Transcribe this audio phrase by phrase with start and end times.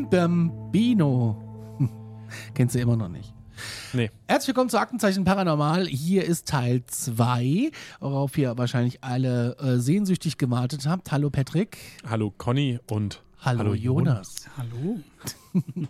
[0.00, 1.36] Bim Bam Bino.
[2.54, 3.34] Kennst du immer noch nicht.
[3.92, 4.10] Nee.
[4.28, 5.86] Herzlich willkommen zu Aktenzeichen Paranormal.
[5.86, 11.12] Hier ist Teil 2, worauf ihr wahrscheinlich alle äh, sehnsüchtig gewartet habt.
[11.12, 11.76] Hallo Patrick.
[12.08, 14.46] Hallo Conny und Hallo, Jonas.
[14.56, 15.00] Hallo?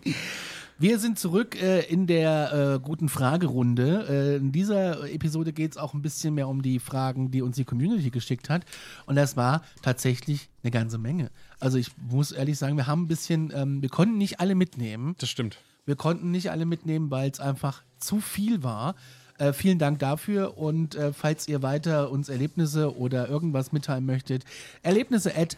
[0.81, 4.07] Wir sind zurück äh, in der äh, guten Fragerunde.
[4.09, 7.55] Äh, in dieser Episode geht es auch ein bisschen mehr um die Fragen, die uns
[7.55, 8.65] die Community geschickt hat.
[9.05, 11.29] Und das war tatsächlich eine ganze Menge.
[11.59, 15.13] Also ich muss ehrlich sagen, wir haben ein bisschen, ähm, wir konnten nicht alle mitnehmen.
[15.19, 15.59] Das stimmt.
[15.85, 18.95] Wir konnten nicht alle mitnehmen, weil es einfach zu viel war.
[19.37, 24.45] Äh, vielen Dank dafür und äh, falls ihr weiter uns Erlebnisse oder irgendwas mitteilen möchtet,
[24.81, 25.57] Erlebnisse at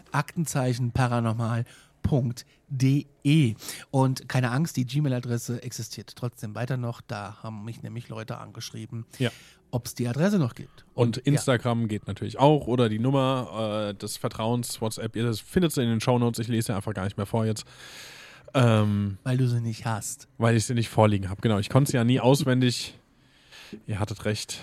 [2.04, 3.54] aktenzeichen-paranormal.de
[3.90, 7.00] und keine Angst, die Gmail-Adresse existiert trotzdem weiter noch.
[7.00, 9.30] Da haben mich nämlich Leute angeschrieben, Ja.
[9.70, 10.84] ob es die Adresse noch gibt.
[10.94, 15.76] Und Instagram geht natürlich auch oder die Nummer äh, des Vertrauens, WhatsApp, ihr das findet
[15.76, 16.38] ihr in den Shownotes.
[16.40, 17.64] Ich lese sie einfach gar nicht mehr vor jetzt.
[18.56, 20.28] Ähm, Weil du sie nicht hast.
[20.38, 21.40] weil ich sie nicht vorliegen habe.
[21.40, 22.94] Genau, ich konnte sie ja nie auswendig.
[23.88, 24.60] Ihr hattet recht.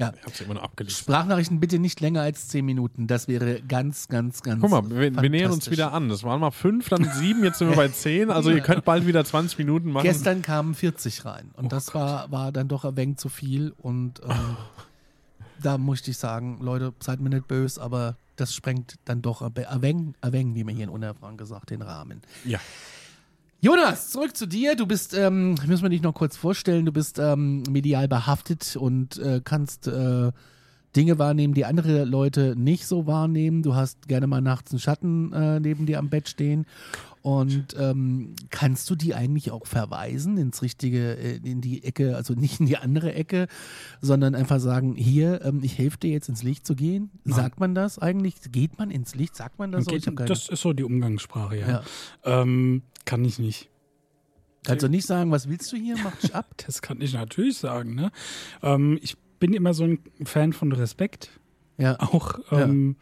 [0.00, 0.14] Ja.
[0.16, 0.96] Ich habe sie immer nur abgelesen.
[0.96, 3.06] Sprachnachrichten bitte nicht länger als 10 Minuten.
[3.06, 4.62] Das wäre ganz, ganz, ganz.
[4.62, 6.08] Guck mal, wir, wir nähern uns wieder an.
[6.08, 8.30] Das waren mal fünf, dann sieben, jetzt sind wir bei zehn.
[8.30, 10.04] Also ihr könnt bald wieder 20 Minuten machen.
[10.04, 13.74] Gestern kamen 40 rein und Oh das war, war dann doch ein wenig zu viel
[13.76, 14.56] und ähm,
[15.62, 19.54] da musste ich sagen, Leute, seid mir nicht böse, aber das sprengt dann doch ein
[19.82, 20.14] wenig,
[20.54, 22.22] wie man hier in Unerfragen gesagt, den Rahmen.
[22.46, 22.58] Ja.
[23.62, 24.74] Jonas, zurück zu dir.
[24.74, 29.18] Du bist, ähm, müssen wir dich noch kurz vorstellen, du bist ähm, medial behaftet und
[29.18, 30.32] äh, kannst äh,
[30.96, 33.62] Dinge wahrnehmen, die andere Leute nicht so wahrnehmen.
[33.62, 36.66] Du hast gerne mal nachts einen Schatten äh, neben dir am Bett stehen.
[37.22, 42.32] Und ähm, kannst du die eigentlich auch verweisen ins richtige, äh, in die Ecke, also
[42.32, 43.46] nicht in die andere Ecke,
[44.00, 47.10] sondern einfach sagen, hier, ähm, ich helfe dir jetzt ins Licht zu gehen?
[47.26, 48.36] Sagt man das eigentlich?
[48.50, 49.36] Geht man ins Licht?
[49.36, 49.84] Sagt man das?
[49.84, 49.90] so?
[49.90, 51.68] Geht, keine- das ist so die Umgangssprache, ja.
[51.68, 51.82] Ja.
[52.24, 53.68] Ähm, kann ich nicht.
[54.64, 55.96] Kannst du nicht sagen, was willst du hier?
[56.02, 56.46] Mach dich ab.
[56.66, 57.94] Das kann ich natürlich sagen.
[57.94, 58.10] Ne?
[58.62, 61.30] Ähm, ich bin immer so ein Fan von Respekt,
[61.78, 61.98] Ja.
[61.98, 62.94] auch ähm,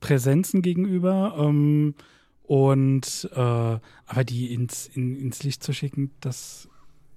[0.00, 1.36] Präsenzen gegenüber.
[1.38, 1.94] Ähm,
[2.44, 6.68] und äh, aber die ins, in, ins Licht zu schicken, das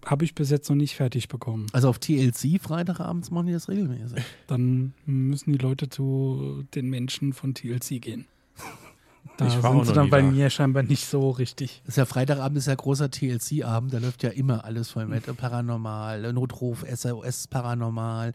[0.05, 1.67] habe ich bis jetzt noch nicht fertig bekommen.
[1.71, 4.23] Also auf TLC Freitagabends machen die das regelmäßig.
[4.47, 8.25] Dann müssen die Leute zu den Menschen von TLC gehen.
[9.37, 10.27] Da Ich war auch sind sie dann bei da.
[10.31, 11.81] mir scheinbar nicht so richtig.
[11.85, 15.27] Das ist ja Freitagabend, ist ja großer TLC-Abend, da läuft ja immer alles voll mit.
[15.27, 18.33] Äh, Paranormal, Notruf, SOS Paranormal.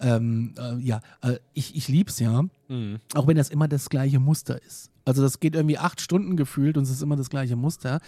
[0.00, 3.00] Ähm, äh, ja, äh, ich, ich lieb's ja, Mhm.
[3.14, 4.88] auch wenn das immer das gleiche Muster ist.
[5.04, 8.00] Also das geht irgendwie acht Stunden gefühlt und es ist immer das gleiche Muster.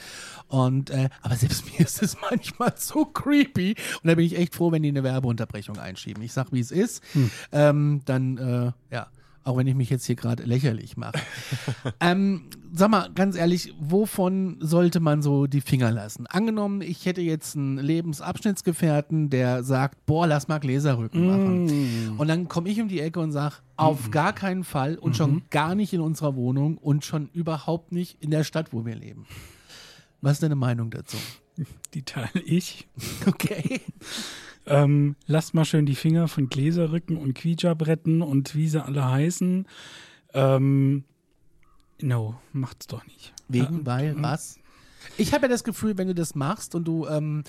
[0.48, 3.74] Und äh, aber selbst mir ist es manchmal so creepy.
[4.02, 6.22] Und da bin ich echt froh, wenn die eine Werbeunterbrechung einschieben.
[6.22, 7.02] Ich sag, wie es ist.
[7.52, 9.08] Ähm, dann, äh, ja,
[9.44, 11.18] auch wenn ich mich jetzt hier gerade lächerlich mache.
[12.00, 16.26] ähm, sag mal, ganz ehrlich, wovon sollte man so die Finger lassen?
[16.26, 22.14] Angenommen, ich hätte jetzt einen Lebensabschnittsgefährten, der sagt, boah, lass mal Gläserrücken machen.
[22.18, 25.42] Und dann komme ich um die Ecke und sage, auf gar keinen Fall und schon
[25.50, 29.26] gar nicht in unserer Wohnung und schon überhaupt nicht in der Stadt, wo wir leben.
[30.20, 31.18] Was ist deine Meinung dazu?
[31.92, 32.88] Die teile ich.
[33.26, 33.80] Okay.
[34.66, 39.66] Ähm, lasst mal schön die Finger von Gläserrücken und Quietscher-Bretten und wie sie alle heißen.
[40.32, 41.04] Ähm,
[42.00, 43.32] no, macht's doch nicht.
[43.48, 44.58] Wegen, weil, was?
[45.18, 47.44] Ich habe ja das Gefühl, wenn du das machst und du ähm,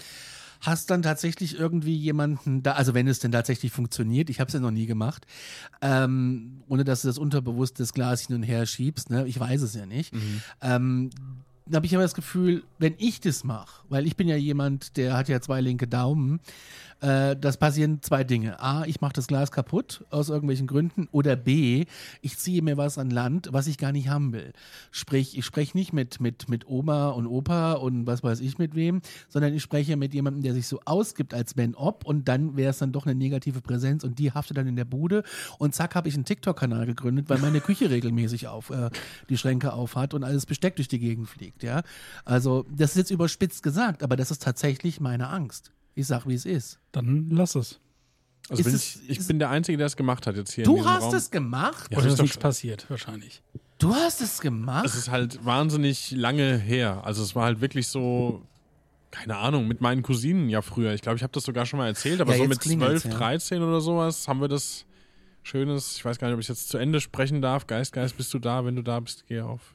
[0.62, 4.54] hast dann tatsächlich irgendwie jemanden da, also wenn es denn tatsächlich funktioniert, ich habe es
[4.54, 5.26] ja noch nie gemacht,
[5.82, 9.28] ähm, ohne dass du das unterbewusst das Glas hin und her schiebst, ne?
[9.28, 10.14] ich weiß es ja nicht,
[10.62, 11.10] ähm,
[11.68, 14.98] da habe ich aber das Gefühl, wenn ich das mache, weil ich bin ja jemand,
[14.98, 16.40] der hat ja zwei linke Daumen,
[17.02, 18.60] äh, das passieren zwei Dinge.
[18.60, 21.86] A, ich mache das Glas kaputt aus irgendwelchen Gründen oder B,
[22.22, 24.54] ich ziehe mir was an Land, was ich gar nicht haben will.
[24.92, 28.76] Sprich, ich spreche nicht mit, mit, mit Oma und Opa und was weiß ich mit
[28.76, 32.56] wem, sondern ich spreche mit jemandem, der sich so ausgibt, als wenn ob und dann
[32.58, 35.24] wäre es dann doch eine negative Präsenz und die haftet dann in der Bude
[35.60, 38.90] und zack habe ich einen TikTok-Kanal gegründet, weil meine Küche regelmäßig auf äh,
[39.30, 41.84] die Schränke auf hat und alles Besteck durch die Gegend fliegt, ja.
[42.24, 45.75] Also das ist jetzt überspitzt gesagt, aber das ist tatsächlich meine Angst.
[45.96, 46.80] Ich sag, wie es ist.
[46.92, 47.80] Dann lass es.
[48.50, 50.72] Also bin es- ich, ich bin der Einzige, der es gemacht hat jetzt hier in
[50.76, 51.16] Du hast Raum.
[51.16, 51.88] es gemacht?
[51.92, 53.42] Ja, Oder ist ist doch nichts passiert, wahrscheinlich.
[53.80, 54.86] Du hast es gemacht?
[54.86, 57.02] Es ist halt wahnsinnig lange her.
[57.06, 58.44] Also es war halt wirklich so,
[59.12, 60.94] keine Ahnung, mit meinen Cousinen ja früher.
[60.94, 63.14] Ich glaube, ich habe das sogar schon mal erzählt, aber Ja, so mit klingelt's, 12,
[63.14, 63.20] ja.
[63.20, 64.86] 13 oder sowas haben wir das
[65.44, 67.68] Schönes, ich weiß gar nicht, ob ich jetzt zu Ende sprechen darf.
[67.68, 68.66] Geist, Geist, bist du da?
[68.66, 69.75] Wenn du da bist, geh auf.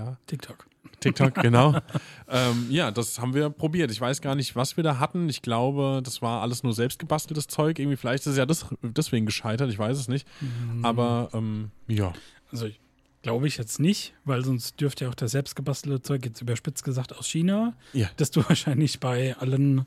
[0.00, 0.66] Ja, TikTok.
[1.00, 1.78] TikTok, genau.
[2.28, 3.90] ähm, ja, das haben wir probiert.
[3.90, 5.28] Ich weiß gar nicht, was wir da hatten.
[5.28, 7.78] Ich glaube, das war alles nur selbst gebasteltes Zeug.
[7.78, 10.26] Irgendwie, vielleicht ist es ja das, deswegen gescheitert, ich weiß es nicht.
[10.40, 10.84] Mhm.
[10.84, 12.12] Aber ähm, ja.
[12.50, 12.80] Also ich
[13.22, 17.14] glaube ich jetzt nicht, weil sonst dürfte ja auch das selbstgebastelte Zeug, jetzt überspitzt gesagt,
[17.14, 18.08] aus China, Ja.
[18.16, 19.84] das du wahrscheinlich bei allen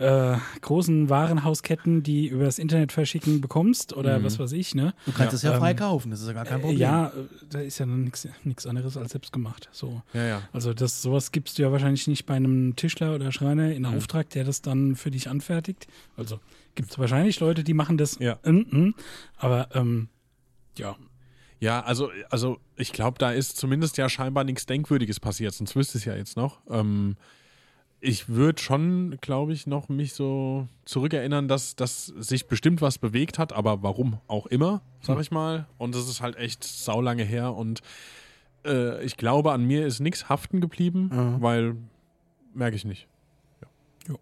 [0.00, 4.94] äh, großen Warenhausketten, die übers Internet verschicken, bekommst oder was weiß ich, ne?
[5.06, 6.78] du kannst es ja ähm, frei kaufen, das ist ja gar kein Äh, Problem.
[6.80, 7.10] Ja, äh,
[7.50, 8.10] da ist ja dann
[8.44, 9.68] nichts anderes als selbst gemacht.
[9.72, 10.02] So.
[10.14, 10.42] Ja, ja.
[10.52, 13.72] Also das sowas gibst du ja wahrscheinlich nicht bei einem Tischler oder Schreiner Mhm.
[13.72, 15.86] in Auftrag, der das dann für dich anfertigt.
[16.16, 16.40] Also
[16.74, 18.18] gibt es wahrscheinlich Leute, die machen das.
[18.18, 18.38] Ja.
[18.44, 18.94] Mhm.
[19.36, 20.08] Aber ähm,
[20.78, 20.96] ja,
[21.58, 25.98] Ja, also, also ich glaube, da ist zumindest ja scheinbar nichts Denkwürdiges passiert, sonst wüsste
[25.98, 26.60] es ja jetzt noch.
[26.70, 27.16] Ähm,
[28.00, 33.38] ich würde schon, glaube ich, noch mich so zurückerinnern, dass, dass sich bestimmt was bewegt
[33.38, 35.66] hat, aber warum auch immer, sag ich mal.
[35.78, 37.82] Und das ist halt echt saulange her und
[38.64, 41.10] äh, ich glaube, an mir ist nichts haften geblieben,
[41.40, 41.76] weil
[42.54, 43.06] merke ich nicht.
[44.08, 44.14] Ja.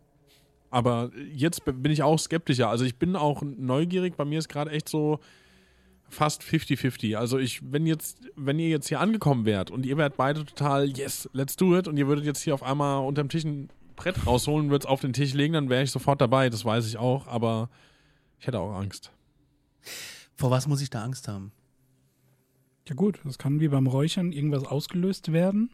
[0.71, 2.69] Aber jetzt bin ich auch skeptischer.
[2.69, 4.17] Also ich bin auch neugierig.
[4.17, 5.21] Bei mir ist gerade echt so,
[6.09, 7.17] fast 50-50.
[7.17, 10.89] Also ich, wenn jetzt, wenn ihr jetzt hier angekommen wärt und ihr wärt beide total,
[10.89, 14.27] yes, let's do it, und ihr würdet jetzt hier auf einmal unterm Tisch ein Brett
[14.27, 16.99] rausholen, würdet es auf den Tisch legen, dann wäre ich sofort dabei, das weiß ich
[16.99, 17.69] auch, aber
[18.39, 19.13] ich hätte auch Angst.
[20.35, 21.53] Vor was muss ich da Angst haben?
[22.89, 25.71] ja gut, das kann wie beim Räuchern irgendwas ausgelöst werden.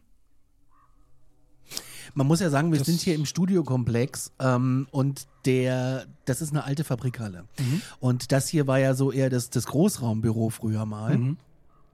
[2.15, 6.51] Man muss ja sagen, wir Das- sind hier im Studiokomplex ähm, und der, das ist
[6.51, 7.43] eine alte Fabrikhalle.
[7.99, 11.35] Und das hier war ja so eher das, das Großraumbüro früher mal.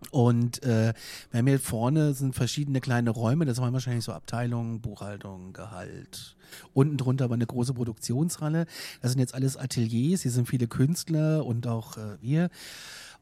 [0.10, 0.94] Und äh,
[1.30, 6.36] wir haben hier vorne sind verschiedene kleine Räume, das waren wahrscheinlich so Abteilungen, Buchhaltung, Gehalt.
[6.74, 8.66] Unten drunter war eine große Produktionshalle.
[9.02, 12.50] Das sind jetzt alles Ateliers, hier sind viele Künstler und auch äh, wir.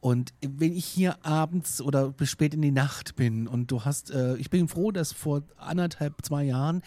[0.01, 4.11] Und wenn ich hier abends oder bis spät in die Nacht bin und du hast,
[4.11, 6.81] äh, ich bin froh, dass vor anderthalb, zwei Jahren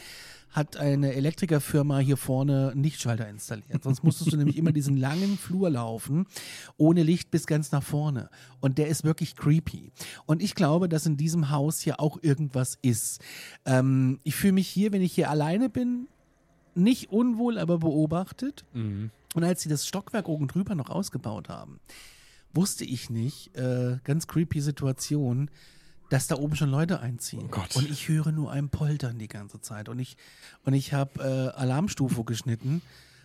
[0.50, 3.82] hat eine Elektrikerfirma hier vorne einen Lichtschalter installiert.
[3.84, 6.26] Sonst musstest du nämlich immer diesen langen Flur laufen,
[6.76, 8.28] ohne Licht bis ganz nach vorne.
[8.60, 9.92] Und der ist wirklich creepy.
[10.26, 13.22] Und ich glaube, dass in diesem Haus hier auch irgendwas ist.
[13.64, 16.06] Ähm, ich fühle mich hier, wenn ich hier alleine bin,
[16.74, 18.64] nicht unwohl, aber beobachtet.
[19.34, 21.80] Und als sie das Stockwerk oben drüber noch ausgebaut haben,
[22.54, 25.50] wusste ich nicht, äh, ganz creepy Situation,
[26.10, 27.50] dass da oben schon Leute einziehen.
[27.50, 27.74] Gott.
[27.74, 29.88] Und ich höre nur ein Poltern die ganze Zeit.
[29.88, 30.16] Und ich,
[30.64, 32.82] und ich habe äh, Alarmstufe geschnitten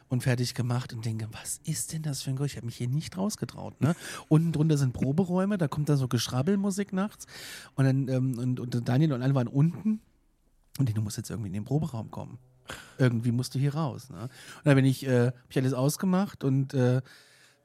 [0.07, 2.51] und fertig gemacht und denke, was ist denn das für ein Geräusch?
[2.51, 3.81] Ich habe mich hier nicht rausgetraut.
[3.81, 3.93] Ne?
[4.29, 7.25] Unten drunter sind Proberäume, da kommt dann so Geschrabbelmusik nachts.
[7.75, 9.99] Und dann, ähm, und, und Daniel und alle waren unten.
[10.79, 12.37] Und du musst jetzt irgendwie in den Proberaum kommen.
[12.97, 14.09] Irgendwie musst du hier raus.
[14.09, 14.21] Ne?
[14.21, 14.31] Und
[14.63, 17.01] dann bin ich, äh, hab ich alles ausgemacht und äh,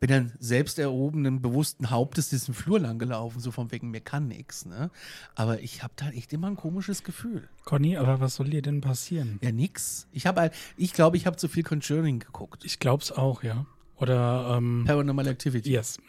[0.02, 4.26] bin dann selbst erhobenen, bewussten Hauptes diesen Flur lang gelaufen, so von wegen, mir kann
[4.26, 4.90] nix, ne?
[5.36, 7.48] Aber ich habe da echt immer ein komisches Gefühl.
[7.64, 9.38] Conny, aber was soll dir denn passieren?
[9.44, 10.08] Ja, nix.
[10.10, 12.64] Ich habe halt, ich glaube, ich habe zu viel Conjuring geguckt.
[12.64, 13.64] Ich glaub's auch, ja.
[13.94, 15.70] Oder ähm, Paranormal Activity.
[15.70, 16.00] yes.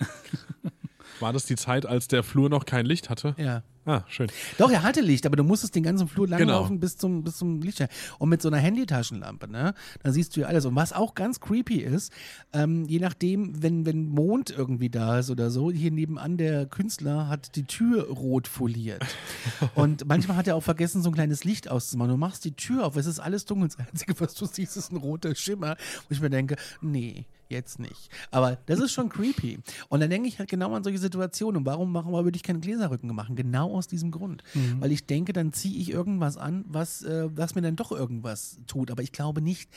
[1.19, 3.35] War das die Zeit, als der Flur noch kein Licht hatte?
[3.37, 3.61] Ja.
[3.85, 4.27] Ah, schön.
[4.57, 6.79] Doch, er hatte Licht, aber du musstest den ganzen Flur langlaufen Genau.
[6.79, 7.89] bis zum, bis zum Lichtschein.
[8.17, 9.73] Und mit so einer Handytaschenlampe, ne?
[10.03, 10.65] Da siehst du ja alles.
[10.65, 12.13] Und was auch ganz creepy ist,
[12.53, 17.27] ähm, je nachdem, wenn, wenn Mond irgendwie da ist oder so, hier nebenan der Künstler
[17.27, 19.03] hat die Tür rot foliert.
[19.75, 22.11] Und manchmal hat er auch vergessen, so ein kleines Licht auszumachen.
[22.11, 23.67] Du machst die Tür auf, es ist alles dunkel.
[23.67, 25.75] Das Einzige, was du siehst, ist ein roter Schimmer.
[26.07, 28.09] Wo ich mir denke, nee, jetzt nicht.
[28.31, 29.59] Aber das ist schon creepy.
[29.89, 31.57] Und dann denke ich halt genau an solche Situationen.
[31.57, 33.35] Und warum machen wir, würde ich keinen Gläserrücken machen?
[33.35, 34.43] Genau aus diesem Grund.
[34.81, 38.59] Weil ich denke, dann ziehe ich irgendwas an, was, äh, was mir dann doch irgendwas
[38.67, 38.91] tut.
[38.91, 39.69] Aber ich glaube nicht,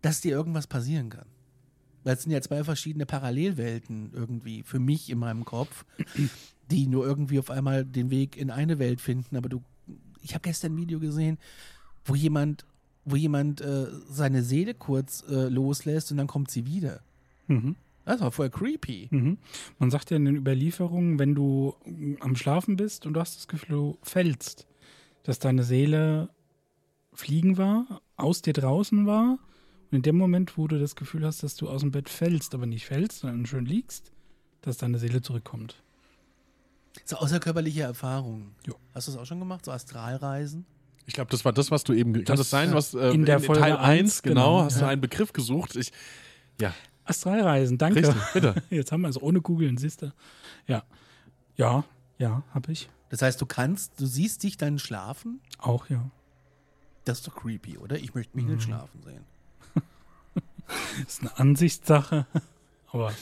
[0.00, 1.26] dass dir irgendwas passieren kann.
[2.04, 5.84] Weil es sind ja zwei verschiedene Parallelwelten irgendwie für mich in meinem Kopf,
[6.70, 9.36] die nur irgendwie auf einmal den Weg in eine Welt finden.
[9.36, 9.62] Aber du,
[10.20, 11.38] ich habe gestern ein Video gesehen,
[12.04, 12.64] wo jemand,
[13.04, 17.02] wo jemand äh, seine Seele kurz äh, loslässt und dann kommt sie wieder.
[17.46, 17.76] Mhm.
[18.04, 19.08] Das war voll creepy.
[19.10, 19.38] Mhm.
[19.78, 23.36] Man sagt ja in den Überlieferungen, wenn du mm, am Schlafen bist und du hast
[23.36, 24.66] das Gefühl, du fällst,
[25.22, 26.28] dass deine Seele
[27.12, 29.38] fliegen war, aus dir draußen war.
[29.90, 32.54] Und in dem Moment, wo du das Gefühl hast, dass du aus dem Bett fällst,
[32.54, 34.10] aber nicht fällst, sondern schön liegst,
[34.62, 35.76] dass deine Seele zurückkommt.
[37.04, 38.54] So außerkörperliche Erfahrungen.
[38.66, 38.74] Jo.
[38.94, 39.64] Hast du das auch schon gemacht?
[39.64, 40.66] So Astralreisen?
[41.06, 42.12] Ich glaube, das war das, was du eben.
[42.12, 44.64] Kann Das, das sein, äh, was äh, in der Folge Teil 1, eins, genau, genau,
[44.64, 44.88] hast du ja.
[44.88, 45.76] einen Begriff gesucht.
[45.76, 45.92] Ich,
[46.60, 46.72] ja,
[47.04, 48.00] Astralreisen, danke.
[48.00, 48.54] Richtig, bitte.
[48.70, 50.12] Jetzt haben wir es ohne googeln, siehst du.
[50.66, 50.84] Ja.
[51.56, 51.84] Ja,
[52.18, 52.88] ja, habe ich.
[53.10, 55.40] Das heißt, du kannst, du siehst dich dann schlafen?
[55.58, 56.10] Auch, ja.
[57.04, 57.96] Das ist doch creepy, oder?
[57.96, 59.24] Ich möchte mich nicht schlafen sehen.
[61.04, 62.26] Das ist eine Ansichtssache.
[62.92, 63.12] Aber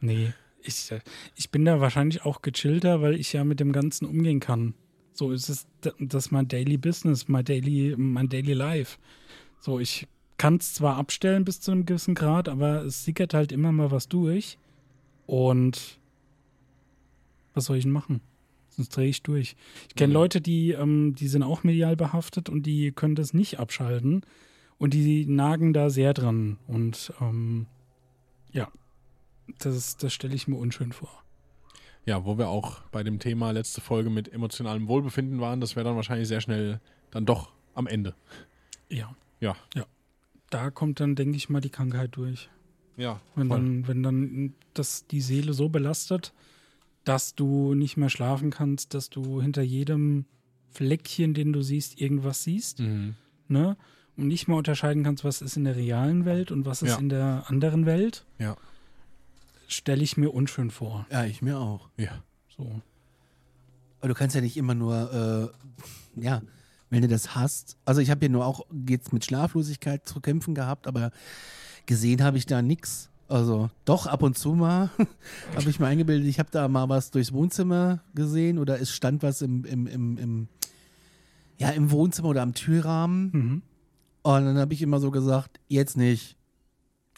[0.00, 0.32] nee,
[0.62, 1.00] ich, äh,
[1.34, 4.74] ich bin da wahrscheinlich auch gechillter, weil ich ja mit dem Ganzen umgehen kann.
[5.12, 8.98] So ist es, das ist mein Daily Business, mein Daily, mein Daily Life.
[9.60, 10.06] So, ich
[10.38, 13.90] kann es zwar abstellen bis zu einem gewissen Grad, aber es sickert halt immer mal
[13.90, 14.58] was durch.
[15.26, 15.98] Und
[17.54, 18.20] was soll ich denn machen?
[18.70, 19.56] Sonst drehe ich durch.
[19.88, 23.58] Ich kenne Leute, die, ähm, die sind auch medial behaftet und die können das nicht
[23.58, 24.22] abschalten.
[24.78, 26.56] Und die nagen da sehr dran.
[26.68, 27.66] Und ähm,
[28.52, 28.70] ja,
[29.58, 31.24] das, das stelle ich mir unschön vor.
[32.06, 35.84] ja, wo wir auch bei dem Thema letzte Folge mit emotionalem Wohlbefinden waren, das wäre
[35.84, 36.80] dann wahrscheinlich sehr schnell
[37.10, 38.14] dann doch am Ende.
[38.88, 39.14] Ja.
[39.40, 39.56] Ja.
[40.50, 42.48] Da kommt dann, denke ich mal, die Krankheit durch.
[42.96, 43.58] Ja, Wenn voll.
[43.58, 46.32] dann, wenn dann das die Seele so belastet,
[47.04, 50.24] dass du nicht mehr schlafen kannst, dass du hinter jedem
[50.70, 53.14] Fleckchen, den du siehst, irgendwas siehst, Mhm.
[53.48, 53.76] ne?
[54.16, 56.98] Und nicht mehr unterscheiden kannst, was ist in der realen Welt und was ist Ja.
[56.98, 58.56] in der anderen Welt, Ja,
[59.68, 61.06] stelle ich mir unschön vor.
[61.10, 61.88] Ja, ich mir auch.
[61.96, 62.22] ja.
[62.56, 62.82] So.
[64.00, 65.52] Aber du kannst ja nicht immer nur,
[66.16, 66.42] äh, ja,
[66.90, 67.76] wenn du das hast.
[67.84, 71.10] Also ich habe ja nur auch jetzt mit Schlaflosigkeit zu kämpfen gehabt, aber
[71.86, 73.10] gesehen habe ich da nichts.
[73.28, 74.90] Also doch ab und zu mal
[75.54, 79.22] habe ich mir eingebildet, ich habe da mal was durchs Wohnzimmer gesehen oder es stand
[79.22, 80.48] was im, im, im, im
[81.58, 83.30] ja, im Wohnzimmer oder am Türrahmen.
[83.32, 83.62] Mhm.
[84.22, 86.36] Und dann habe ich immer so gesagt, jetzt nicht.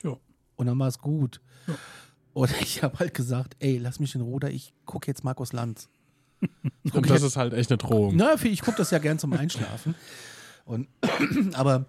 [0.03, 0.17] Ja.
[0.57, 1.41] Und dann war es gut.
[1.67, 1.75] Ja.
[2.35, 5.89] Oder ich habe halt gesagt, ey, lass mich in Ruhe, ich gucke jetzt Markus Lanz.
[6.93, 8.17] Und das jetzt- ist halt echt eine Drohung.
[8.17, 9.95] na, ich gucke das ja gern zum Einschlafen.
[10.65, 10.89] Und,
[11.55, 11.87] aber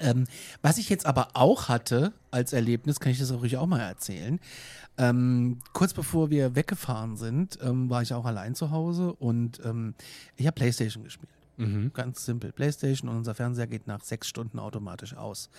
[0.00, 0.26] ähm,
[0.62, 3.80] was ich jetzt aber auch hatte als Erlebnis, kann ich das auch ruhig auch mal
[3.80, 4.38] erzählen.
[4.98, 9.94] Ähm, kurz bevor wir weggefahren sind, ähm, war ich auch allein zu Hause und ähm,
[10.36, 11.30] ich habe Playstation gespielt.
[11.56, 11.92] Mhm.
[11.94, 12.52] Ganz simpel.
[12.52, 15.50] Playstation und unser Fernseher geht nach sechs Stunden automatisch aus.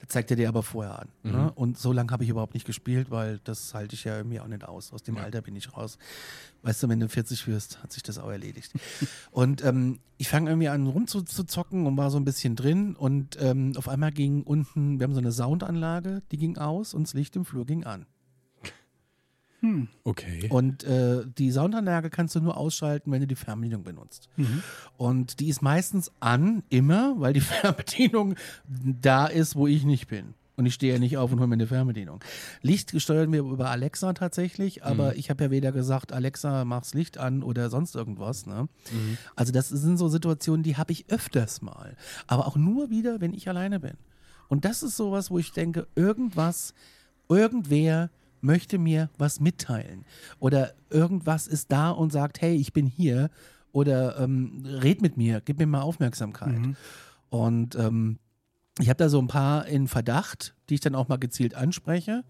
[0.00, 1.08] Das zeigt er dir aber vorher an.
[1.22, 1.52] Ne?
[1.54, 4.46] Und so lange habe ich überhaupt nicht gespielt, weil das halte ich ja irgendwie auch
[4.46, 4.92] nicht aus.
[4.92, 5.98] Aus dem Alter bin ich raus.
[6.62, 8.72] Weißt du, wenn du 40 wirst, hat sich das auch erledigt.
[9.30, 13.72] und ähm, ich fange irgendwie an rumzuzocken und war so ein bisschen drin und ähm,
[13.76, 17.34] auf einmal ging unten, wir haben so eine Soundanlage, die ging aus und das Licht
[17.36, 18.06] im Flur ging an.
[20.04, 20.48] Okay.
[20.50, 24.28] Und äh, die Soundanlage kannst du nur ausschalten, wenn du die Fernbedienung benutzt.
[24.96, 28.34] Und die ist meistens an, immer, weil die Fernbedienung
[28.66, 30.34] da ist, wo ich nicht bin.
[30.54, 32.22] Und ich stehe ja nicht auf und hole mir eine Fernbedienung.
[32.60, 37.16] Licht steuern wir über Alexa tatsächlich, aber ich habe ja weder gesagt, Alexa, mach's Licht
[37.16, 38.46] an oder sonst irgendwas.
[38.46, 38.68] Ne?
[39.34, 41.96] Also das sind so Situationen, die habe ich öfters mal.
[42.26, 43.94] Aber auch nur wieder, wenn ich alleine bin.
[44.48, 46.74] Und das ist sowas, wo ich denke, irgendwas,
[47.30, 48.10] irgendwer
[48.42, 50.04] möchte mir was mitteilen.
[50.38, 53.30] Oder irgendwas ist da und sagt, hey, ich bin hier.
[53.72, 56.54] Oder ähm, red mit mir, gib mir mal Aufmerksamkeit.
[57.30, 58.18] Und ähm,
[58.78, 62.24] ich habe da so ein paar in Verdacht, die ich dann auch mal gezielt anspreche.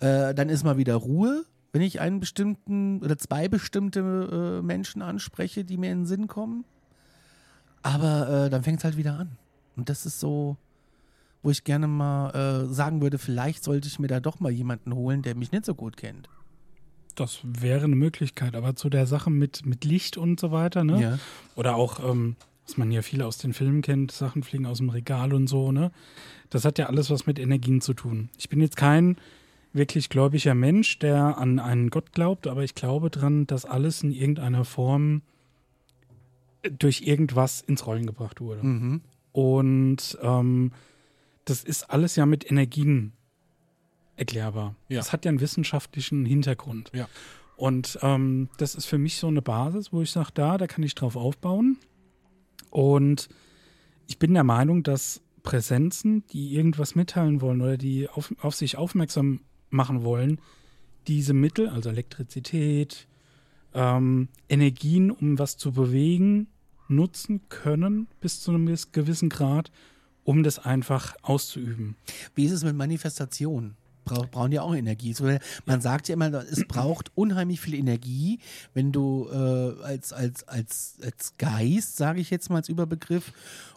[0.00, 5.02] Äh, dann ist mal wieder Ruhe, wenn ich einen bestimmten oder zwei bestimmte äh, Menschen
[5.02, 6.64] anspreche, die mir in den Sinn kommen.
[7.82, 9.36] Aber äh, dann fängt es halt wieder an.
[9.76, 10.56] Und das ist so,
[11.42, 14.94] wo ich gerne mal äh, sagen würde, vielleicht sollte ich mir da doch mal jemanden
[14.94, 16.28] holen, der mich nicht so gut kennt.
[17.14, 21.00] Das wäre eine Möglichkeit, aber zu der Sache mit, mit Licht und so weiter, ne?
[21.00, 21.18] Ja.
[21.54, 24.90] Oder auch, ähm, was man ja viel aus den Filmen kennt, Sachen fliegen aus dem
[24.90, 25.92] Regal und so, ne?
[26.50, 28.28] Das hat ja alles was mit Energien zu tun.
[28.36, 29.16] Ich bin jetzt kein
[29.72, 34.10] wirklich gläubiger Mensch, der an einen Gott glaubt, aber ich glaube dran, dass alles in
[34.10, 35.22] irgendeiner Form
[36.78, 38.62] durch irgendwas ins Rollen gebracht wurde.
[38.62, 39.00] Mhm.
[39.32, 40.72] Und ähm,
[41.46, 43.12] das ist alles ja mit Energien
[44.16, 44.74] erklärbar.
[44.88, 44.98] Ja.
[44.98, 46.90] Das hat ja einen wissenschaftlichen Hintergrund.
[46.92, 47.08] Ja.
[47.56, 50.84] Und ähm, das ist für mich so eine Basis, wo ich sage, da, da kann
[50.84, 51.78] ich drauf aufbauen.
[52.70, 53.28] Und
[54.06, 58.76] ich bin der Meinung, dass Präsenzen, die irgendwas mitteilen wollen oder die auf, auf sich
[58.76, 60.40] aufmerksam machen wollen,
[61.06, 63.06] diese Mittel, also Elektrizität,
[63.72, 66.48] ähm, Energien, um was zu bewegen,
[66.88, 69.70] nutzen können bis zu einem gewissen Grad,
[70.26, 71.96] um das einfach auszuüben.
[72.34, 73.76] Wie ist es mit Manifestation?
[74.04, 75.12] Brauch, brauchen ja auch Energie.
[75.12, 75.24] So,
[75.64, 78.40] man sagt ja immer, es braucht unheimlich viel Energie,
[78.74, 83.32] wenn du äh, als, als, als, als Geist, sage ich jetzt mal als Überbegriff,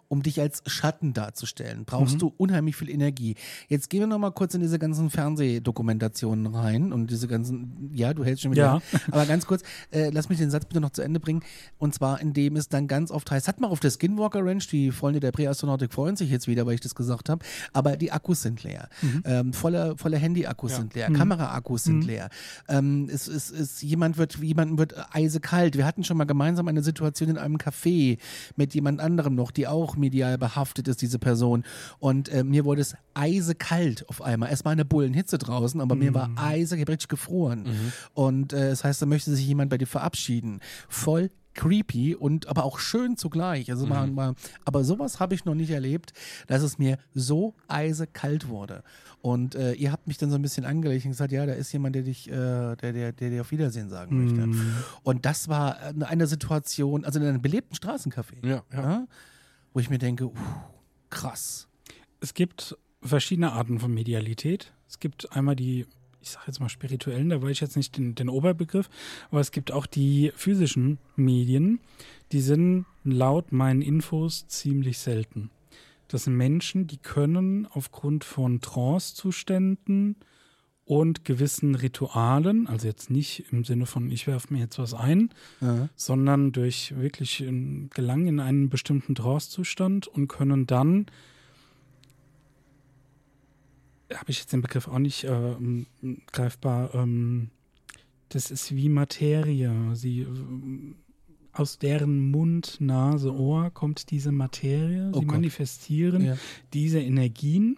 [0.10, 2.20] um dich als Schatten darzustellen, brauchst Mhm.
[2.20, 3.36] du unheimlich viel Energie.
[3.68, 8.14] Jetzt gehen wir noch mal kurz in diese ganzen Fernsehdokumentationen rein und diese ganzen, ja,
[8.14, 9.00] du hältst schon wieder, Ja.
[9.12, 9.62] aber ganz kurz,
[9.92, 11.44] äh, lass mich den Satz bitte noch zu Ende bringen.
[11.78, 14.92] Und zwar, indem es dann ganz oft heißt, hat man auf der Skinwalker Ranch, die
[14.92, 18.42] Freunde der Präastronautik freuen sich jetzt wieder, weil ich das gesagt habe, aber die Akkus
[18.42, 18.90] sind leer.
[19.26, 22.30] Ähm, volle, volle Handy-Akkus sind leer, Kamera-Akkus sind leer.
[22.68, 25.78] Ähm, es, es, es, jemand wird, jemandem wird eisekalt.
[25.78, 28.18] Wir hatten schon mal gemeinsam eine Situation in einem Café
[28.56, 31.64] mit jemand anderem noch, die auch medial behaftet ist, diese Person.
[32.00, 34.50] Und äh, mir wurde es eisekalt auf einmal.
[34.52, 37.66] Es war eine Bullenhitze draußen, aber mir war eisig, ich richtig gefroren.
[38.14, 40.60] Und äh, das heißt, da möchte sich jemand bei dir verabschieden.
[40.88, 43.70] Voll creepy und aber auch schön zugleich.
[43.70, 44.34] Also mal, mal,
[44.66, 46.14] aber sowas habe ich noch nicht erlebt,
[46.48, 48.84] dass es mir so eisekalt wurde.
[49.22, 51.74] Und äh, ihr habt mich dann so ein bisschen angelegt und gesagt, ja, da ist
[51.74, 54.48] jemand, der dich, äh, der, der, der dir auf Wiedersehen sagen möchte.
[55.04, 59.08] Und das war äh, eine Situation, also in einem belebten Straßencafé, Ja, ja.
[59.74, 60.34] Wo ich mir denke, uh,
[61.10, 61.68] krass.
[62.20, 64.74] Es gibt verschiedene Arten von Medialität.
[64.88, 65.86] Es gibt einmal die,
[66.22, 68.90] ich sage jetzt mal spirituellen, da weiß ich jetzt nicht den, den Oberbegriff,
[69.30, 71.80] aber es gibt auch die physischen Medien,
[72.32, 75.52] die sind laut meinen Infos ziemlich selten.
[76.08, 80.16] Das sind Menschen, die können aufgrund von Trance-Zuständen
[80.90, 85.30] und gewissen Ritualen, also jetzt nicht im Sinne von, ich werfe mir jetzt was ein,
[85.96, 91.06] sondern durch wirklich ein Gelangen in einen bestimmten Trance-Zustand und können dann
[94.12, 95.56] habe ich jetzt den Begriff auch nicht äh,
[96.32, 96.96] greifbar.
[96.96, 97.52] Ähm,
[98.30, 99.72] das ist wie Materie.
[99.94, 100.96] Sie ähm,
[101.52, 105.12] aus deren Mund, Nase, Ohr kommt diese Materie.
[105.14, 105.36] Oh Sie Gott.
[105.36, 106.38] manifestieren Ja.
[106.74, 107.78] diese Energien.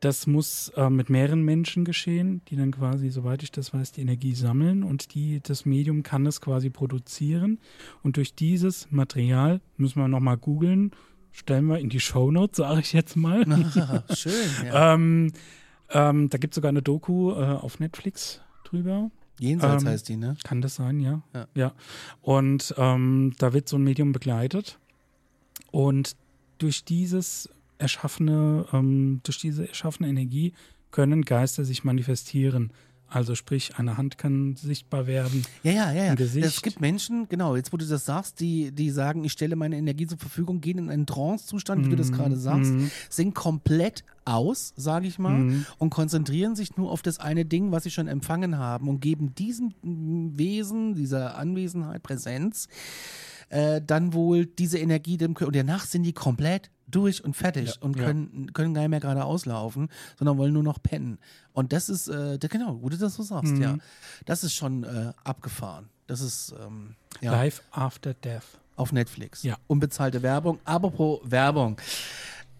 [0.00, 4.00] Das muss äh, mit mehreren Menschen geschehen, die dann quasi, soweit ich das weiß, die
[4.00, 7.60] Energie sammeln und die, das Medium kann es quasi produzieren.
[8.02, 10.92] Und durch dieses Material müssen wir nochmal googeln,
[11.32, 13.44] stellen wir in die Shownotes, sage ich jetzt mal.
[13.48, 14.32] Ah, schön.
[14.64, 14.94] Ja.
[14.94, 15.32] Ähm,
[15.90, 19.10] ähm, da gibt es sogar eine Doku äh, auf Netflix drüber.
[19.38, 20.36] Jenseits ähm, heißt die, ne?
[20.44, 21.22] Kann das sein, ja.
[21.54, 21.72] Ja.
[22.20, 24.78] Und ähm, da wird so ein Medium begleitet.
[25.70, 26.16] Und
[26.58, 27.48] durch dieses
[27.80, 30.52] erschaffene, ähm, durch diese erschaffene Energie
[30.90, 32.72] können Geister sich manifestieren.
[33.12, 35.44] Also sprich, eine Hand kann sichtbar werden.
[35.64, 36.14] Ja, ja, ja.
[36.14, 36.44] ja.
[36.44, 39.76] Es gibt Menschen, genau, jetzt wo du das sagst, die, die sagen, ich stelle meine
[39.76, 41.98] Energie zur Verfügung, gehen in einen Trance-Zustand, wie du Mhm.
[41.98, 42.72] das gerade sagst,
[43.08, 45.66] sind komplett aus, sage ich mal, Mhm.
[45.78, 49.34] und konzentrieren sich nur auf das eine Ding, was sie schon empfangen haben und geben
[49.34, 52.68] diesem mm, Wesen, dieser Anwesenheit, Präsenz,
[53.50, 57.96] äh, dann wohl diese Energie dem und danach sind die komplett durch und fertig und
[57.96, 61.18] können, können gar nicht mehr gerade auslaufen, sondern wollen nur noch pennen.
[61.52, 63.76] Und das ist, äh, genau, wo du das so sagst, ja.
[64.24, 65.88] Das ist schon äh, abgefahren.
[66.06, 68.42] Das ist ähm, ja, Life after death.
[68.76, 69.42] auf Netflix.
[69.44, 69.56] Ja.
[69.68, 70.58] Unbezahlte Werbung.
[70.64, 71.80] Apropos Werbung.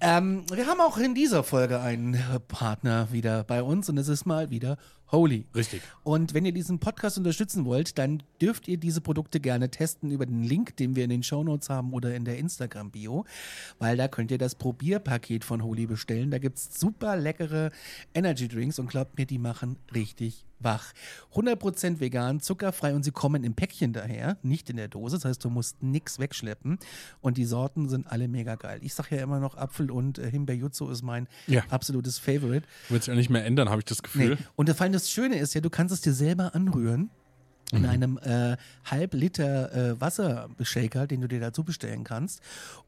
[0.00, 4.24] Ähm, wir haben auch in dieser Folge einen Partner wieder bei uns und es ist
[4.24, 4.79] mal wieder
[5.10, 5.44] Holy.
[5.54, 5.82] Richtig.
[6.04, 10.26] Und wenn ihr diesen Podcast unterstützen wollt, dann dürft ihr diese Produkte gerne testen über
[10.26, 13.24] den Link, den wir in den Shownotes haben oder in der Instagram-Bio,
[13.78, 16.30] weil da könnt ihr das Probierpaket von Holy bestellen.
[16.30, 17.70] Da gibt's super leckere
[18.14, 20.92] Energy Drinks und glaubt mir, die machen richtig wach.
[21.34, 25.16] 100% vegan, zuckerfrei und sie kommen im Päckchen daher, nicht in der Dose.
[25.16, 26.78] Das heißt, du musst nix wegschleppen
[27.20, 28.78] und die Sorten sind alle mega geil.
[28.82, 31.62] Ich sag ja immer noch Apfel und äh, Himbeerjutsu ist mein Ja.
[31.70, 32.66] absolutes Favorite.
[32.88, 34.36] Wird sich ja nicht mehr ändern, habe ich das Gefühl.
[34.36, 34.44] Nee.
[34.56, 37.10] Und vor allem das Schöne ist ja, du kannst es dir selber anrühren
[37.72, 42.40] in einem äh, halb Liter äh, Wassershaker, den du dir dazu bestellen kannst.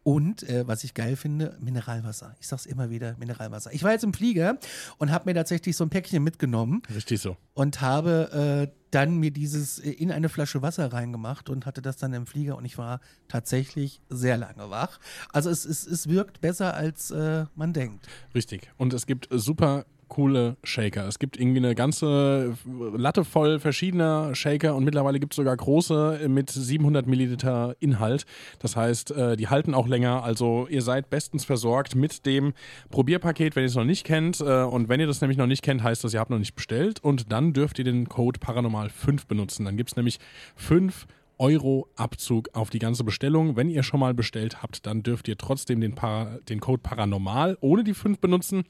[0.03, 2.35] Und äh, was ich geil finde, Mineralwasser.
[2.41, 3.73] Ich sag's immer wieder, Mineralwasser.
[3.73, 4.59] Ich war jetzt im Flieger
[4.99, 7.37] und habe mir tatsächlich so ein Päckchen mitgenommen Richtig so.
[7.55, 11.97] und habe äh, dann mir dieses äh, in eine Flasche Wasser reingemacht und hatte das
[11.97, 14.99] dann im Flieger und ich war tatsächlich sehr lange wach.
[15.33, 18.07] Also es, es, es wirkt besser, als äh, man denkt.
[18.35, 18.71] Richtig.
[18.79, 21.09] Und es gibt super coole Shaker.
[21.09, 22.55] Es gibt irgendwie eine ganze
[22.95, 28.27] Latte voll verschiedener Shaker und mittlerweile gibt es sogar große mit 700 Milliliter Inhalt.
[28.59, 30.23] Das heißt, äh, die halten auch länger.
[30.23, 32.53] Also ihr seid bestens versorgt mit dem
[32.91, 34.43] Probierpaket, wenn ihr es noch nicht kennt.
[34.43, 36.55] Äh, Und wenn ihr das nämlich noch nicht kennt, heißt das, ihr habt noch nicht
[36.55, 37.03] bestellt.
[37.03, 39.65] Und dann dürft ihr den Code Paranormal5 benutzen.
[39.65, 40.19] Dann gibt es nämlich
[40.57, 41.07] 5
[41.39, 43.57] Euro Abzug auf die ganze Bestellung.
[43.57, 47.59] Wenn ihr schon mal bestellt habt, dann dürft ihr trotzdem den, Para, den Code Paranormal
[47.61, 48.63] ohne die 5 benutzen.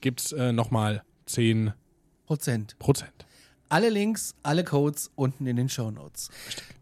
[0.00, 1.72] Gibt es äh, nochmal 10
[2.26, 2.78] Prozent.
[2.78, 3.26] Prozent.
[3.68, 6.30] Alle Links, alle Codes unten in den Show Notes.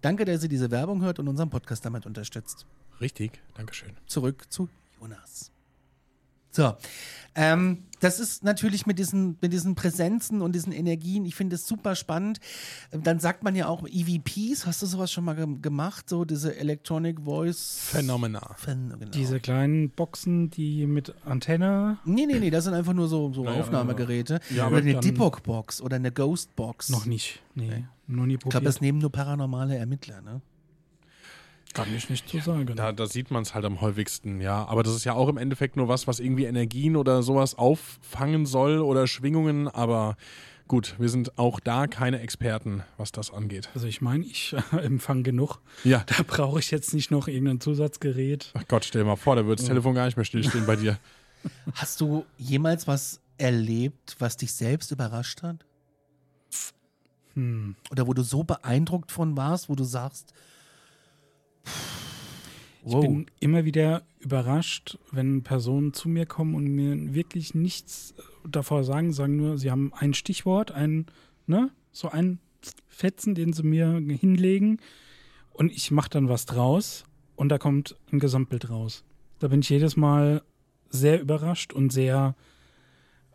[0.03, 2.67] Danke, dass ihr diese Werbung hört und unseren Podcast damit unterstützt.
[3.01, 3.97] Richtig, Dankeschön.
[4.07, 4.69] Zurück zu
[5.01, 5.54] Jonas.
[6.55, 6.75] So,
[7.35, 11.67] ähm, das ist natürlich mit diesen, mit diesen Präsenzen und diesen Energien, ich finde es
[11.67, 12.39] super spannend.
[12.93, 16.09] Ähm, Dann sagt man ja auch EVPs, hast du sowas schon mal ge gemacht?
[16.09, 17.79] So diese Electronic Voice.
[17.83, 18.55] Phänomenal.
[18.63, 19.11] Phän genau.
[19.11, 23.49] Diese kleinen Boxen, die mit Antenne Nee, nee, nee, das sind einfach nur so, so
[23.49, 24.39] Aufnahmegeräte.
[24.51, 26.91] Ja, oder aber eine Dipok-Box oder eine Ghost-Box.
[26.91, 27.41] noch nicht.
[27.55, 28.67] Nee, noch nie Ich glaube, probiert.
[28.69, 30.41] das nehmen nur paranormale Ermittler, ne?
[31.75, 32.77] Kann ich nicht so sagen.
[32.77, 34.65] Da, da sieht man es halt am häufigsten, ja.
[34.67, 38.47] Aber das ist ja auch im Endeffekt nur was, was irgendwie Energien oder sowas auffangen
[38.47, 39.67] soll oder Schwingungen.
[39.67, 40.17] Aber
[40.69, 43.71] gut, wir sind auch da keine Experten, was das angeht.
[43.75, 45.59] Also ich meine, ich äh, empfange genug.
[45.83, 46.05] Ja.
[46.07, 48.53] Da brauche ich jetzt nicht noch irgendein Zusatzgerät.
[48.55, 50.77] Ach Gott, stell dir mal vor, da wird das Telefon gar nicht mehr stillstehen bei
[50.77, 50.97] dir.
[51.75, 55.67] Hast du jemals was erlebt, was dich selbst überrascht hat?
[57.35, 57.75] Hm.
[57.91, 60.33] Oder wo du so beeindruckt von warst, wo du sagst,
[62.87, 68.15] Ich wow, bin immer wieder überrascht, wenn Personen zu mir kommen und mir wirklich nichts
[68.47, 71.07] davor sagen, sagen nur, sie haben ein Stichwort, ein,
[71.47, 72.39] ne, so ein
[72.89, 74.81] Fetzen, den sie mir hinlegen
[75.53, 77.05] und ich mache dann was draus
[77.37, 79.05] und da kommt ein Gesamtbild raus.
[79.39, 80.43] Da bin ich jedes Mal
[80.91, 82.35] sehr überrascht und sehr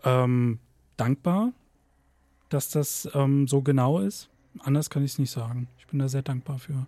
[0.04, 0.60] ähm,
[0.98, 1.54] dankbar,
[2.50, 4.30] dass das ähm, so genau ist.
[4.60, 5.68] Anders kann ich es nicht sagen.
[5.78, 6.88] Ich bin da sehr dankbar für.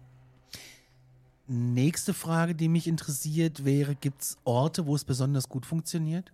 [1.51, 6.31] Nächste Frage, die mich interessiert, wäre, gibt es Orte, wo es besonders gut funktioniert?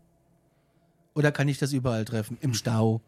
[1.15, 2.38] Oder kann ich das überall treffen?
[2.41, 3.01] Im Stau?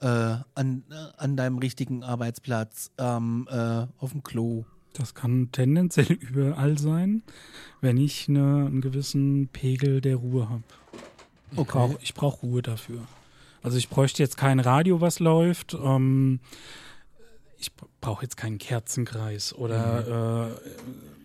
[0.00, 2.90] Äh, an, äh, an deinem richtigen Arbeitsplatz?
[2.98, 4.64] Ähm, äh, auf dem Klo?
[4.92, 7.22] Das kann tendenziell überall sein,
[7.80, 10.64] wenn ich eine, einen gewissen Pegel der Ruhe habe.
[11.52, 11.72] Ich Okay.
[11.72, 13.02] brauche ich brauch Ruhe dafür.
[13.62, 15.74] Also ich bräuchte jetzt kein Radio, was läuft.
[15.74, 16.40] Ähm,
[17.58, 20.50] ich brauche jetzt keinen Kerzenkreis oder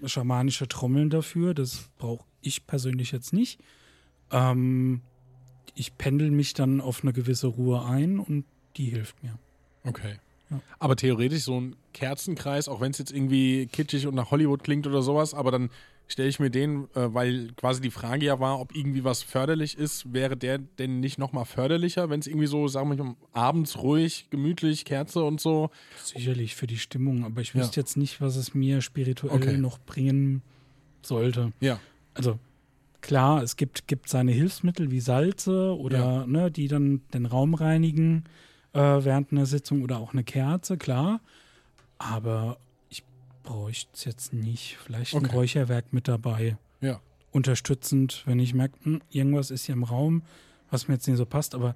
[0.03, 1.53] äh, schamanische Trommeln dafür.
[1.53, 3.59] Das brauche ich persönlich jetzt nicht.
[4.31, 5.01] Ähm,
[5.75, 8.45] ich pendel mich dann auf eine gewisse Ruhe ein und
[8.77, 9.37] die hilft mir.
[9.83, 10.17] Okay.
[10.49, 10.61] Ja.
[10.79, 14.85] Aber theoretisch so ein Kerzenkreis, auch wenn es jetzt irgendwie kitschig und nach Hollywood klingt
[14.85, 15.69] oder sowas, aber dann
[16.11, 19.77] stelle ich mir den, äh, weil quasi die Frage ja war, ob irgendwie was förderlich
[19.77, 23.77] ist, wäre der denn nicht nochmal förderlicher, wenn es irgendwie so, sagen wir mal, abends
[23.81, 25.69] ruhig, gemütlich, Kerze und so.
[26.03, 27.61] Sicherlich für die Stimmung, aber ich Ja.
[27.61, 29.57] wüsste jetzt nicht, was es mir spirituell Okay.
[29.57, 30.41] noch bringen
[31.01, 31.53] sollte.
[31.61, 31.79] Ja.
[32.13, 32.37] Also
[33.01, 36.25] klar, es gibt, gibt seine Hilfsmittel wie Salze oder Ja.
[36.27, 38.25] ne, die dann den Raum reinigen
[38.73, 41.21] äh, während einer Sitzung oder auch eine Kerze, klar.
[41.97, 42.57] Aber
[43.43, 44.77] bräuchte es jetzt nicht.
[44.83, 45.35] Vielleicht ein Okay.
[45.35, 46.57] Räucherwerk mit dabei.
[46.81, 46.99] Ja.
[47.31, 50.23] Unterstützend, wenn ich merke, hm, irgendwas ist hier im Raum,
[50.69, 51.75] was mir jetzt nicht so passt, aber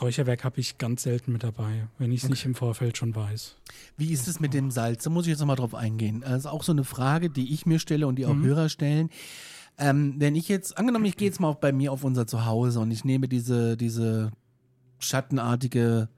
[0.00, 3.56] Räucherwerk habe ich ganz selten mit dabei, wenn ich es nicht im Vorfeld schon weiß.
[3.96, 5.04] Wie ist es mit dem Salz?
[5.04, 6.20] Da muss ich jetzt nochmal drauf eingehen.
[6.22, 8.30] Das ist auch so eine Frage, die ich mir stelle und die Mhm.
[8.30, 9.10] auch Hörer stellen.
[9.78, 12.90] Ähm, wenn ich jetzt, angenommen, ich gehe jetzt mal bei mir auf unser Zuhause und
[12.90, 14.32] ich nehme diese, diese
[14.98, 16.08] schattenartige,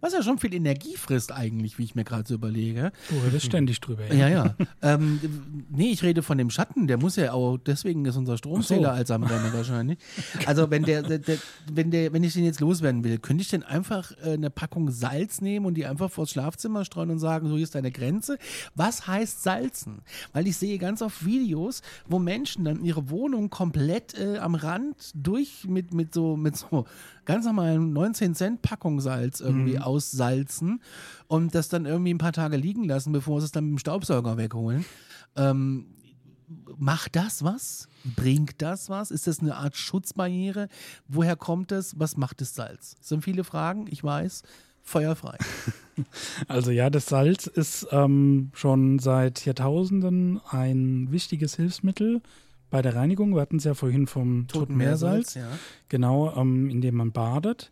[0.00, 2.92] was ja schon viel Energie frisst eigentlich, wie ich mir gerade so überlege.
[3.08, 4.12] Du redest ständig drüber.
[4.12, 4.54] Ja, ja.
[4.82, 5.20] ähm,
[5.70, 8.94] nee, ich rede von dem Schatten, der muss ja auch, deswegen ist unser Stromzähler so.
[8.94, 9.98] als am Rennen wahrscheinlich.
[10.46, 11.38] Also wenn der, der, der,
[11.72, 14.90] wenn der, wenn ich den jetzt loswerden will, könnte ich denn einfach äh, eine Packung
[14.90, 18.38] Salz nehmen und die einfach vors Schlafzimmer streuen und sagen, so hier ist deine Grenze.
[18.74, 20.02] Was heißt salzen?
[20.32, 25.12] Weil ich sehe ganz oft Videos, wo Menschen dann ihre Wohnung komplett äh, am Rand
[25.14, 26.86] durch mit, mit so, mit so
[27.30, 30.80] ganz normalen 19 Cent Packung Salz irgendwie aussalzen
[31.28, 33.78] und das dann irgendwie ein paar Tage liegen lassen, bevor sie es dann mit dem
[33.78, 34.84] Staubsauger wegholen.
[35.36, 35.86] Ähm,
[36.76, 37.88] macht das was?
[38.16, 39.10] Bringt das was?
[39.10, 40.68] Ist das eine Art Schutzbarriere?
[41.06, 41.98] Woher kommt es?
[41.98, 42.96] Was macht das Salz?
[42.98, 44.42] Das sind viele Fragen, ich weiß.
[44.82, 45.38] Feuerfrei.
[46.48, 52.22] Also ja, das Salz ist ähm, schon seit Jahrtausenden ein wichtiges Hilfsmittel
[52.70, 53.34] bei der Reinigung.
[53.34, 55.34] Wir hatten es ja vorhin vom Toten Meersalz.
[55.34, 55.48] ja.
[55.88, 57.70] Genau, ähm, in dem man badet.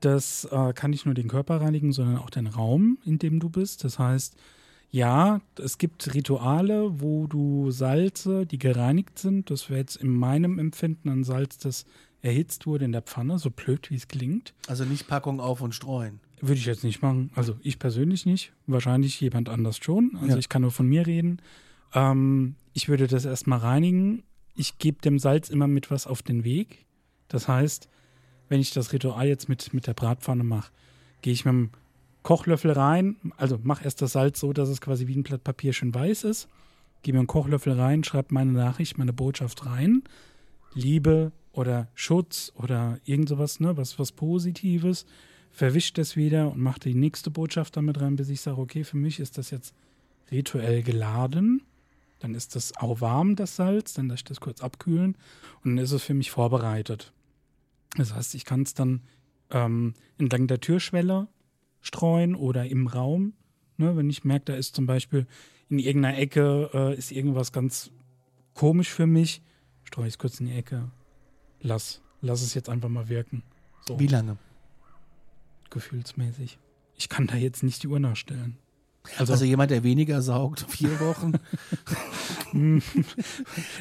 [0.00, 3.48] Das äh, kann nicht nur den Körper reinigen, sondern auch den Raum, in dem du
[3.48, 3.82] bist.
[3.84, 4.36] Das heißt,
[4.90, 10.58] ja, es gibt Rituale, wo du Salze, die gereinigt sind, das wäre jetzt in meinem
[10.58, 11.84] Empfinden ein Salz, das
[12.22, 14.54] erhitzt wurde in der Pfanne, so blöd wie es klingt.
[14.68, 16.20] Also nicht Packung auf und streuen.
[16.40, 17.30] Würde ich jetzt nicht machen.
[17.34, 18.52] Also ich persönlich nicht.
[18.66, 20.12] Wahrscheinlich jemand anders schon.
[20.16, 20.36] Also Ja.
[20.38, 21.40] ich kann nur von mir reden.
[21.94, 24.22] Ähm, ich würde das erstmal reinigen.
[24.54, 26.84] Ich gebe dem Salz immer mit was auf den Weg.
[27.26, 27.88] Das heißt,
[28.50, 30.70] wenn ich das Ritual jetzt mit, mit der Bratpfanne mache,
[31.22, 31.70] gehe ich mit dem
[32.22, 33.16] Kochlöffel rein.
[33.38, 36.24] Also mach erst das Salz so, dass es quasi wie ein Blatt Papier schön weiß
[36.24, 36.50] ist.
[37.02, 40.02] Gebe mir einen Kochlöffel rein, schreibe meine Nachricht, meine Botschaft rein.
[40.74, 45.06] Liebe oder Schutz oder irgend sowas, ne, was, was Positives
[45.50, 48.98] verwischt es wieder und macht die nächste Botschaft damit rein, bis ich sage, okay, für
[48.98, 49.74] mich ist das jetzt
[50.30, 51.62] rituell geladen.
[52.26, 55.16] Dann ist das auch warm, das Salz, dann lasse ich das kurz abkühlen
[55.62, 57.12] und dann ist es für mich vorbereitet.
[57.96, 59.02] Das heißt, ich kann es dann
[59.50, 61.28] ähm, entlang der Türschwelle
[61.82, 63.34] streuen oder im Raum.
[63.76, 65.28] Ne, wenn ich merke, da ist zum Beispiel
[65.68, 67.92] in irgendeiner Ecke äh, ist irgendwas ganz
[68.54, 69.40] komisch für mich,
[69.84, 70.90] streue ich es kurz in die Ecke.
[71.60, 73.44] Lass, lass es jetzt einfach mal wirken.
[73.86, 74.36] So, Wie lange?
[75.70, 76.58] gefühlsmäßig.
[76.96, 78.58] Ich kann da jetzt nicht die Uhr nachstellen.
[79.18, 81.32] Also, Also, jemand, der weniger saugt, vier Wochen.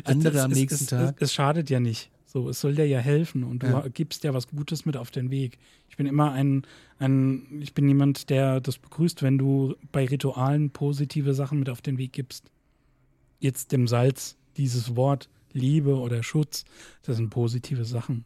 [0.03, 1.15] Andere am nächsten es, Tag.
[1.17, 2.11] Es, es schadet ja nicht.
[2.25, 3.87] So, es soll dir ja helfen und du Ja.
[3.87, 5.57] gibst ja was Gutes mit auf den Weg.
[5.89, 6.63] Ich bin immer ein,
[6.99, 11.81] ein, ich bin jemand, der das begrüßt, wenn du bei Ritualen positive Sachen mit auf
[11.81, 12.51] den Weg gibst.
[13.39, 16.65] Jetzt dem Salz, dieses Wort Liebe oder Schutz,
[17.03, 18.25] das sind positive Sachen.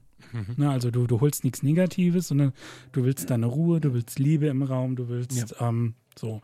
[0.57, 2.53] Ne, also du, du holst nichts Negatives, sondern
[2.91, 6.41] du willst deine Ruhe, du willst Liebe im Raum, du willst ähm, so.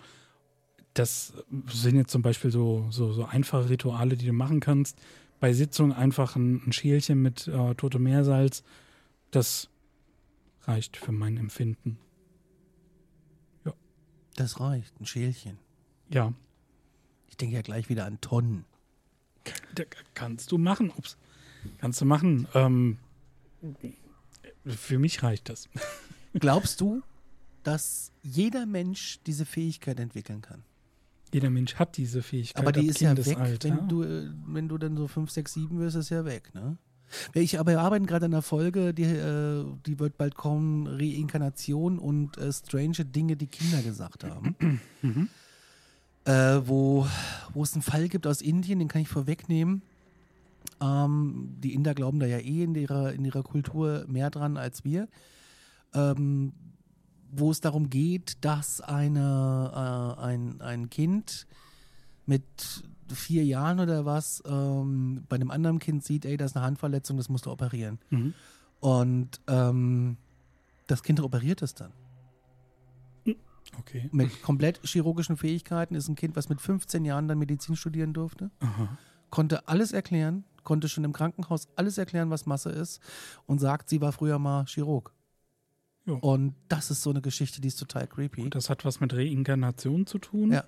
[0.96, 1.34] Das
[1.68, 4.98] sind jetzt zum Beispiel so, so, so einfache Rituale, die du machen kannst.
[5.40, 8.64] Bei Sitzung einfach ein, ein Schälchen mit äh, totem Meersalz.
[9.32, 9.70] Das
[10.64, 12.00] reicht für mein Empfinden.
[14.36, 15.58] Das reicht, ein Schälchen.
[16.10, 16.34] Ja,
[17.28, 18.66] Ich denke ja gleich wieder an Tonnen.
[20.14, 20.92] kannst du machen.
[20.92, 21.18] Ups.
[21.80, 22.48] Kannst du machen.
[22.54, 22.98] Ähm,
[24.66, 25.70] für mich reicht das.
[26.34, 27.02] Glaubst du,
[27.64, 30.64] dass jeder Mensch diese Fähigkeit entwickeln kann?
[31.36, 32.64] Jeder Mensch hat diese Fähigkeit.
[32.64, 35.80] Aber die ist ja weg, wenn du, äh, wenn du dann so 5, 6, 7
[35.80, 36.78] wirst, ist ja weg, ne?
[37.34, 42.00] Ich aber wir arbeiten gerade an einer Folge, die, äh, die wird bald kommen, Reinkarnation
[42.00, 44.80] und äh, strange Dinge, die Kinder gesagt haben.
[46.24, 47.06] äh, wo,
[47.54, 49.82] wo es einen Fall gibt aus Indien, den kann ich vorwegnehmen.
[50.80, 54.86] Ähm, die Inder glauben da ja eh in ihrer, in ihrer Kultur mehr dran als
[54.86, 55.10] wir.
[55.94, 56.54] Ähm,
[57.32, 61.48] wo es darum geht, dass eine, äh, ein, ein Kind
[62.26, 62.44] mit
[63.14, 67.18] vier Jahren oder was ähm, bei einem anderen Kind sieht, ey, da ist eine Handverletzung,
[67.18, 68.00] das musst du operieren.
[68.10, 68.34] Mhm.
[68.80, 70.18] Und ähm,
[70.88, 71.92] das Kind operiert es dann.
[73.80, 74.10] Okay.
[74.12, 78.52] Mit komplett chirurgischen Fähigkeiten ist ein Kind, was mit 15 Jahren dann Medizin studieren durfte.
[78.60, 78.98] Aha.
[79.30, 83.02] Konnte alles erklären, konnte schon im Krankenhaus alles erklären, was Masse ist
[83.46, 85.14] und sagt, sie war früher mal Chirurg.
[86.06, 86.16] Jo.
[86.18, 88.50] Und das ist so eine Geschichte, die ist total creepy.
[88.50, 90.52] Das hat was mit Reinkarnation zu tun.
[90.52, 90.64] Ja.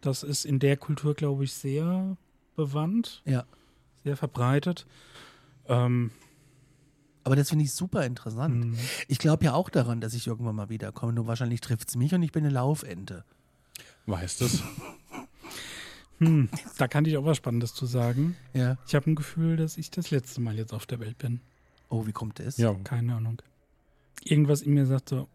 [0.00, 2.16] Das ist in der Kultur, glaube ich, sehr
[2.56, 3.44] bewandt, Ja.
[4.02, 4.86] sehr verbreitet.
[5.68, 6.10] Ähm,
[7.22, 8.64] Aber das finde ich super interessant.
[8.66, 8.78] Mhm.
[9.06, 11.12] Ich glaube ja auch daran, dass ich irgendwann mal wiederkomme.
[11.12, 13.24] Nur wahrscheinlich trifft es mich und ich bin eine Laufente.
[14.06, 14.62] Weißt es?
[16.18, 18.36] hm, da kann ich auch was Spannendes zu sagen.
[18.54, 18.78] Ja.
[18.86, 21.40] Ich habe ein Gefühl, dass ich das letzte Mal jetzt auf der Welt bin.
[21.90, 22.56] Oh, wie kommt es?
[22.56, 22.72] Ja.
[22.84, 23.40] Keine Ahnung.
[24.24, 25.28] Irgendwas in mir sagt so,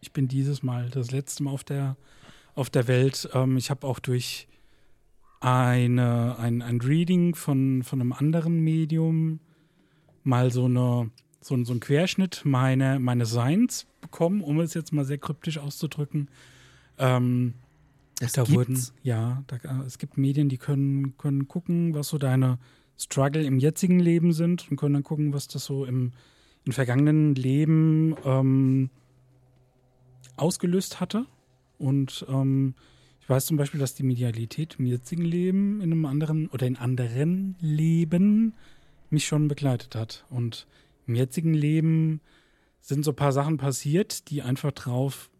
[0.00, 1.96] ich bin dieses Mal das letzte Mal auf der,
[2.54, 3.28] auf der Welt.
[3.34, 4.46] Ähm, ich habe auch durch
[5.40, 9.40] eine, ein, ein Reading von, von einem anderen Medium
[10.22, 14.92] mal so, eine, so, ein- so einen Querschnitt meine, meines Seins bekommen, um es jetzt
[14.92, 16.28] mal sehr kryptisch auszudrücken.
[16.98, 17.54] Ähm,
[18.20, 18.56] Es da gibt's.
[18.56, 22.58] wurden, ja, da, es gibt Medien, die können, können gucken, was so deine
[22.96, 26.12] Struggle im jetzigen Leben sind und können dann gucken, was das so im,
[26.64, 28.90] im vergangenen Leben ähm,
[30.36, 31.26] ausgelöst hatte.
[31.78, 32.74] Und ähm,
[33.20, 36.76] ich weiß zum Beispiel, dass die Medialität im jetzigen Leben in einem anderen oder in
[36.76, 38.54] anderen Leben
[39.10, 40.24] mich schon begleitet hat.
[40.30, 40.66] Und
[41.06, 42.20] im jetzigen Leben
[42.80, 45.30] sind so ein paar Sachen passiert, die einfach drauf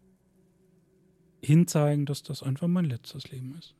[1.41, 3.75] hinzeigen, dass das einfach mein letztes Leben ist.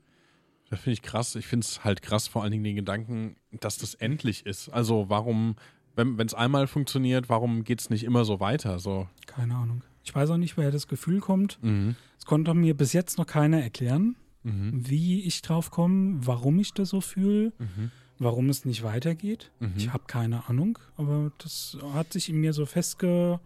[0.69, 1.36] Das finde ich krass.
[1.36, 4.69] Ich finde es halt krass, vor allen Dingen den Gedanken, dass das endlich ist.
[4.69, 5.55] Also warum,
[5.95, 8.79] wenn es einmal funktioniert, warum geht es nicht immer so weiter?
[8.79, 9.08] So.
[9.25, 9.81] Keine Ahnung.
[10.03, 11.58] Ich weiß auch nicht, woher das Gefühl kommt.
[11.63, 11.95] Mhm.
[12.17, 14.88] Es konnte mir bis jetzt noch keiner erklären, Mhm.
[14.89, 17.91] wie ich drauf komme, warum ich das so fühle, Mhm.
[18.19, 19.51] warum es nicht weitergeht.
[19.60, 19.73] Mhm.
[19.77, 23.39] Ich habe keine Ahnung, aber das hat sich in mir so festge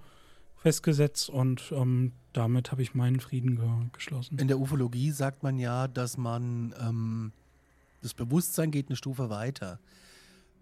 [0.58, 4.38] festgesetzt und ähm, damit habe ich meinen Frieden ge geschlossen.
[4.40, 7.32] In der Ufologie sagt man ja, dass man ähm,
[8.02, 9.80] das Bewusstsein geht eine Stufe weiter.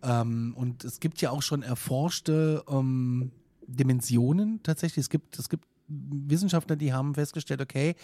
[0.03, 3.31] Ähm, und es gibt ja auch schon erforschte ähm,
[3.65, 5.03] Dimensionen tatsächlich.
[5.05, 7.95] Es gibt, es gibt Wissenschaftler, die haben festgestellt, okay,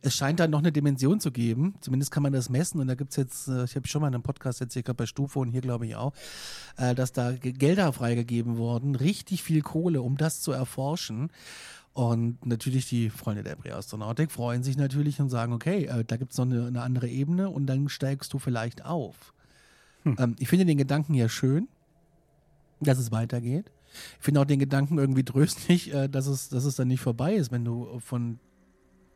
[0.00, 1.74] es scheint da noch eine Dimension zu geben.
[1.80, 2.80] Zumindest kann man das messen.
[2.80, 4.82] Und da gibt es jetzt, äh, ich habe schon mal in einem Podcast jetzt hier
[4.82, 6.14] bei Stufo und hier glaube ich auch,
[6.76, 11.30] äh, dass da Ge- Gelder freigegeben wurden, richtig viel Kohle, um das zu erforschen.
[11.92, 16.32] Und natürlich die Freunde der Präastronautik freuen sich natürlich und sagen, okay, äh, da gibt
[16.32, 19.34] es noch eine, eine andere Ebene und dann steigst du vielleicht auf.
[20.04, 21.68] Ähm, ich finde den Gedanken ja schön,
[22.80, 23.70] dass es weitergeht.
[24.18, 27.34] Ich finde auch den Gedanken irgendwie tröstlich, äh, dass, es, dass es dann nicht vorbei
[27.34, 28.38] ist, wenn du von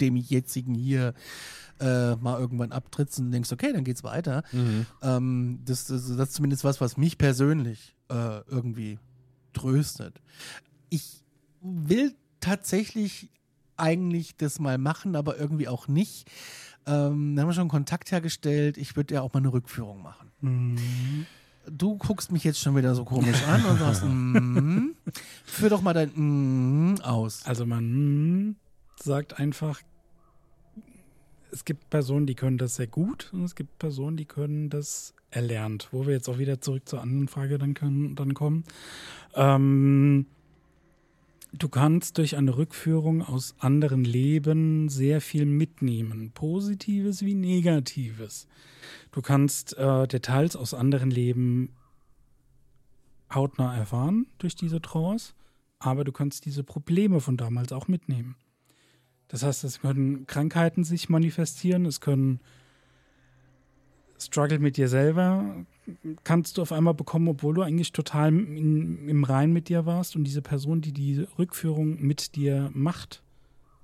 [0.01, 1.15] dem jetzigen hier
[1.81, 4.43] äh, mal irgendwann abtrittst und denkst, okay, dann geht's weiter.
[5.03, 8.99] Ähm, das, das, das ist zumindest was, was mich persönlich äh, irgendwie
[9.53, 10.21] tröstet.
[10.91, 11.23] Ich
[11.61, 13.31] will tatsächlich
[13.77, 16.31] eigentlich das mal machen, aber irgendwie auch nicht.
[16.87, 18.77] Ähm, da haben wir schon Kontakt hergestellt.
[18.77, 21.27] Ich würde ja auch mal eine Rückführung machen.
[21.71, 24.91] Du guckst mich jetzt schon wieder so komisch an und sagst, mm,
[25.45, 27.47] führ doch mal dein mm aus.
[27.47, 28.57] Also man mm,
[29.01, 29.81] sagt einfach,
[31.53, 35.15] es gibt Personen, die können das sehr gut und es gibt Personen, die können das
[35.31, 35.89] erlernt.
[35.93, 38.65] Wo wir jetzt auch wieder zurück zur anderen Frage dann, können, dann kommen.
[39.35, 40.27] Ähm,
[41.53, 46.33] du kannst durch eine Rückführung aus anderen Leben sehr viel mitnehmen.
[46.33, 48.47] Positives wie Negatives.
[49.13, 51.75] Du kannst äh, Details aus anderen Leben
[53.33, 55.35] hautnah erfahren durch diese Trance,
[55.79, 58.37] aber du kannst diese Probleme von damals auch mitnehmen.
[59.29, 62.41] Das heißt, es können Krankheiten sich manifestieren, es können
[64.27, 65.65] Struggle mit dir selber
[66.25, 70.17] kannst du auf einmal bekommen, obwohl du eigentlich total in, im Rein mit dir warst
[70.17, 73.23] und diese Person, die die Rückführung mit dir macht,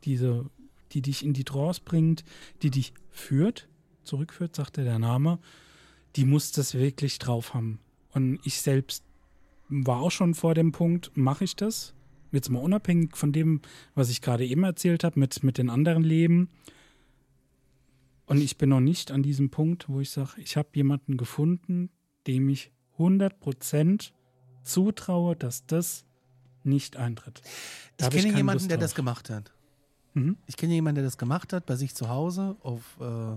[0.05, 0.47] diese,
[0.93, 2.25] die dich in die Trance bringt,
[2.63, 3.69] die dich führt,
[4.05, 5.39] zurückführt, sagte der Name,
[6.17, 7.81] die muss das wirklich drauf haben.
[8.13, 9.05] Und ich selbst
[9.69, 11.95] war auch schon vor dem Punkt, mache ich das?
[12.33, 13.61] Jetzt mal unabhängig von dem,
[13.95, 16.49] was ich gerade eben erzählt habe, mit, mit den anderen Leben.
[18.29, 21.91] Und ich bin noch nicht an diesem Punkt, wo ich sage, ich habe jemanden gefunden,
[22.27, 24.13] dem ich 100%
[24.63, 26.05] zutraue, dass das
[26.65, 27.41] nicht eintritt.
[27.97, 28.85] Da Ich kenne keine jemanden, Lust der drauf.
[28.85, 29.53] das gemacht hat.
[30.15, 30.37] Mhm.
[30.47, 33.35] Ich kenne jemanden, der das gemacht hat, bei sich zu Hause auf, äh,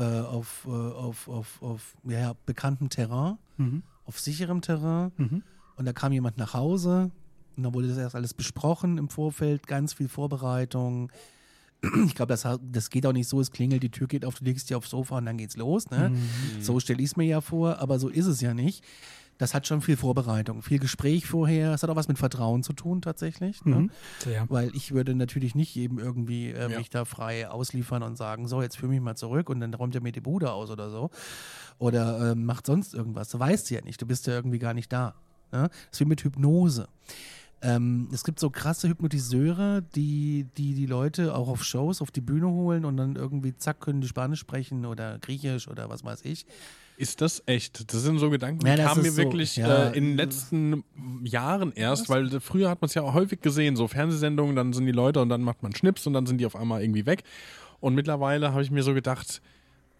[0.00, 3.82] äh, auf, äh, auf, auf, auf ja, ja, bekanntem Terrain, Mhm.
[4.04, 5.12] auf sicherem Terrain.
[5.16, 5.42] Mhm.
[5.76, 7.10] Und da kam jemand nach Hause
[7.56, 11.10] und da wurde das erst alles besprochen im Vorfeld, ganz viel Vorbereitung.
[12.06, 14.44] Ich glaube, das, das geht auch nicht so, es klingelt, die Tür geht auf, du
[14.44, 15.90] legst dich aufs Sofa und dann geht's los.
[15.90, 16.12] Ne?
[16.60, 18.84] So stelle ich es mir ja vor, aber so ist es ja nicht.
[19.38, 21.72] Das hat schon viel Vorbereitung, viel Gespräch vorher.
[21.72, 23.64] Es hat auch was mit Vertrauen zu tun tatsächlich.
[23.64, 23.76] Ne?
[23.76, 23.90] Mhm.
[24.18, 24.44] Sehr.
[24.50, 26.76] Weil ich würde natürlich nicht jedem irgendwie äh, Ja.
[26.78, 29.94] mich da frei ausliefern und sagen, so, jetzt führ mich mal zurück und dann räumt
[29.94, 31.08] er mir die Bude aus oder so.
[31.78, 33.30] Oder ähm, macht sonst irgendwas.
[33.30, 35.14] Du weißt ja nicht, du bist ja irgendwie gar nicht da.
[35.52, 35.68] Ne?
[35.70, 36.86] Das ist wie mit Hypnose.
[37.62, 42.22] Ähm, es gibt so krasse Hypnotiseure, die, die die Leute auch auf Shows auf die
[42.22, 46.24] Bühne holen und dann irgendwie zack können die Spanisch sprechen oder Griechisch oder was weiß
[46.24, 46.46] ich.
[46.96, 47.92] Ist das echt?
[47.92, 49.88] Das sind so Gedanken, die Ja, kamen mir so, wirklich ja.
[49.88, 50.84] äh, in den letzten
[51.22, 54.84] Jahren erst, weil früher hat man es ja auch häufig gesehen, so Fernsehsendungen, dann sind
[54.84, 57.24] die Leute und dann macht man Schnips und dann sind die auf einmal irgendwie weg.
[57.80, 59.40] Und mittlerweile habe ich mir so gedacht,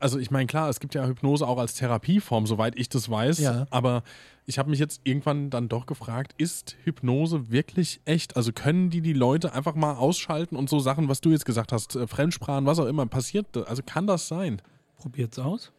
[0.00, 3.38] also ich meine, klar, es gibt ja Hypnose auch als Therapieform, soweit ich das weiß,
[3.38, 3.66] Ja.
[3.70, 4.02] aber
[4.46, 8.36] ich habe mich jetzt irgendwann dann doch gefragt, ist Hypnose wirklich echt?
[8.36, 11.70] Also können die die Leute einfach mal ausschalten und so Sachen, was du jetzt gesagt
[11.72, 14.60] hast, äh, Fremdsprachen, was auch immer, passiert, also kann das sein?
[14.96, 15.72] Probiert's aus.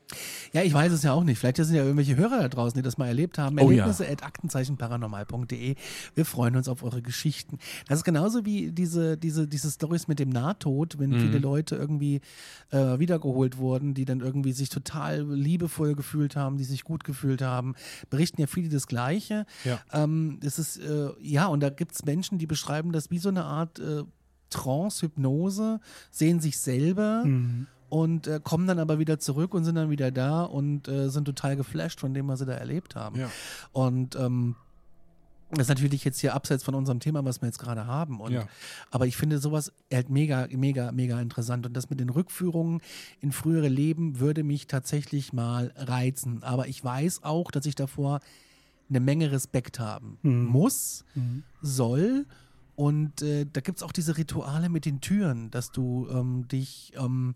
[0.54, 1.39] Ja, ich weiß es ja auch nicht.
[1.39, 3.58] Vielleicht sind ja irgendwelche Hörer da draußen, die das mal erlebt haben.
[3.60, 3.86] Oh ja.
[3.86, 5.76] Erlebnisse at aktenzeichenparanormal.de.
[6.15, 7.58] Wir freuen uns auf eure Geschichten.
[7.88, 12.21] Das ist genauso wie diese, diese, diese Stories mit dem Nahtod, wenn viele Leute irgendwie
[12.71, 17.41] äh, wiedergeholt wurden, die dann irgendwie sich total liebevoll gefühlt haben, die sich gut gefühlt
[17.41, 17.76] haben.
[18.10, 19.45] Berichten ja viele das Gleiche.
[19.63, 19.80] Ja.
[19.93, 23.30] Ähm, das ist, äh, ja, und da gibt es Menschen, die beschreiben das wie so
[23.30, 24.04] eine Art äh,
[24.50, 25.80] Trance, Hypnose,
[26.12, 27.24] sehen sich selber
[27.91, 31.25] und äh, kommen dann aber wieder zurück und sind dann wieder da und äh, sind
[31.25, 33.19] total geflasht von dem, was sie da erlebt haben.
[33.19, 33.30] Ja.
[33.73, 34.56] Und ähm,
[35.49, 38.21] das ist natürlich jetzt hier abseits von unserem Thema, was wir jetzt gerade haben.
[38.21, 38.47] Und, Ja.
[38.91, 41.65] Aber ich finde sowas halt mega, mega, mega interessant.
[41.65, 42.80] Und das mit den Rückführungen
[43.19, 46.43] in frühere Leben würde mich tatsächlich mal reizen.
[46.43, 48.21] Aber ich weiß auch, dass ich davor
[48.89, 51.04] eine Menge Respekt haben muss,
[51.62, 52.25] soll.
[52.82, 56.94] Und äh, da gibt es auch diese Rituale mit den Türen, dass du ähm, dich
[56.96, 57.36] ähm,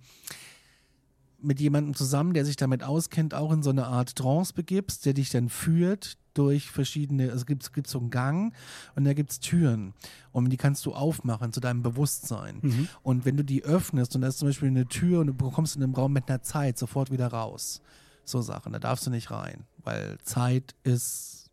[1.40, 5.14] mit jemandem zusammen, der sich damit auskennt, auch in so eine Art Trance begibst, der
[5.14, 8.56] dich dann führt durch verschiedene, also gibt es so einen Gang
[8.96, 9.94] und da gibt es Türen.
[10.32, 12.90] Und die kannst du aufmachen zu deinem Bewusstsein.
[13.04, 15.76] Und wenn du die öffnest und da ist zum Beispiel eine Tür und du bekommst
[15.76, 17.84] in einem Raum mit einer Zeit sofort wieder raus,
[18.24, 21.45] so Sachen, da darfst du nicht rein, weil Zeit ist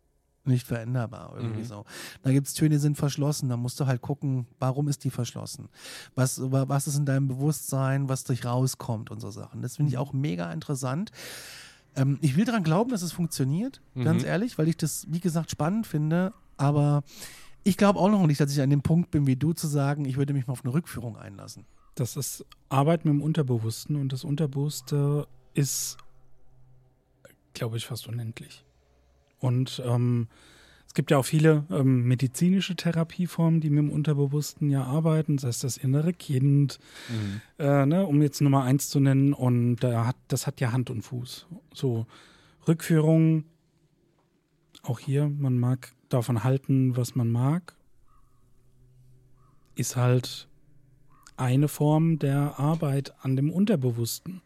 [0.45, 1.85] nicht veränderbar, irgendwie so.
[2.21, 5.09] Da gibt es Türen, die sind verschlossen, da musst du halt gucken, warum ist die
[5.09, 5.69] verschlossen?
[6.15, 9.61] Was, wa- was ist in deinem Bewusstsein, was durch rauskommt und so Sachen.
[9.61, 11.11] Das finde ich auch mega interessant.
[11.95, 15.51] Ähm, ich will daran glauben, dass es funktioniert, ganz ehrlich, weil ich das, wie gesagt,
[15.51, 17.03] spannend finde, aber
[17.63, 20.03] ich glaube auch noch nicht, dass ich an dem Punkt bin, wie du zu sagen,
[20.05, 21.65] ich würde mich mal auf eine Rückführung einlassen.
[21.95, 25.97] Das ist Arbeit mit dem Unterbewussten und das Unterbewusste ist,
[27.53, 28.65] glaube ich, fast unendlich.
[29.43, 30.27] Und ähm,
[30.93, 35.47] Es gibt ja auch viele ähm, medizinische Therapieformen, die mit dem Unterbewussten ja arbeiten, sei
[35.47, 36.77] es das innere Kind,
[37.57, 39.33] äh, ne, um jetzt Nummer eins zu nennen.
[39.33, 41.47] Und da hat, das hat ja Hand und Fuß.
[41.73, 42.05] So
[42.67, 43.45] Rückführung,
[44.83, 47.75] auch hier, man mag davon halten, was man mag,
[49.73, 50.47] ist halt
[51.37, 54.43] eine Form der Arbeit an dem Unterbewussten.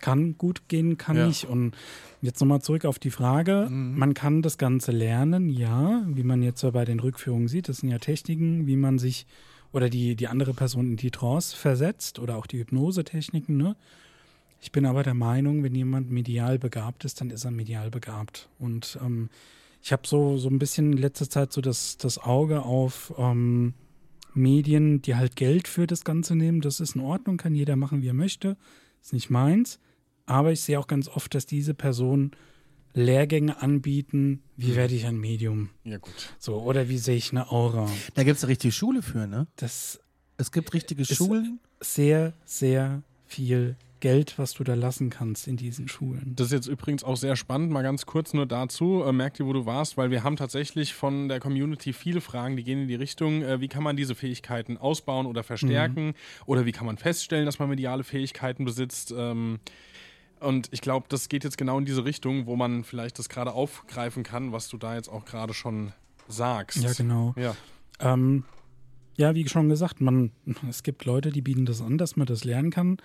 [0.00, 1.26] Kann gut gehen, kann Ja.
[1.26, 1.44] nicht.
[1.44, 1.76] Und
[2.22, 3.68] jetzt nochmal zurück auf die Frage.
[3.70, 7.68] Man kann das Ganze lernen, ja, wie man jetzt bei den Rückführungen sieht.
[7.68, 9.26] Das sind ja Techniken, wie man sich
[9.72, 13.56] oder die, die andere Person in die Trance versetzt oder auch die Hypnosetechniken.
[13.56, 13.76] Ne?
[14.60, 18.48] Ich bin aber der Meinung, wenn jemand medial begabt ist, dann ist er medial begabt.
[18.58, 19.30] Und ähm,
[19.82, 23.74] ich habe so, so ein bisschen in letzter Zeit so das, das Auge auf ähm,
[24.34, 26.60] Medien, die halt Geld für das Ganze nehmen.
[26.60, 28.56] Das ist in Ordnung, kann jeder machen, wie er möchte.
[29.02, 29.78] Ist nicht meins.
[30.30, 32.30] Aber ich sehe auch ganz oft, dass diese Personen
[32.94, 34.42] Lehrgänge anbieten.
[34.56, 35.70] Wie werde ich ein Medium?
[35.84, 36.34] Ja, gut.
[36.38, 37.88] So, oder wie sehe ich eine Aura?
[38.14, 39.46] Da gibt es eine richtige Schule für, ne?
[39.56, 40.00] Das
[40.36, 41.60] Es gibt richtige Schulen.
[41.80, 46.32] sehr, sehr viel Geld, was du da lassen kannst in diesen Schulen.
[46.34, 49.02] Das ist jetzt übrigens auch sehr spannend, mal ganz kurz nur dazu.
[49.04, 52.56] Äh, merk dir, wo du warst, weil wir haben tatsächlich von der Community viele Fragen,
[52.56, 56.14] die gehen in die Richtung, äh, wie kann man diese Fähigkeiten ausbauen oder verstärken
[56.46, 59.12] oder wie kann man feststellen, dass man mediale Fähigkeiten besitzt.
[59.16, 59.58] Ähm,
[60.40, 63.52] und ich glaube, das geht jetzt genau in diese Richtung, wo man vielleicht das gerade
[63.52, 65.92] aufgreifen kann, was du da jetzt auch gerade schon
[66.28, 66.78] sagst.
[66.82, 67.34] Ja, genau.
[67.36, 67.54] Ja.
[68.00, 68.44] Ähm,
[69.16, 70.30] ja, wie schon gesagt, man,
[70.68, 72.96] es gibt Leute, die bieten das an, dass man das lernen kann.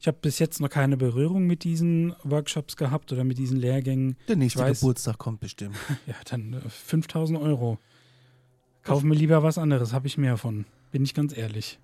[0.00, 4.16] Ich habe bis jetzt noch keine Berührung mit diesen Workshops gehabt oder mit diesen Lehrgängen.
[4.28, 5.76] Der nächste weiß- Geburtstag kommt bestimmt.
[6.06, 7.78] Ja, dann äh, 5000 Euro.
[8.82, 10.66] Kauf mir lieber was anderes, habe ich mehr von.
[10.90, 11.78] Bin ich ganz ehrlich.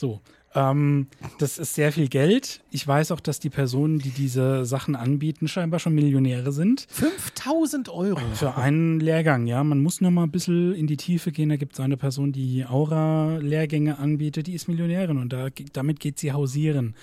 [0.00, 0.22] So,
[0.54, 2.62] ähm, das ist sehr viel Geld.
[2.70, 6.86] Ich weiß auch, dass die Personen, die diese Sachen anbieten, scheinbar schon Millionäre sind.
[6.88, 8.18] 5000 Euro.
[8.32, 9.62] Für einen Lehrgang, ja.
[9.62, 11.50] Man muss nur mal ein bisschen in die Tiefe gehen.
[11.50, 16.18] Da gibt es eine Person, die Aura-Lehrgänge anbietet, die ist Millionärin und da, damit geht
[16.18, 16.94] sie hausieren.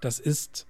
[0.00, 0.68] Das ist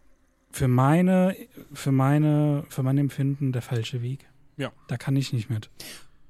[0.51, 1.37] für meine,
[1.74, 4.27] für meine, für mein Empfinden der falsche Weg.
[4.57, 4.72] Ja.
[4.89, 5.68] Da kann ich nicht mit.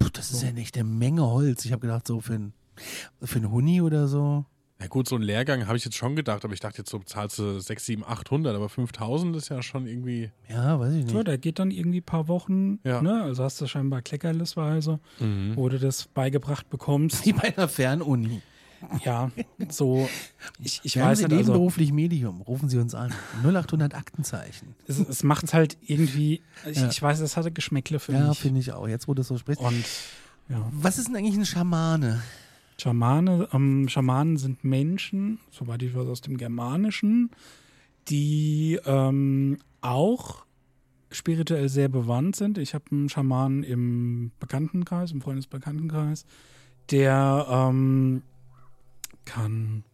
[0.00, 1.64] Puh, das ist ja nicht eine Menge Holz.
[1.64, 2.52] Ich habe gedacht, so für ein,
[3.22, 4.44] für ein Huni oder so.
[4.78, 6.98] Na gut, so ein Lehrgang habe ich jetzt schon gedacht, aber ich dachte jetzt so
[6.98, 10.30] zahlst du 6, 7, 800, aber 5000 ist ja schon irgendwie.
[10.50, 11.28] Ja, weiß ich So, nicht.
[11.28, 13.00] der geht dann irgendwie ein paar Wochen, Ja.
[13.00, 13.22] ne?
[13.22, 15.00] Also hast du scheinbar Kleckerlesweise,
[15.54, 17.24] wo du das beigebracht bekommst.
[17.24, 18.42] Wie bei einer Fernuni.
[19.02, 19.30] ja,
[19.70, 20.06] so.
[20.60, 22.42] Ich, ich Werden weiß Sie nicht, also, nebenberuflich Medium?
[22.42, 23.14] Rufen Sie uns an.
[23.44, 24.74] 0800 Aktenzeichen.
[24.86, 26.88] es, es macht halt irgendwie, ich, Ja.
[26.90, 28.38] ich weiß, es hatte Geschmäckle für Ja, mich.
[28.38, 28.86] finde ich auch.
[28.86, 29.62] Jetzt, wo du das so sprichst.
[29.62, 29.84] Und
[30.50, 32.20] ja, Was ist denn eigentlich ein Schamane?
[32.78, 37.30] Schamane, ähm, Schamanen sind Menschen, soweit ich weiß, aus dem Germanischen,
[38.08, 40.44] die ähm, auch
[41.10, 42.58] spirituell sehr bewandt sind.
[42.58, 46.26] Ich habe einen Schamanen im Bekanntenkreis, im Freundesbekanntenkreis,
[46.90, 48.22] der ähm,
[49.24, 49.84] kann,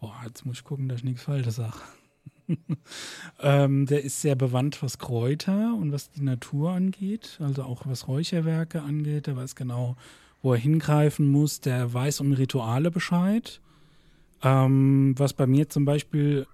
[0.00, 1.76] boah, jetzt muss ich gucken, dass ich nichts Falsches sage.
[3.40, 8.08] ähm, der ist sehr bewandt, was Kräuter und was die Natur angeht, also auch was
[8.08, 9.28] Räucherwerke angeht.
[9.28, 9.96] Der weiß genau,
[10.42, 11.60] wo er hingreifen muss.
[11.60, 13.60] Der weiß um Rituale Bescheid.
[14.42, 16.46] Ähm, was bei mir zum Beispiel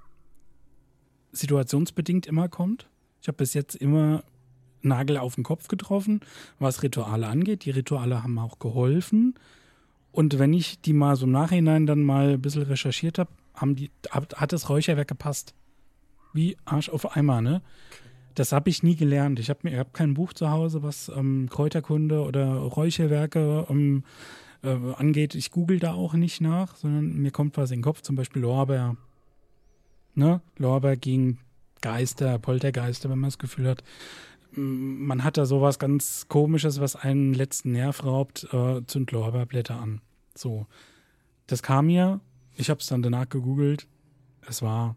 [1.32, 2.88] situationsbedingt immer kommt.
[3.22, 4.24] Ich habe bis jetzt immer
[4.82, 6.20] Nagel auf den Kopf getroffen,
[6.58, 7.64] was Rituale angeht.
[7.64, 9.34] Die Rituale haben auch geholfen.
[10.12, 13.76] Und wenn ich die mal so im Nachhinein dann mal ein bisschen recherchiert habe, haben
[13.76, 15.54] die, hat, das Räucherwerk gepasst.
[16.32, 17.62] Wie Arsch auf Eimer, ne?
[18.36, 19.40] Das habe ich nie gelernt.
[19.40, 24.04] Ich habe hab kein Buch zu Hause, was ähm, Kräuterkunde oder Räucherwerke ähm,
[24.62, 25.34] äh, angeht.
[25.34, 28.42] Ich google da auch nicht nach, sondern mir kommt was in den Kopf, zum Beispiel
[28.42, 28.96] Lorbeer.
[30.14, 30.42] Ne?
[30.58, 31.38] Lorbeer gegen
[31.80, 33.82] Geister, Poltergeister, wenn man das Gefühl hat,
[34.54, 39.80] m, man hat da sowas ganz Komisches, was einen letzten Nerv raubt, äh, zünd Lorbeerblätter
[39.80, 40.02] an.
[40.34, 40.66] So.
[41.46, 42.20] Das kam mir,
[42.54, 43.86] ich habe es dann danach gegoogelt,
[44.46, 44.94] es war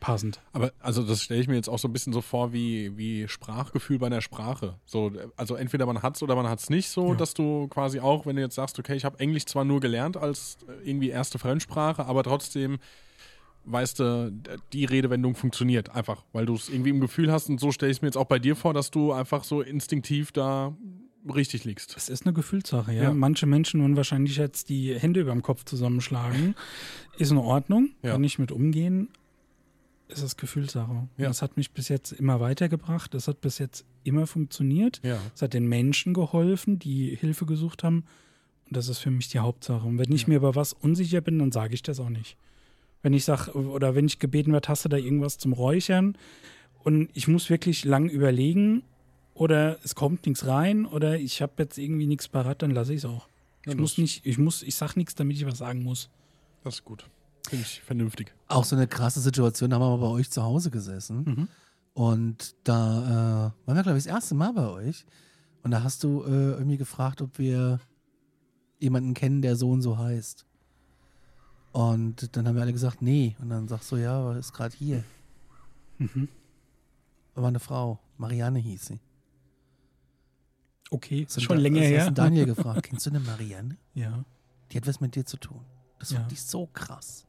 [0.00, 0.40] passend.
[0.52, 3.28] Aber also das stelle ich mir jetzt auch so ein bisschen so vor wie, wie
[3.28, 4.74] Sprachgefühl bei einer Sprache.
[4.86, 7.14] So, also entweder man hat's oder man hat's nicht so, Ja.
[7.14, 10.16] dass du quasi auch, wenn du jetzt sagst, okay, ich habe Englisch zwar nur gelernt
[10.16, 12.78] als äh, irgendwie erste Fremdsprache, aber trotzdem
[13.64, 14.32] weißt du,
[14.72, 17.98] die Redewendung funktioniert einfach, weil du es irgendwie im Gefühl hast und so stelle ich
[17.98, 20.74] es mir jetzt auch bei dir vor, dass du einfach so instinktiv da
[21.34, 21.94] richtig liegst.
[21.94, 23.02] Es ist eine Gefühlssache, ja.
[23.04, 23.12] Ja.
[23.14, 26.54] Manche Menschen würden wahrscheinlich jetzt die Hände über dem Kopf zusammenschlagen.
[27.18, 28.12] ist in Ordnung, Ja.
[28.12, 29.08] kann ich mit umgehen.
[30.12, 31.08] Es ist Gefühlssache.
[31.16, 31.28] Ja.
[31.28, 33.14] Das hat mich bis jetzt immer weitergebracht.
[33.14, 35.00] Das hat bis jetzt immer funktioniert.
[35.02, 35.18] Ja.
[35.34, 38.04] Es hat den Menschen geholfen, die Hilfe gesucht haben.
[38.66, 39.86] Und das ist für mich die Hauptsache.
[39.86, 42.36] Und wenn ich mir über was unsicher bin, dann sage ich das auch nicht.
[43.02, 46.16] Wenn ich sage, oder wenn ich gebeten werde, hast du da irgendwas zum Räuchern?
[46.82, 48.82] Und ich muss wirklich lang überlegen
[49.34, 52.98] oder es kommt nichts rein oder ich habe jetzt irgendwie nichts parat, dann lasse ich
[52.98, 53.28] es auch.
[53.66, 56.08] Ich muss nicht, ich muss, ich sag nichts, damit ich was sagen muss.
[56.64, 57.04] Das ist gut.
[57.48, 58.34] Finde ich vernünftig.
[58.48, 61.48] Auch so eine krasse Situation, da haben wir mal bei euch zu Hause gesessen.
[61.94, 65.04] Und da äh, waren wir, glaube ich, das erste Mal bei euch.
[65.62, 67.80] Und da hast du äh, irgendwie gefragt, ob wir
[68.78, 70.46] jemanden kennen, der so und so heißt.
[71.72, 73.36] Und dann haben wir alle gesagt, nee.
[73.40, 75.04] Und dann sagst du, ja, aber ist gerade hier.
[75.98, 79.00] Da war eine Frau, Marianne hieß sie.
[80.90, 82.06] Okay, ist schon länger das her.
[82.06, 83.76] hast Daniel gefragt, kennst du eine Marianne?
[83.94, 84.24] Ja.
[84.72, 85.60] Die hat was mit dir zu tun.
[85.98, 86.20] Das Ja.
[86.20, 87.26] fand ich so krass.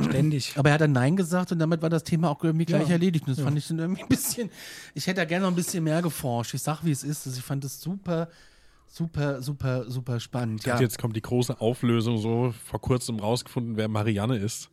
[0.00, 0.56] Ständig.
[0.56, 2.92] Aber er hat dann Nein gesagt und damit war das Thema auch irgendwie gleich Ja.
[2.92, 3.24] erledigt.
[3.26, 3.44] Und das Ja.
[3.44, 4.50] fand ich dann irgendwie ein bisschen.
[4.94, 6.54] Ich hätte da gerne noch ein bisschen mehr geforscht.
[6.54, 7.26] Ich sag, wie es ist.
[7.26, 8.28] Also ich fand das super,
[8.86, 10.64] super, super, super spannend.
[10.64, 10.80] Ja.
[10.80, 14.70] Jetzt kommt die große Auflösung, so vor kurzem rausgefunden, wer Marianne ist.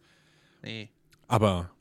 [0.61, 0.89] Nee.
[1.27, 1.71] Aber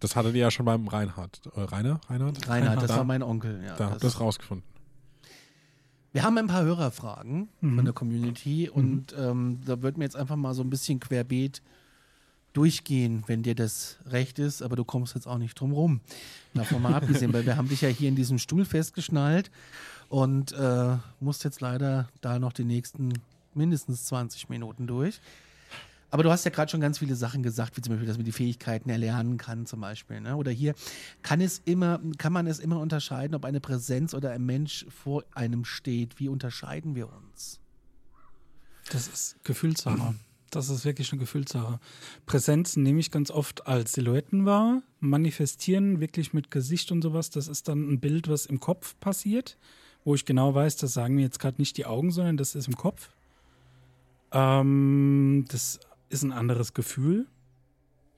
[0.00, 1.40] das hattet ihr ja schon beim Reinhard.
[1.56, 2.00] Äh, Rainer?
[2.08, 2.48] Reinhard?
[2.48, 3.62] Reinhard, das Da- war mein Onkel.
[3.64, 4.66] Ja, Da habt ihr das, es rausgefunden.
[6.12, 7.76] wir haben ein paar Hörerfragen Mhm.
[7.76, 11.62] von der Community und ähm, da würden wir jetzt einfach mal so ein bisschen querbeet
[12.54, 16.00] durchgehen, wenn dir das recht ist, aber du kommst jetzt auch nicht drum rum.
[16.54, 19.50] Davon mal abgesehen, weil wir haben dich ja hier in diesem Stuhl festgeschnallt
[20.08, 23.12] und äh, musst jetzt leider da noch die nächsten
[23.54, 25.20] mindestens 20 Minuten durch.
[26.10, 28.24] Aber du hast ja gerade schon ganz viele Sachen gesagt, wie zum Beispiel, dass man
[28.24, 30.20] die Fähigkeiten erlernen kann, zum Beispiel.
[30.20, 30.36] Ne?
[30.36, 30.76] Oder hier
[31.22, 35.24] kann es immer, kann man es immer unterscheiden, ob eine Präsenz oder ein Mensch vor
[35.34, 36.20] einem steht.
[36.20, 37.58] Wie unterscheiden wir uns?
[38.92, 40.14] Das ist Gefühlssache.
[40.54, 41.80] Das ist wirklich eine Gefühlssache.
[42.26, 44.82] Präsenzen nehme ich ganz oft als Silhouetten wahr.
[45.00, 49.58] Manifestieren wirklich mit Gesicht und sowas, das ist dann ein Bild, was im Kopf passiert,
[50.04, 52.68] wo ich genau weiß, das sagen mir jetzt gerade nicht die Augen, sondern das ist
[52.68, 53.10] im Kopf.
[54.30, 57.26] Ähm, das ist ein anderes Gefühl.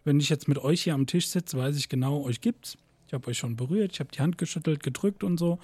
[0.05, 2.77] Wenn ich jetzt mit euch hier am Tisch sitze, weiß ich genau, euch gibt's.
[3.07, 5.59] Ich habe euch schon berührt, ich habe die Hand geschüttelt, gedrückt und so.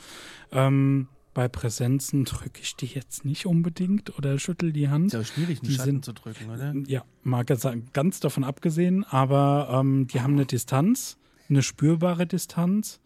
[0.52, 5.06] Ähm, bei Präsenzen drücke ich die jetzt nicht unbedingt oder schüttel die Hand.
[5.06, 6.74] Ist ja schwierig, einen Die Schatten sind- zu drücken, oder?
[6.86, 11.16] Ja, mag jetzt sagen, ganz davon abgesehen, aber ähm, die haben eine Distanz,
[11.48, 13.00] eine spürbare Distanz.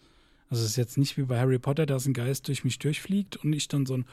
[0.50, 3.36] Also es ist jetzt nicht wie bei Harry Potter, dass ein Geist durch mich durchfliegt
[3.36, 4.04] und ich dann so ein,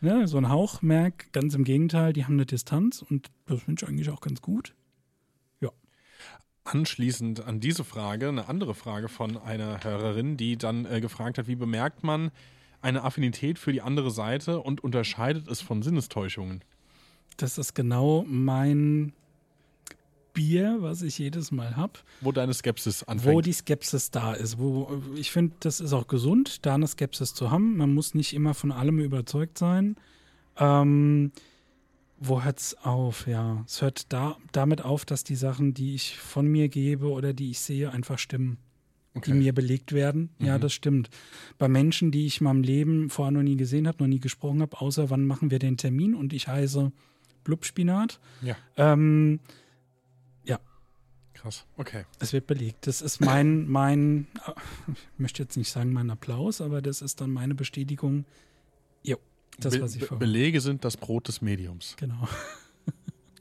[0.00, 1.26] ne, so ein Hauch merke.
[1.32, 4.74] Ganz im Gegenteil, die haben eine Distanz und das finde ich eigentlich auch ganz gut.
[5.60, 5.70] Ja.
[6.64, 11.46] Anschließend an diese Frage eine andere Frage von einer Hörerin, die dann äh, gefragt hat,
[11.48, 12.30] wie bemerkt man
[12.80, 16.62] eine Affinität für die andere Seite und unterscheidet es von Sinnestäuschungen?
[17.36, 19.12] Das ist genau mein
[20.32, 21.94] Bier, was ich jedes Mal habe.
[22.20, 23.34] Wo deine Skepsis anfängt.
[23.34, 24.58] Wo die Skepsis da ist.
[24.58, 27.76] Wo ich finde, das ist auch gesund, da eine Skepsis zu haben.
[27.76, 29.96] Man muss nicht immer von allem überzeugt sein.
[30.56, 31.32] Ähm,
[32.20, 33.26] wo hört's auf?
[33.26, 37.32] Ja, es hört da, damit auf, dass die Sachen, die ich von mir gebe oder
[37.32, 38.58] die ich sehe, einfach stimmen.
[39.26, 40.30] Die mir belegt werden.
[40.38, 41.10] Ja, das stimmt.
[41.58, 44.60] Bei Menschen, die ich in meinem Leben vorher noch nie gesehen habe, noch nie gesprochen
[44.62, 46.92] habe, außer wann machen wir den Termin und ich heiße
[47.44, 48.20] Blubspinat.
[48.42, 49.40] ja, Ähm,
[50.44, 50.58] ja,
[51.34, 51.64] krass.
[51.76, 52.04] Okay.
[52.18, 52.86] es wird belegt.
[52.86, 54.26] Das ist mein, mein,
[55.14, 58.24] ich möchte jetzt nicht sagen mein Applaus, aber das ist dann meine Bestätigung.
[59.02, 59.16] Jo,
[59.58, 60.26] das, Be was ich Be vorhabe.
[60.26, 61.94] Belege sind das Brot des Mediums.
[61.98, 62.28] Genau.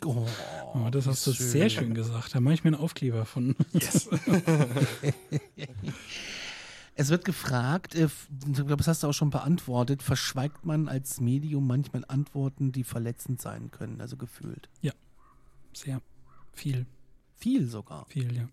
[0.05, 0.25] Oh,
[0.73, 2.35] Oh, das hast du sehr schön gesagt.
[2.35, 3.55] Da mache ich mir einen Aufkleber von.
[6.99, 8.05] Es wird gefragt, äh,
[8.47, 12.83] ich glaube, das hast du auch schon beantwortet, verschweigt man als Medium manchmal Antworten, die
[12.83, 14.67] verletzend sein können, also gefühlt.
[15.73, 16.01] Sehr
[16.53, 16.87] viel,
[17.35, 18.07] Viel sogar.
[18.09, 18.49] viel, ja.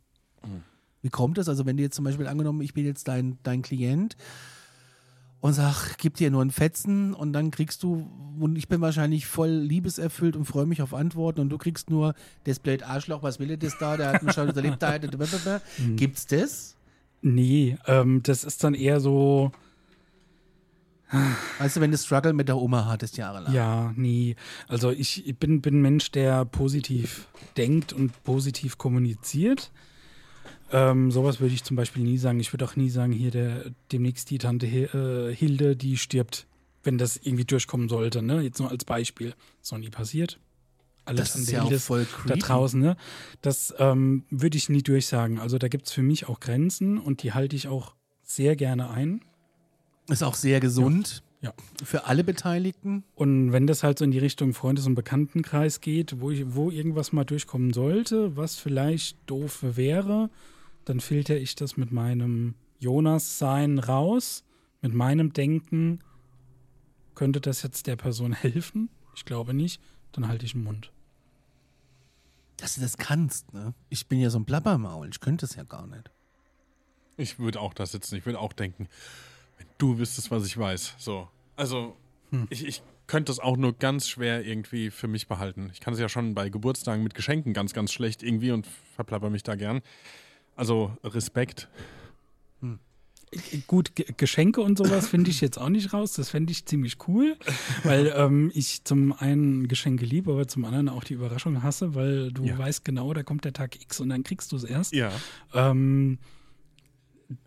[1.01, 1.49] Wie kommt das?
[1.49, 4.15] Also wenn du jetzt zum Beispiel angenommen, ich bin jetzt dein, dein Klient
[5.45, 9.27] und sag, gib dir nur einen Fetzen und dann kriegst du, und ich bin wahrscheinlich
[9.27, 12.15] voll liebeserfüllt und freue mich auf Antworten und du kriegst nur,
[12.45, 15.07] das blöd Arschloch, was will er das da, der hat mich schon erlebt, da, da,
[15.07, 15.61] da, da.
[15.97, 16.77] Gibt's das?
[17.21, 19.53] Nee, ähm, das ist dann eher so,
[21.59, 23.53] Weißt du, wenn du Struggle mit der Oma hattest jahrelang.
[23.53, 24.37] ja, nee.
[24.67, 27.29] Also ich, bin ein Mensch, der positiv
[27.59, 29.73] denkt und positiv kommuniziert.
[30.75, 32.41] Ähm, sowas würde ich zum Beispiel nie sagen.
[32.41, 36.47] Ich würde auch nie sagen, hier der, demnächst die Tante äh, Hilde, die stirbt,
[36.83, 38.23] wenn das irgendwie durchkommen sollte.
[38.23, 38.41] Ne?
[38.43, 39.35] Jetzt nur als Beispiel.
[39.63, 40.41] Ist noch nie passiert.
[41.05, 42.39] Alle Das ist ja auch voll da creepy.
[42.41, 42.97] draußen, ne?
[43.43, 45.39] Das ähm, würde ich nie durchsagen.
[45.39, 48.91] Also da gibt es für mich auch Grenzen und die halte ich auch sehr gerne
[48.91, 49.21] ein.
[50.09, 51.53] Ist auch sehr gesund Ja.
[51.85, 53.05] für alle Beteiligten.
[53.15, 56.71] Und wenn das halt so in die Richtung Freundes- und Bekanntenkreis geht, wo, ich, wo
[56.71, 60.31] irgendwas mal durchkommen sollte, was vielleicht doof wäre,
[60.85, 64.45] dann filter ich das mit meinem Jonas-Sein raus,
[64.83, 66.01] mit meinem Denken.
[67.15, 68.91] Könnte das jetzt der Person helfen?
[69.15, 69.81] Ich glaube nicht.
[70.13, 70.93] Dann halte ich den Mund.
[72.57, 73.75] Dass du das kannst, ne?
[73.89, 76.11] Ich bin ja so ein Blabbermaul, ich könnte es ja gar nicht.
[77.17, 78.17] Ich würde auch da sitzen.
[78.17, 78.89] Ich würde auch denken,
[79.59, 80.95] wenn du wüsstest, was ich weiß.
[80.99, 81.29] So.
[81.57, 81.97] Also,
[82.51, 85.71] ich, ich könnte das auch nur ganz schwer irgendwie für mich behalten.
[85.73, 89.31] Ich kann es ja schon bei Geburtstagen mit Geschenken ganz, ganz schlecht irgendwie und verplapper
[89.31, 89.83] mich da gern.
[90.57, 91.69] Also, Respekt.
[93.67, 96.13] Gut, Ge Geschenke und sowas finde ich jetzt auch nicht raus.
[96.13, 97.37] Das fände ich ziemlich cool,
[97.83, 102.31] weil ähm, ich zum einen Geschenke liebe, aber zum anderen auch die Überraschung hasse, weil
[102.31, 102.57] du Ja.
[102.57, 104.93] weißt genau, da kommt der Tag X und dann kriegst du es erst.
[104.93, 105.11] Ja.
[105.53, 106.19] Ähm,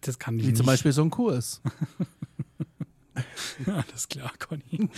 [0.02, 0.58] das kann ich Wie nicht.
[0.58, 1.62] zum Beispiel so ein Kurs.
[3.66, 4.90] Alles klar, Conny.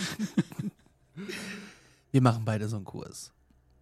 [2.10, 3.32] Wir machen beide so einen Kurs.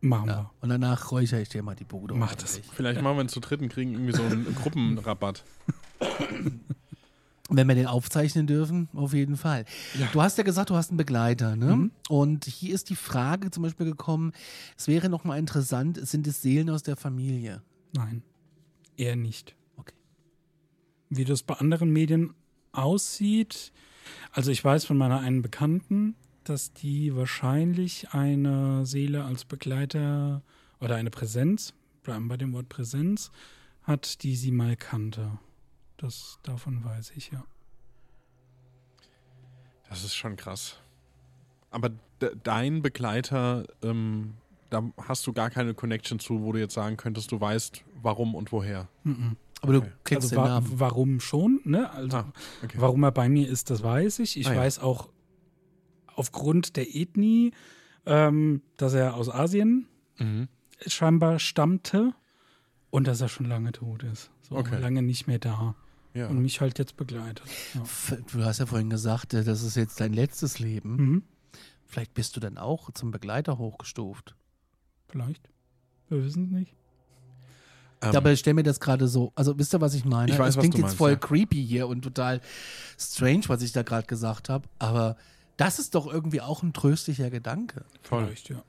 [0.01, 0.51] Machen Ja.
[0.61, 2.14] Und danach räuchere ich dir mal die Bude.
[2.14, 2.61] Mach das.
[2.72, 5.44] Vielleicht machen wir ihn zu dritten, kriegen irgendwie so einen Gruppenrabatt.
[7.51, 9.64] Wenn wir den aufzeichnen dürfen, auf jeden Fall.
[10.12, 11.76] Du hast ja gesagt, du hast einen Begleiter, ne?
[11.76, 11.90] Mhm.
[12.11, 14.32] Und hier ist die Frage zum Beispiel gekommen,
[14.76, 17.49] es wäre noch mal interessant, sind es Seelen aus der Familie?
[17.49, 17.62] wir.
[18.05, 18.22] Nein,
[18.96, 19.57] eher nicht.
[19.76, 19.94] Okay.
[21.09, 22.34] Wie das bei anderen Medien
[22.72, 23.72] aussieht,
[24.32, 26.14] also ich weiß von meiner einen Bekannten,
[26.49, 30.42] dass die wahrscheinlich eine Seele als Begleiter
[30.80, 33.30] oder eine Präsenz, bleiben bei dem Wort Präsenz,
[33.82, 35.38] hat, die sie mal kannte.
[35.96, 37.44] Das davon weiß ich, ja.
[39.88, 40.76] Das ist schon krass.
[41.70, 41.90] Aber
[42.20, 44.34] de dein Begleiter, ähm,
[44.70, 48.34] da hast du gar keine Connection zu, wo du jetzt sagen könntest, du weißt, warum
[48.34, 48.88] und woher.
[49.62, 49.92] Aber du Okay.
[50.05, 50.80] kennst Also den wa Namen.
[50.80, 51.90] warum schon, ne?
[51.90, 52.32] Also Ah,
[52.62, 52.76] okay.
[52.78, 54.38] warum er bei mir ist, das weiß ich.
[54.38, 54.61] Ich Ah, ja.
[54.61, 55.09] weiß auch
[56.19, 57.53] aufgrund der Ethnie,
[58.07, 59.87] ähm, dass er aus Asien
[60.19, 60.49] Mhm.
[60.87, 62.12] scheinbar stammte
[62.91, 64.31] und dass er schon lange tot ist.
[64.43, 64.79] So Okay.
[64.81, 65.75] lange nicht mehr da.
[66.14, 66.27] Ja.
[66.27, 67.47] Und mich halt jetzt begleitet.
[67.75, 67.83] Ja.
[68.33, 70.97] Du hast ja vorhin gesagt, äh, das ist jetzt dein letztes Leben.
[70.97, 71.23] Mhm.
[71.85, 74.35] Vielleicht bist du dann auch zum Begleiter hochgestuft.
[75.09, 75.49] Vielleicht.
[76.09, 76.75] Wir wissen es nicht.
[78.01, 80.33] Ähm, ich stell mir das gerade so, also wisst ihr, was ich meine?
[80.33, 81.16] Ich weiß, das was klingt du jetzt meinst, voll ja.
[81.16, 82.41] creepy hier und total
[82.99, 85.16] strange, was ich da gerade gesagt habe, aber
[85.59, 87.85] das ist doch irgendwie auch ein tröstlicher Gedanke.
[88.01, 88.25] voll.
[88.25, 88.63] Vielleicht, ja.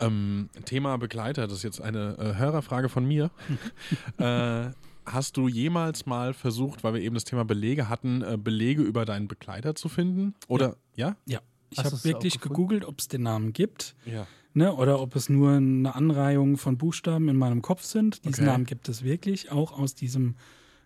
[0.00, 3.30] Ähm, Thema Begleiter, das ist jetzt eine äh, Hörerfrage von mir.
[4.18, 4.70] äh,
[5.06, 9.04] hast du jemals mal versucht, weil wir eben das Thema Belege hatten, äh, Belege über
[9.04, 10.34] deinen Begleiter zu finden?
[10.48, 11.16] Oder ja?
[11.26, 11.40] Ja.
[11.70, 13.94] Ich Hast habe wirklich gegoogelt, ob es den Namen gibt.
[14.04, 14.26] Ja.
[14.54, 18.22] Ne, oder ob es nur eine Anreihung von Buchstaben in meinem Kopf sind.
[18.26, 18.52] Diesen Okay.
[18.52, 20.34] Namen gibt es wirklich, auch aus diesem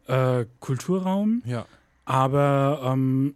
[0.06, 1.42] äh, Kulturraum.
[1.44, 1.66] Ja.
[2.04, 3.34] Aber ähm,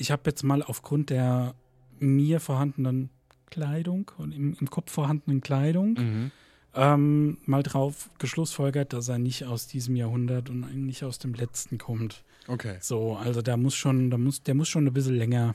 [0.00, 1.54] ich habe jetzt mal aufgrund der
[1.98, 3.10] mir vorhandenen
[3.46, 6.30] Kleidung und im, im Kopf vorhandenen Kleidung Mhm.
[6.74, 11.78] ähm, mal drauf geschlussfolgert, dass er nicht aus diesem Jahrhundert und eigentlich aus dem letzten
[11.78, 12.24] kommt.
[12.48, 12.76] Okay.
[12.80, 15.54] So, also da muss schon, da muss, der muss schon ein bisschen länger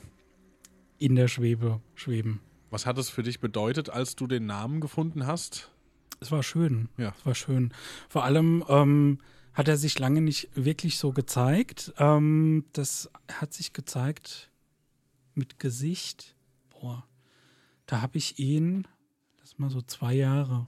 [0.98, 2.40] in der Schwebe schweben.
[2.70, 5.70] Was hat es für dich bedeutet, als du den Namen gefunden hast?
[6.20, 6.88] Es war schön.
[6.96, 7.14] Ja.
[7.18, 7.72] Es war schön.
[8.08, 9.18] Vor allem ähm,
[9.56, 11.92] hat er sich lange nicht wirklich so gezeigt.
[11.98, 14.50] Ähm, das hat sich gezeigt
[15.34, 16.36] mit Gesicht.
[16.70, 17.04] Boah,
[17.86, 18.86] da habe ich ihn,
[19.40, 20.66] das mal so zwei Jahre,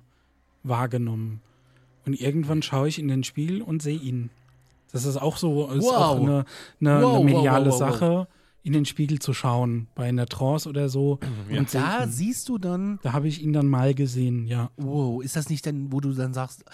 [0.62, 1.42] wahrgenommen.
[2.06, 4.30] Und irgendwann schaue ich in den Spiegel und sehe ihn.
[4.90, 5.92] Das ist auch so, ist Wow.
[5.92, 6.44] auch eine,
[6.80, 7.78] eine, Wow, eine mediale wow.
[7.78, 8.28] Sache,
[8.62, 11.18] in den Spiegel zu schauen, bei einer Trance oder so.
[11.50, 11.58] Ja.
[11.58, 14.70] Und Da siehst du dann, da habe ich ihn dann mal gesehen, ja.
[14.78, 16.64] wow, ist das nicht denn, wo du dann sagst,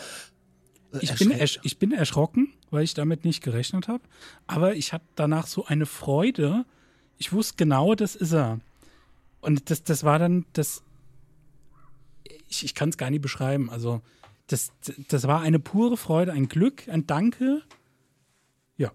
[1.00, 1.32] Ich bin,
[1.62, 4.02] ich bin erschrocken, weil ich damit nicht gerechnet habe.
[4.46, 6.64] Aber ich hatte danach so eine Freude.
[7.18, 8.60] Ich wusste genau, das ist er.
[9.40, 10.82] Und das, das war dann das.
[12.48, 13.70] Ich, ich kann es gar nicht beschreiben.
[13.70, 14.02] Also,
[14.46, 14.72] das,
[15.08, 17.62] das war eine pure Freude, ein Glück, ein Danke.
[18.76, 18.92] Ja.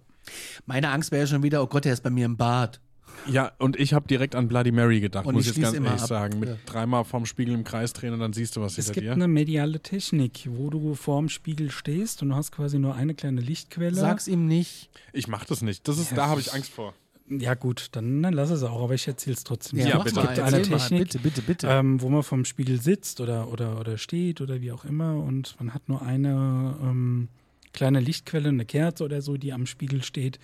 [0.66, 2.80] Meine Angst wäre schon wieder, oh Gott, der ist bei mir im Bad.
[3.28, 6.02] Ja, und ich habe direkt an Bloody Mary gedacht, Und muss ich jetzt ganz ehrlich
[6.02, 6.08] ab.
[6.08, 6.40] sagen.
[6.40, 6.56] Mit Ja.
[6.66, 9.12] dreimal vorm Spiegel im Kreis drehen und dann siehst du was Es hinter gibt dir.
[9.14, 13.42] eine mediale Technik, wo du vorm Spiegel stehst und du hast quasi nur eine kleine
[13.42, 13.94] Lichtquelle.
[13.94, 14.90] Sag's ihm nicht.
[15.14, 15.88] Ich mach das nicht.
[15.88, 16.16] Das ist, Ja.
[16.18, 16.94] da habe ich Angst vor.
[17.32, 19.78] Ja, gut, dann, dann lass es auch, aber ich erzähle es trotzdem.
[19.80, 20.20] Ja, mach bitte.
[20.22, 21.68] Es gibt eine Technik, bitte, bitte, bitte.
[21.68, 25.56] ähm, wo man vom Spiegel sitzt oder, oder, oder steht oder wie auch immer und
[25.60, 27.28] man hat nur eine ähm,
[27.72, 30.40] kleine Lichtquelle, eine Kerze oder so, die am Spiegel steht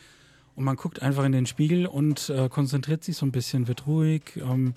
[0.56, 3.88] und man guckt einfach in den Spiegel und äh, konzentriert sich so ein bisschen, wird
[3.88, 4.38] ruhig.
[4.38, 4.74] Ähm,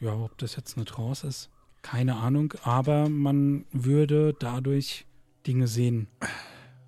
[0.00, 1.50] ja, ob das jetzt eine Trance ist,
[1.82, 5.06] keine Ahnung, aber man würde dadurch
[5.46, 6.06] Dinge sehen.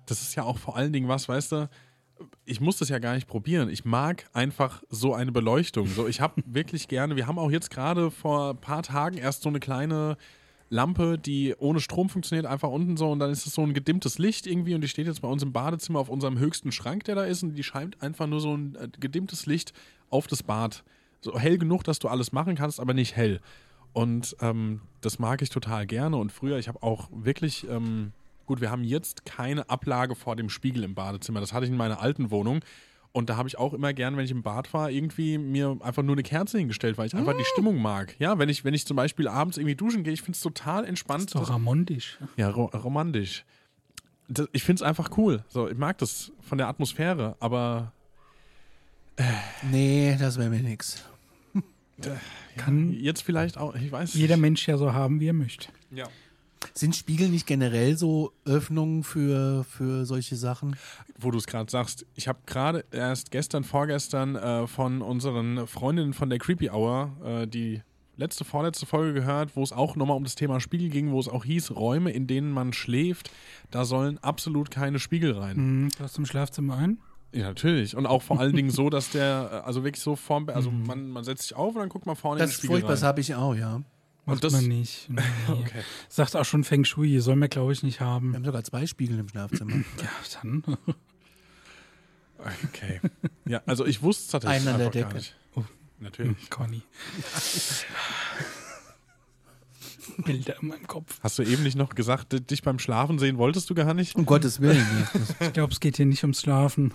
[0.05, 1.69] Das ist ja auch vor allen Dingen was, weißt du,
[2.45, 3.69] ich muss das ja gar nicht probieren.
[3.69, 5.87] Ich mag einfach so eine Beleuchtung.
[5.87, 9.41] So, ich habe wirklich gerne, wir haben auch jetzt gerade vor ein paar Tagen erst
[9.41, 10.17] so eine kleine
[10.69, 14.17] Lampe, die ohne Strom funktioniert, einfach unten so und dann ist es so ein gedimmtes
[14.17, 17.15] Licht irgendwie und die steht jetzt bei uns im Badezimmer auf unserem höchsten Schrank, der
[17.15, 19.73] da ist und die scheint einfach nur so ein äh, gedimmtes Licht
[20.09, 20.83] auf das Bad.
[21.21, 23.41] So hell genug, dass du alles machen kannst, aber nicht hell.
[23.93, 28.11] Und ähm, das mag ich total gerne und früher, ich habe auch wirklich ähm,
[28.45, 31.39] gut, wir haben jetzt keine Ablage vor dem Spiegel im Badezimmer.
[31.39, 32.61] Das hatte ich in meiner alten Wohnung.
[33.15, 36.03] Und da habe ich auch immer gern, wenn ich im Bad war, irgendwie mir einfach
[36.03, 38.13] nur eine Kerze hingestellt, weil ich einfach die Stimmung mag.
[38.19, 40.83] Ja, wenn ich, wenn ich zum Beispiel abends irgendwie duschen gehe, ich finde es total
[40.83, 41.25] entspannt.
[41.27, 42.19] Ist doch ramondisch.
[42.35, 43.45] Ja, ro romantisch.
[44.27, 45.45] Das, ich finde es einfach cool.
[45.47, 47.93] So, ich mag das von der Atmosphäre, aber
[49.71, 51.01] Nee, das wäre mir nix.
[52.57, 55.69] Kann jetzt vielleicht auch, ich weiß jeder Mensch ja so haben, wie er möchte.
[55.91, 56.09] Ja.
[56.73, 60.75] Sind Spiegel nicht generell so Öffnungen für, für solche Sachen?
[61.17, 66.13] Wo du es gerade sagst, ich habe gerade erst gestern, vorgestern äh, von unseren Freundinnen
[66.13, 67.81] von der Creepy Hour äh, die
[68.17, 71.27] letzte, vorletzte Folge gehört, wo es auch nochmal um das Thema Spiegel ging, wo es
[71.27, 73.29] auch hieß, Räume, in denen man schläft,
[73.71, 75.55] da sollen absolut keine Spiegel rein.
[75.57, 76.97] Hm, du hast im Schlafzimmer ein?
[77.33, 77.97] Ja, natürlich.
[77.97, 81.09] Und auch vor allen Dingen so, dass der, äh, also wirklich so vorm, also man,
[81.09, 82.91] man setzt sich auf und dann guckt man vorne in Das den ist Spiegel furchtbar,
[82.91, 83.07] das rein.
[83.09, 83.81] habe ich auch, ja.
[84.25, 85.07] Macht das- man nicht.
[85.09, 85.21] Nee.
[85.47, 85.81] Okay.
[86.09, 88.33] Sagt auch schon Feng Shui, soll man glaube ich nicht Wir haben.
[88.35, 89.71] haben sogar zwei Spiegel im Schlafzimmer.
[90.01, 90.09] Ja,
[90.41, 90.63] dann.
[92.65, 92.99] Okay.
[93.47, 95.19] Ja, also ich wusste es tatsächlich Einen an der Decke.
[95.55, 95.63] Oh.
[95.99, 96.49] Natürlich.
[96.51, 96.81] Conny.
[100.23, 101.19] Bilder in meinem Kopf.
[101.23, 104.15] Hast du eben nicht noch gesagt, dich beim Schlafen sehen wolltest du gar nicht?
[104.15, 104.85] Um Gottes Willen.
[105.39, 106.93] Ich glaube, es geht hier nicht ums Schlafen.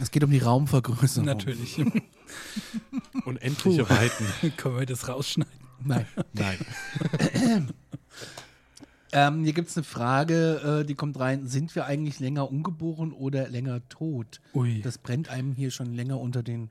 [0.00, 1.26] Es geht um die Raumvergrößerung.
[1.26, 1.78] Natürlich.
[3.26, 4.52] Unendliche Weiten.
[4.56, 5.52] Können wir das rausschneiden?
[5.84, 6.06] Nein.
[6.32, 6.58] Nein.
[9.16, 11.46] Ähm, hier gibt es eine Frage, äh, die kommt rein.
[11.46, 14.40] Sind wir eigentlich länger ungeboren oder länger tot?
[14.54, 14.80] Ui.
[14.82, 16.70] Das brennt einem hier schon länger unter den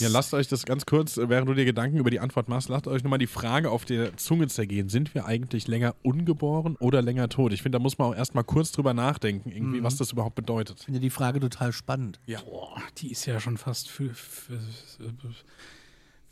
[0.00, 2.70] Ja, lasst euch das ganz kurz, äh, während du dir Gedanken über die Antwort machst,
[2.70, 4.88] lasst euch nochmal die Frage auf der Zunge zergehen.
[4.88, 7.52] Sind wir eigentlich länger ungeboren oder länger tot?
[7.52, 9.84] Ich finde, da muss man auch erstmal kurz drüber nachdenken, irgendwie, Mhm.
[9.84, 10.78] was das überhaupt bedeutet.
[10.78, 12.18] ich finde die Frage total spannend.
[12.46, 14.14] Boah, die ist ja schon fast für.
[14.14, 14.58] für,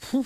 [0.00, 0.24] Puh.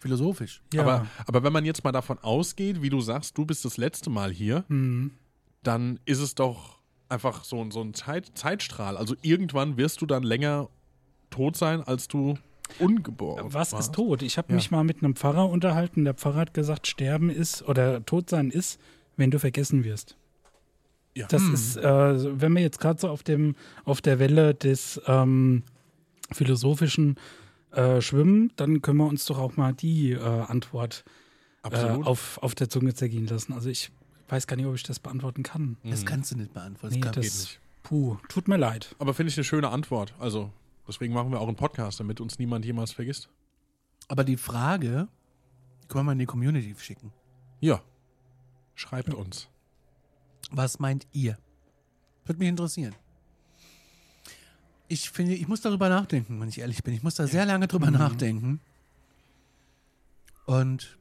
[0.00, 0.62] Philosophisch.
[0.72, 0.82] Ja.
[0.82, 4.10] Aber, aber wenn man jetzt mal davon ausgeht, wie du sagst, du bist das letzte
[4.10, 5.12] Mal hier, Mhm.
[5.62, 6.78] dann ist es doch
[7.08, 8.96] einfach so, ein- so ein Zeit, Zeitstrahl.
[8.96, 10.68] Also irgendwann wirst du dann länger
[11.30, 12.36] tot sein, als du
[12.78, 13.88] ungeboren Was warst.
[13.88, 14.22] ist tot?
[14.22, 14.54] Ich habe Ja.
[14.56, 16.04] mich mal mit einem Pfarrer unterhalten.
[16.04, 18.78] Der Pfarrer hat gesagt, Sterben ist oder Todsein ist,
[19.16, 20.16] wenn du vergessen wirst.
[21.16, 21.26] Ja.
[21.28, 25.62] Das ist, äh, wenn wir jetzt gerade so auf dem auf der Welle des ähm,
[26.30, 27.16] philosophischen
[27.72, 31.04] äh, schwimmen, dann können wir uns doch auch mal die äh, Antwort
[31.64, 33.52] äh, auf, auf der Zunge zergehen lassen.
[33.52, 33.90] Also ich
[34.28, 35.76] weiß gar nicht, ob ich das beantworten kann.
[35.84, 36.96] Das kannst du nicht beantworten.
[36.96, 37.60] Nee, das das, nicht.
[37.82, 38.94] Puh, tut mir leid.
[38.98, 40.14] Aber finde ich eine schöne Antwort.
[40.18, 40.50] Also,
[40.86, 43.28] deswegen machen wir auch einen Podcast, damit uns niemand jemals vergisst.
[44.08, 45.08] aber die Frage
[45.88, 47.12] können wir mal in die Community schicken.
[47.60, 47.82] Ja.
[48.74, 49.48] Schreibt uns.
[50.50, 51.38] Was meint ihr?
[52.26, 52.94] Würde mich interessieren.
[54.88, 56.94] Ich finde, ich muss darüber nachdenken, wenn ich ehrlich bin.
[56.94, 58.60] Ich muss da sehr lange drüber nachdenken.
[60.46, 60.96] Und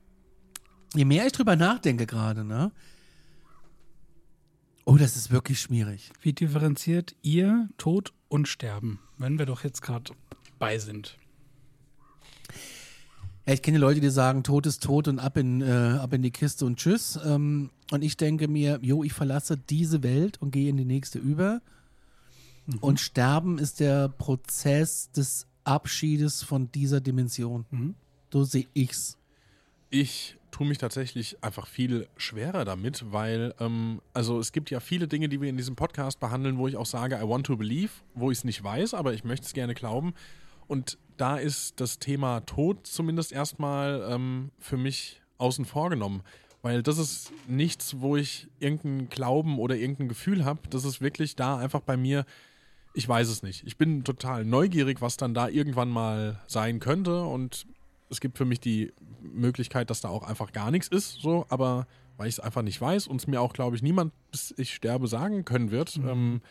[0.94, 2.72] je mehr ich drüber nachdenke gerade, ne?
[4.84, 6.12] Oh, das ist wirklich schwierig.
[6.22, 10.14] Wie differenziert ihr Tod und Sterben, wenn wir doch jetzt gerade
[10.60, 11.18] bei sind?
[13.46, 16.22] Ja, ich kenne Leute, die sagen, Tod ist tot und ab in, äh, ab in
[16.22, 17.18] die Kiste und tschüss.
[17.24, 21.20] Ähm, und ich denke mir, jo, ich verlasse diese Welt und gehe in die nächste
[21.20, 21.62] über.
[22.82, 27.96] Und Sterben ist der Prozess des Abschiedes von dieser Dimension.
[28.32, 29.18] So sehe ich's.
[29.90, 35.08] Ich tue mich tatsächlich einfach viel schwerer damit, weil, ähm, also es gibt ja viele
[35.08, 37.92] Dinge, die wir in diesem Podcast behandeln, wo ich auch sage, I want to believe,
[38.16, 40.14] wo ich es nicht weiß, aber ich möchte es gerne glauben.
[40.68, 46.24] Und da ist das Thema Tod zumindest erstmal ähm, für mich außen vor genommen.
[46.62, 50.62] Weil das ist nichts, wo ich irgendeinen Glauben oder irgendein Gefühl habe.
[50.70, 52.26] Das ist wirklich da einfach bei mir,
[52.98, 53.64] ich weiß es nicht.
[53.68, 57.24] Ich bin total neugierig, was dann da irgendwann mal sein könnte.
[57.24, 57.68] Und
[58.10, 58.92] es gibt für mich die
[59.22, 61.86] Möglichkeit, dass da auch einfach gar nichts ist, so, aber
[62.18, 64.74] weil ich es einfach nicht weiß und es mir auch, glaube ich, niemand, bis ich
[64.74, 66.42] sterbe, sagen können wird, ähm,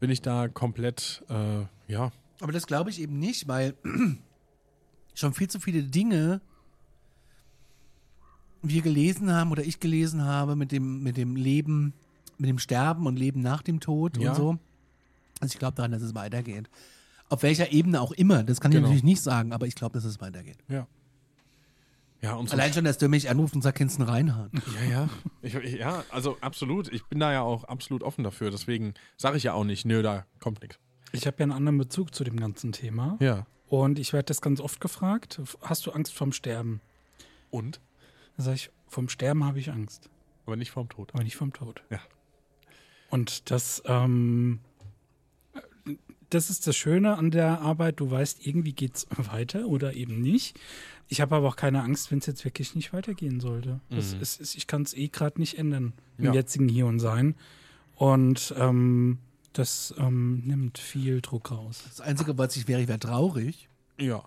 [0.00, 3.74] bin ich da komplett, äh, ja, Aber das glaube ich eben nicht, weil
[5.14, 6.42] schon viel zu viele Dinge
[8.62, 11.94] wir gelesen haben oder ich gelesen habe mit dem, mit dem Leben,
[12.36, 14.30] mit dem Sterben und Leben nach dem Tod Ja.
[14.30, 14.58] und so.
[15.40, 16.68] Also ich glaube daran, dass es weitergeht.
[17.28, 18.88] Auf welcher Ebene auch immer, das kann ich Genau.
[18.88, 20.58] natürlich nicht sagen, aber ich glaube, dass es weitergeht.
[20.68, 20.86] ja.
[22.20, 24.50] Ja, und so Allein schon, dass du mich anrufst und sagst, kennst Reinhard?
[24.74, 25.08] Ja, ja.
[25.40, 26.92] Ich, ich, ja, also absolut.
[26.92, 28.50] Ich bin da ja auch absolut offen dafür.
[28.50, 30.80] Deswegen sage ich ja auch nicht, nö, da kommt nichts.
[31.12, 33.16] Ich habe ja einen anderen Bezug zu dem ganzen Thema.
[33.20, 33.46] Ja.
[33.68, 36.80] Und ich werde das ganz oft gefragt: Hast du Angst vorm Sterben?
[37.50, 37.80] Und?
[38.36, 40.10] Da sage ich: Vom Sterben habe ich Angst,
[40.44, 41.14] Aber nicht vorm Tod.
[41.14, 41.84] aber nicht vom Tod.
[41.88, 42.00] Ja.
[43.10, 44.58] Und das, ähm,
[46.30, 48.00] das ist das Schöne an der Arbeit.
[48.00, 50.58] Du weißt, irgendwie geht's weiter oder eben nicht.
[51.08, 53.80] Ich habe aber auch keine Angst, wenn es jetzt wirklich nicht weitergehen sollte.
[53.88, 56.34] Das ist, ist, ich kann es eh gerade nicht ändern im Ja.
[56.34, 57.34] jetzigen Hier und Sein.
[57.94, 59.18] Und ähm,
[59.54, 61.82] das ähm, nimmt viel Druck raus.
[61.88, 63.68] Das Einzige, was ich wäre, ich wäre traurig,
[63.98, 64.22] Ja.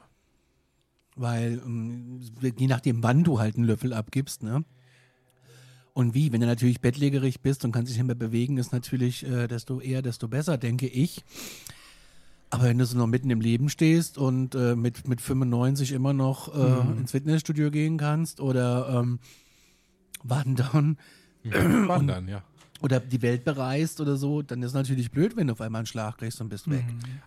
[1.15, 2.19] weil ähm,
[2.57, 4.63] je nachdem, wann du halt einen Löffel abgibst, ne?
[6.01, 9.23] Und wie, wenn du natürlich bettlägerig bist und kannst dich nicht mehr bewegen, ist natürlich
[9.23, 11.23] äh, desto eher, desto besser, denke ich.
[12.49, 16.11] Aber wenn du so noch mitten im Leben stehst und äh, mit, mit 95 immer
[16.11, 19.19] noch äh, ins Fitnessstudio gehen kannst oder ähm,
[20.23, 20.97] wandern
[21.43, 22.41] Wandern, ja.
[22.81, 25.85] oder die Welt bereist oder so, dann ist natürlich blöd, wenn du auf einmal einen
[25.85, 26.83] Schlag kriegst und bist weg.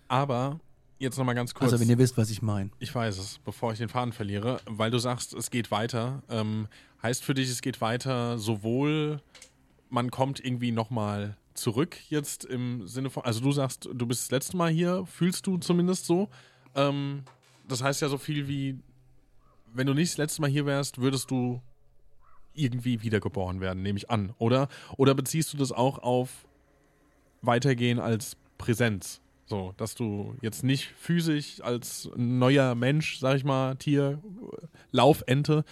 [0.09, 0.59] Aber
[0.99, 1.73] jetzt nochmal ganz kurz.
[1.73, 2.71] Also wenn ihr wisst, was ich meine.
[2.81, 6.25] Ich weiß es, bevor ich den Faden verliere, weil du sagst, es geht weiter.
[6.29, 6.67] Ähm,
[7.05, 9.21] heißt für dich, es geht weiter, sowohl
[9.91, 14.31] man kommt irgendwie nochmal zurück jetzt im Sinne von, also du sagst, du bist das
[14.31, 16.31] letzte Mal hier, fühlst du zumindest so.
[16.75, 17.23] Ähm,
[17.69, 18.79] das heißt ja so viel wie,
[19.75, 21.61] wenn du nicht das letzte Mal hier wärst, würdest du
[22.55, 24.69] irgendwie wiedergeboren werden, nehme ich an, oder?
[24.97, 26.47] Oder beziehst du das auch auf
[27.43, 29.21] Weitergehen als Präsenz?
[29.47, 34.23] So, dass du jetzt nicht physisch als neuer Mensch, sag ich mal, Tier,
[34.91, 35.65] Laufente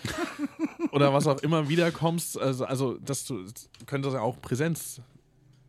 [0.93, 3.45] oder was auch immer wiederkommst, also, also dass du
[3.86, 5.01] könnte das ja auch Präsenz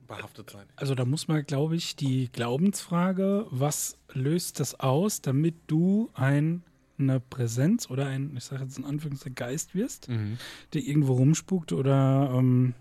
[0.08, 0.68] behaftet sein.
[0.76, 6.62] Also da muss man, glaube ich, die Glaubensfrage, was löst das aus, damit du ein,
[7.00, 12.32] eine Präsenz oder ein, ich sage jetzt in Anführungszeichen, Geist wirst, der irgendwo rumspukt oder,
[12.36, 12.74] ähm,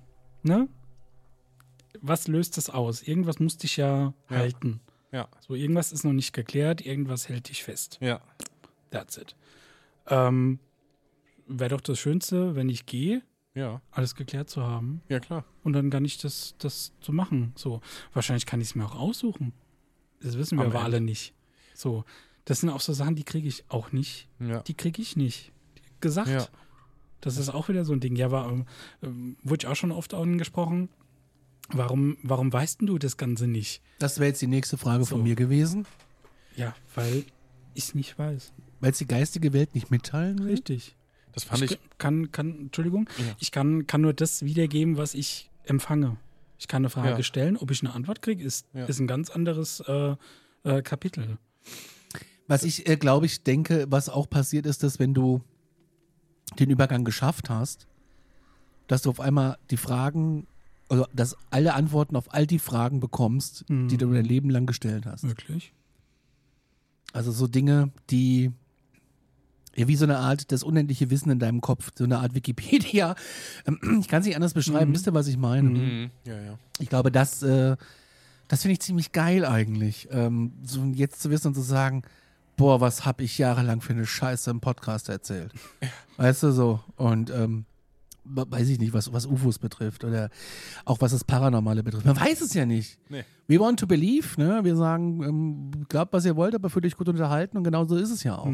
[0.42, 0.68] ne?
[2.00, 3.02] Was löst das aus?
[3.02, 4.36] Irgendwas muss dich ja, Ja.
[4.36, 4.80] halten.
[5.12, 7.98] Ja, So, irgendwas ist noch nicht geklärt, irgendwas hält dich fest.
[8.00, 8.20] ja,
[8.90, 9.36] That's it.
[10.08, 10.58] Ähm,
[11.58, 13.22] Wäre doch das Schönste, wenn ich gehe,
[13.54, 15.44] ja, alles geklärt zu haben ja klar.
[15.62, 17.52] und dann gar nicht das, das zu machen.
[17.56, 17.80] So,
[18.14, 19.52] wahrscheinlich kann ich es mir auch aussuchen.
[20.20, 20.96] Das wissen wir Am aber Ende.
[20.96, 21.34] alle nicht.
[21.74, 22.04] So,
[22.44, 24.28] das sind auch so Sachen, die kriege ich auch nicht.
[24.40, 24.60] Ja.
[24.62, 25.52] Die kriege ich nicht.
[26.00, 26.28] Gesagt.
[26.28, 26.46] Ja.
[27.20, 28.16] Das ist auch wieder so ein Ding.
[28.16, 28.50] Ja, war,
[29.02, 30.88] ähm, wurde ich auch schon oft angesprochen.
[31.68, 33.80] Warum, warum weißt denn du das Ganze nicht?
[33.98, 35.24] Das wäre jetzt die nächste Frage von So.
[35.24, 35.86] mir gewesen.
[36.56, 37.24] Ja, weil
[37.74, 38.52] ich es nicht weiß.
[38.80, 40.50] Weil es die geistige Welt nicht mitteilen will?
[40.50, 40.96] Richtig.
[41.32, 43.24] Das fand ich, kann, kann, Entschuldigung, Ja.
[43.38, 46.16] ich kann, kann nur das wiedergeben, was ich empfange.
[46.58, 47.22] Ich kann eine Frage Ja.
[47.22, 48.84] stellen, ob ich eine Antwort kriege, ist, Ja.
[48.86, 50.14] ist ein ganz anderes äh,
[50.64, 51.38] äh, Kapitel.
[52.48, 55.40] Was ich, äh, glaube ich, denke, was auch passiert ist, dass wenn du
[56.58, 57.86] den Übergang geschafft hast,
[58.88, 60.46] dass du auf einmal die Fragen,
[60.88, 65.06] also dass alle Antworten auf all die Fragen bekommst, die du dein Leben lang gestellt
[65.06, 65.22] hast.
[65.24, 65.72] Wirklich?
[67.14, 68.50] Also so Dinge, die
[69.74, 73.14] ja, wie so eine Art das unendliche Wissen in deinem Kopf, so eine Art Wikipedia.
[73.66, 75.68] Ähm, Ich kann es nicht anders beschreiben, wisst ihr, was ich meine?
[75.70, 76.10] Mhm.
[76.24, 76.58] ja, ja.
[76.78, 77.76] Ich glaube, das, äh,
[78.48, 80.08] das finde ich ziemlich geil eigentlich.
[80.10, 82.02] Ähm, so jetzt zu wissen und zu sagen,
[82.56, 85.52] boah, was habe ich jahrelang für eine Scheiße im Podcast erzählt.
[86.18, 86.80] Weißt du so?
[86.96, 87.64] Und ähm,
[88.24, 90.28] we- weiß ich nicht, was, was UFOs betrifft oder
[90.84, 92.04] auch was das Paranormale betrifft.
[92.04, 92.98] Man weiß es ja nicht.
[93.08, 93.24] Nee.
[93.48, 94.60] We want to believe, ne?
[94.64, 97.96] Wir sagen, ähm, glaubt, was ihr wollt, aber fühlt euch gut unterhalten und genau so
[97.96, 98.46] ist es ja auch.
[98.46, 98.52] Ja.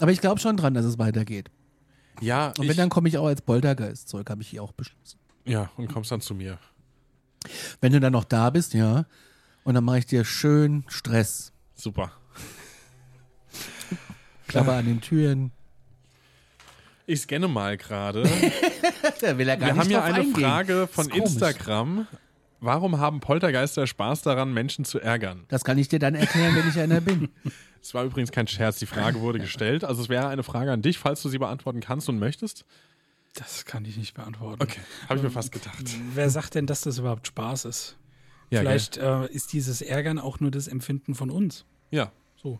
[0.00, 1.50] Aber ich glaube schon dran, dass es weitergeht.
[2.20, 5.18] Ja, Und wenn, dann komme ich auch als Poltergeist zurück, habe ich hier auch beschlossen.
[5.44, 6.58] ja, und kommst dann zu mir.
[7.80, 9.06] Wenn du dann noch da bist, ja,
[9.64, 11.52] und dann mache ich dir schön Stress.
[11.74, 12.12] Super.
[14.48, 15.52] Klapper an den Türen.
[17.06, 18.28] Ich scanne mal gerade.
[19.20, 20.34] Da will er gar Wir haben ja eine eingehen.
[20.34, 21.08] Frage von.
[21.10, 22.06] Instagram.
[22.60, 25.44] Warum haben Poltergeister Spaß daran, Menschen zu ärgern?
[25.48, 27.28] Das kann ich dir dann erklären, wenn ich einer bin.
[27.82, 29.84] Es war übrigens kein Scherz, die Frage wurde gestellt.
[29.84, 32.64] Also es wäre eine Frage an dich, falls du sie beantworten kannst und möchtest.
[33.34, 34.62] Das kann ich nicht beantworten.
[34.62, 35.84] Okay, habe ich mir fast gedacht.
[36.14, 37.96] Wer sagt denn, dass das überhaupt Spaß ist?
[38.50, 41.64] Ja, Vielleicht äh, ist dieses Ärgern auch nur das Empfinden von uns.
[41.90, 42.58] Ja, So,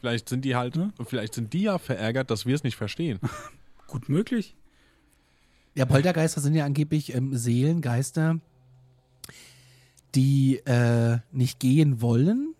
[0.00, 0.92] vielleicht sind die halt, Ne?
[1.06, 3.20] vielleicht sind die ja verärgert, dass wir es nicht verstehen.
[3.86, 4.54] gut möglich.
[5.74, 8.40] Ja, Poltergeister sind ja angeblich ähm, Seelen, Geister,
[10.14, 12.54] die äh, nicht gehen wollen,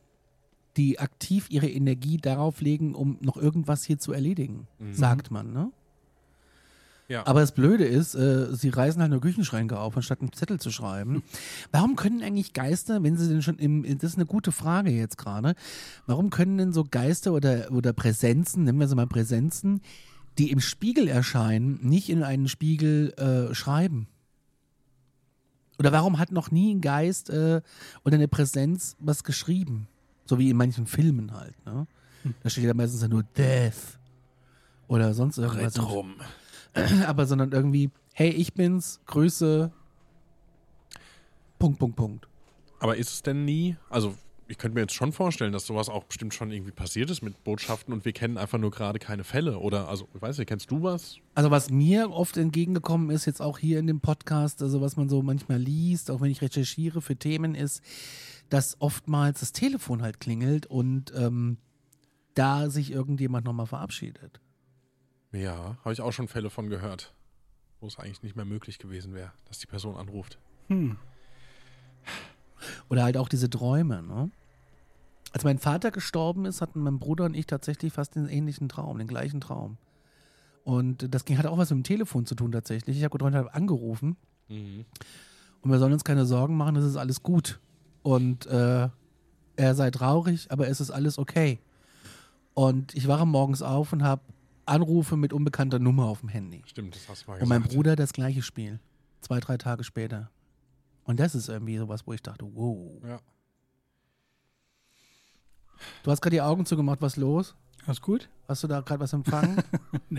[0.78, 5.72] die aktiv ihre Energie darauf legen, um noch irgendwas hier zu erledigen, sagt man, ne?
[7.08, 7.26] Ja.
[7.26, 10.70] Aber das Blöde ist, äh, sie reißen halt nur Küchenschränke auf, anstatt einen Zettel zu
[10.70, 11.22] schreiben.
[11.72, 15.16] Warum können eigentlich Geister, wenn sie denn schon im, das ist eine gute Frage jetzt
[15.16, 15.54] gerade,
[16.06, 19.80] warum können denn so Geister oder, oder Präsenzen, nennen wir sie mal Präsenzen,
[20.36, 24.06] die im Spiegel erscheinen, nicht in einen Spiegel äh, schreiben?
[25.78, 27.62] Oder warum hat noch nie ein Geist äh,
[28.04, 29.88] oder eine Präsenz was geschrieben?
[30.28, 31.86] So wie in manchen Filmen halt, ne?
[32.42, 33.98] Da steht ja meistens ja nur Death
[34.86, 35.80] oder sonst irgendwas.
[35.80, 36.16] Rum.
[37.06, 39.72] Aber sondern irgendwie, hey, ich bin's, Grüße,
[41.58, 42.28] Punkt, Punkt, Punkt.
[42.80, 44.14] Aber ist es denn nie, also
[44.48, 47.44] ich könnte mir jetzt schon vorstellen, dass sowas auch bestimmt schon irgendwie passiert ist mit
[47.44, 49.58] Botschaften und wir kennen einfach nur gerade keine Fälle.
[49.58, 51.16] Oder, also, ich weiß nicht, kennst du was?
[51.34, 55.08] Also was mir oft entgegengekommen ist, jetzt auch hier in dem Podcast, also was man
[55.08, 57.82] so manchmal liest, auch wenn ich recherchiere für Themen, ist,
[58.48, 61.58] dass oftmals das Telefon halt klingelt und ähm,
[62.34, 64.40] da sich irgendjemand nochmal verabschiedet.
[65.32, 67.14] Ja, habe ich auch schon Fälle von gehört,
[67.80, 70.38] wo es eigentlich nicht mehr möglich gewesen wäre, dass die Person anruft.
[72.88, 74.30] Oder halt auch diese Träume, ne?
[75.32, 78.96] Als mein Vater gestorben ist, hatten mein Bruder und ich tatsächlich fast den ähnlichen Traum,
[78.96, 79.76] den gleichen Traum.
[80.64, 82.96] Und das ging, hat auch was mit dem Telefon zu tun tatsächlich.
[82.96, 84.16] Ich habe geträumt, habe angerufen
[85.60, 87.60] und wir sollen uns keine Sorgen machen, es ist alles gut.
[88.08, 88.88] Und äh,
[89.56, 91.58] er sei traurig, aber es ist alles okay.
[92.54, 94.22] Und ich wache morgens auf und habe
[94.64, 96.62] Anrufe mit unbekannter Nummer auf dem Handy.
[96.64, 97.74] Stimmt, das hast du mal Und mein gesagt.
[97.74, 98.80] Bruder das gleiche Spiel.
[99.20, 100.30] Zwei, drei Tage später.
[101.04, 102.98] Und das ist irgendwie sowas, wo ich dachte, wow.
[103.04, 103.20] Ja.
[106.02, 107.56] Du hast gerade die Augen zugemacht, was los?
[107.84, 108.30] Alles gut?
[108.48, 109.62] Hast du da gerade was empfangen?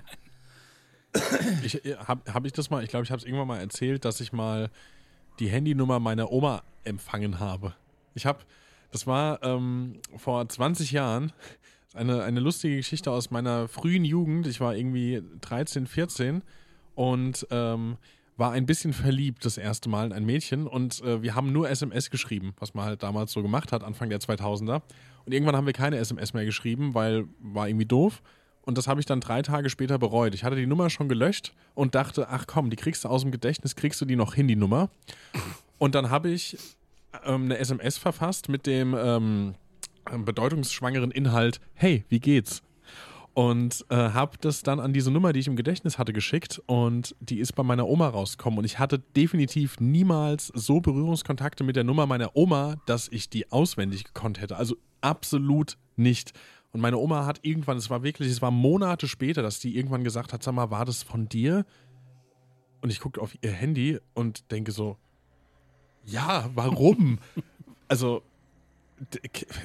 [1.63, 4.21] Ich, habe hab ich das mal, ich glaube, ich habe es irgendwann mal erzählt, dass
[4.21, 4.69] ich mal
[5.39, 7.73] die Handynummer meiner Oma empfangen habe.
[8.13, 8.39] Ich habe,
[8.91, 11.31] das war ähm, vor 20 Jahren,
[11.93, 14.47] eine, eine lustige Geschichte aus meiner frühen Jugend.
[14.47, 16.43] Ich war irgendwie 13, 14
[16.95, 17.97] und ähm,
[18.37, 21.69] war ein bisschen verliebt das erste Mal in ein Mädchen und äh, wir haben nur
[21.69, 24.81] SMS geschrieben, was man halt damals so gemacht hat, Anfang der 2000er.
[25.25, 28.21] Und irgendwann haben wir keine SMS mehr geschrieben, weil war irgendwie doof.
[28.61, 30.35] Und das habe ich dann drei Tage später bereut.
[30.35, 33.31] Ich hatte die Nummer schon gelöscht und dachte, ach komm, die kriegst du aus dem
[33.31, 34.89] Gedächtnis, kriegst du die noch hin, die Nummer.
[35.77, 36.57] Und dann habe ich
[37.25, 39.55] ähm, eine SMS verfasst mit dem ähm,
[40.25, 42.61] bedeutungsschwangeren Inhalt, hey, wie geht's?
[43.33, 47.15] Und äh, habe das dann an diese Nummer, die ich im Gedächtnis hatte, geschickt und
[47.19, 48.59] die ist bei meiner Oma rausgekommen.
[48.59, 53.51] Und ich hatte definitiv niemals so Berührungskontakte mit der Nummer meiner Oma, dass ich die
[53.51, 54.57] auswendig gekonnt hätte.
[54.57, 56.33] Also absolut nicht.
[56.71, 60.03] Und meine Oma hat irgendwann, es war wirklich, es war Monate später, dass die irgendwann
[60.03, 61.65] gesagt hat, sag mal, war das von dir?
[62.81, 64.97] Und ich gucke auf ihr Handy und denke so,
[66.05, 67.19] ja, warum?
[67.87, 68.21] also,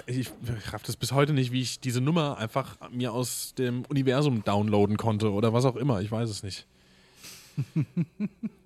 [0.07, 0.31] ich
[0.73, 4.97] raff das bis heute nicht, wie ich diese Nummer einfach mir aus dem Universum downloaden
[4.97, 6.01] konnte oder was auch immer.
[6.01, 6.67] Ich weiß es nicht.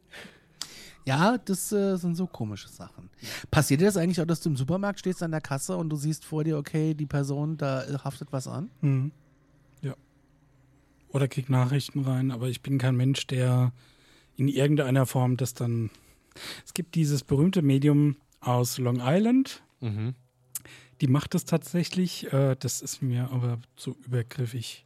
[1.08, 3.08] ja, das äh, sind so komische Sachen.
[3.50, 5.96] Passiert dir das eigentlich auch, dass du im Supermarkt stehst an der Kasse und du
[5.96, 8.68] siehst vor dir, okay, die Person, da äh, haftet was an?
[8.82, 9.12] Mhm.
[9.80, 9.94] Ja.
[11.08, 13.72] Oder krieg Nachrichten rein, aber ich bin kein Mensch, der
[14.36, 15.88] in irgendeiner Form das dann.
[16.66, 19.62] Es gibt dieses berühmte Medium aus Long Island.
[21.00, 22.30] Die macht das tatsächlich.
[22.34, 24.84] Äh, das ist mir aber zu übergriffig.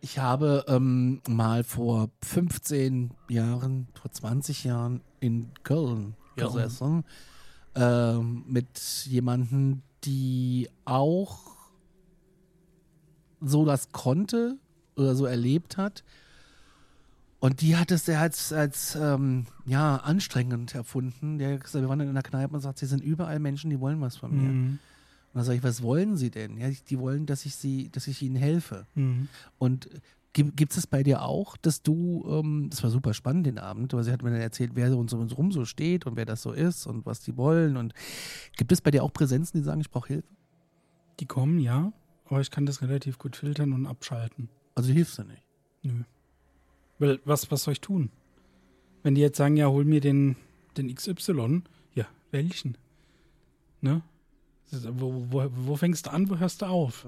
[0.00, 7.04] Ich habe ähm, mal vor 15 Jahren, vor 20 Jahren in Köln gesessen
[7.74, 11.56] ähm, mit jemandem, die auch
[13.40, 14.56] so das konnte
[14.96, 16.04] oder so erlebt hat.
[17.40, 21.38] Und die hat es sehr als, als ähm, ja, anstrengend erfunden.
[21.38, 23.78] Der hat gesagt, wir waren in der Kneipe und sagt, sie sind überall Menschen, die
[23.78, 24.50] wollen was von mir.
[24.50, 24.78] Mhm.
[25.32, 26.56] Und dann sage ich, was wollen sie denn?
[26.56, 28.86] Ja, die wollen, dass ich sie, dass ich ihnen helfe.
[28.96, 29.28] Mhm.
[29.58, 29.88] Und
[30.44, 34.04] gibt es bei dir auch, dass du, ähm, das war super spannend den Abend, weil
[34.04, 36.24] sie hat mir dann erzählt, wer so uns um uns rum so steht und wer
[36.24, 37.76] das so ist und was die wollen.
[37.76, 37.94] Und
[38.56, 40.28] gibt es bei dir auch Präsenzen, die sagen, ich brauche Hilfe?
[41.20, 41.92] Die kommen, ja,
[42.26, 44.48] aber ich kann das relativ gut filtern und abschalten.
[44.74, 45.42] Also hilfst du nicht.
[45.82, 46.04] Nö.
[46.98, 48.10] Weil, was, was soll ich tun?
[49.02, 50.36] Wenn die jetzt sagen, ja, hol mir den,
[50.76, 51.62] den XY,
[51.94, 52.76] ja, welchen?
[53.80, 54.02] Ne?
[54.70, 57.06] Wo, wo, wo fängst du an, wo hörst du auf?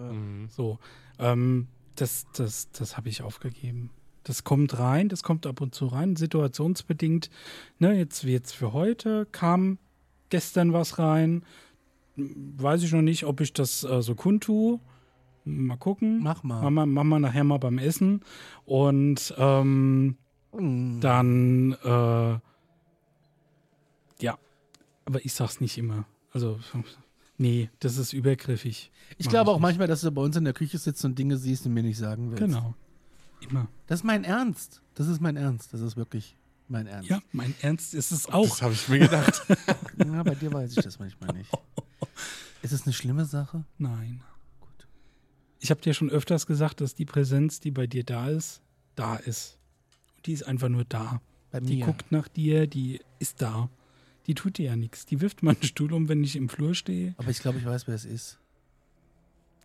[0.49, 0.78] So.
[1.18, 1.68] Ähm,
[2.01, 3.90] das das, das habe ich aufgegeben.
[4.24, 7.30] Das kommt rein, das kommt ab und zu rein, situationsbedingt.
[7.78, 9.78] Ne, jetzt, jetzt für heute kam
[10.28, 11.42] gestern was rein.
[12.16, 14.78] Weiß ich noch nicht, ob ich das äh, so kundtue.
[15.44, 16.22] Mal gucken.
[16.22, 16.61] Mach mal.
[16.61, 18.20] Machen wir, machen wir nachher mal beim Essen.
[18.66, 20.16] Und ähm,
[20.53, 21.01] Mm.
[21.01, 22.38] dann, äh,
[24.22, 24.38] ja,
[25.05, 26.07] aber ich sag's nicht immer.
[26.32, 26.59] Also,
[27.41, 28.91] nee, das ist übergriffig.
[29.18, 29.62] Ich Mach glaube auch nicht.
[29.62, 31.99] manchmal, dass du bei uns in der Küche sitzt und Dinge siehst, die mir nicht
[31.99, 32.45] sagen willst.
[32.45, 32.74] Genau.
[33.41, 33.68] Immer.
[33.86, 34.82] Das ist mein Ernst.
[34.95, 35.72] Das ist mein Ernst.
[35.72, 36.36] Das ist wirklich
[36.68, 37.09] mein Ernst.
[37.09, 38.49] Ja, mein Ernst ist es auch.
[38.49, 39.43] Das habe ich mir gedacht.
[40.05, 41.51] Ja, bei dir weiß ich das manchmal nicht.
[42.62, 43.64] Ist es eine schlimme Sache?
[43.78, 44.22] Nein.
[45.59, 48.62] Ich habe dir schon öfters gesagt, dass die Präsenz, die bei dir da ist,
[48.95, 49.59] da ist.
[50.16, 51.20] Und die ist einfach nur da.
[51.51, 51.86] Bei Die mir.
[51.86, 53.68] guckt nach dir, die ist da.
[54.27, 55.07] Die tut dir ja nichts.
[55.07, 57.14] Die wirft meinen Stuhl um, wenn ich im Flur stehe.
[57.16, 58.39] Aber ich glaube, ich weiß, wer es ist.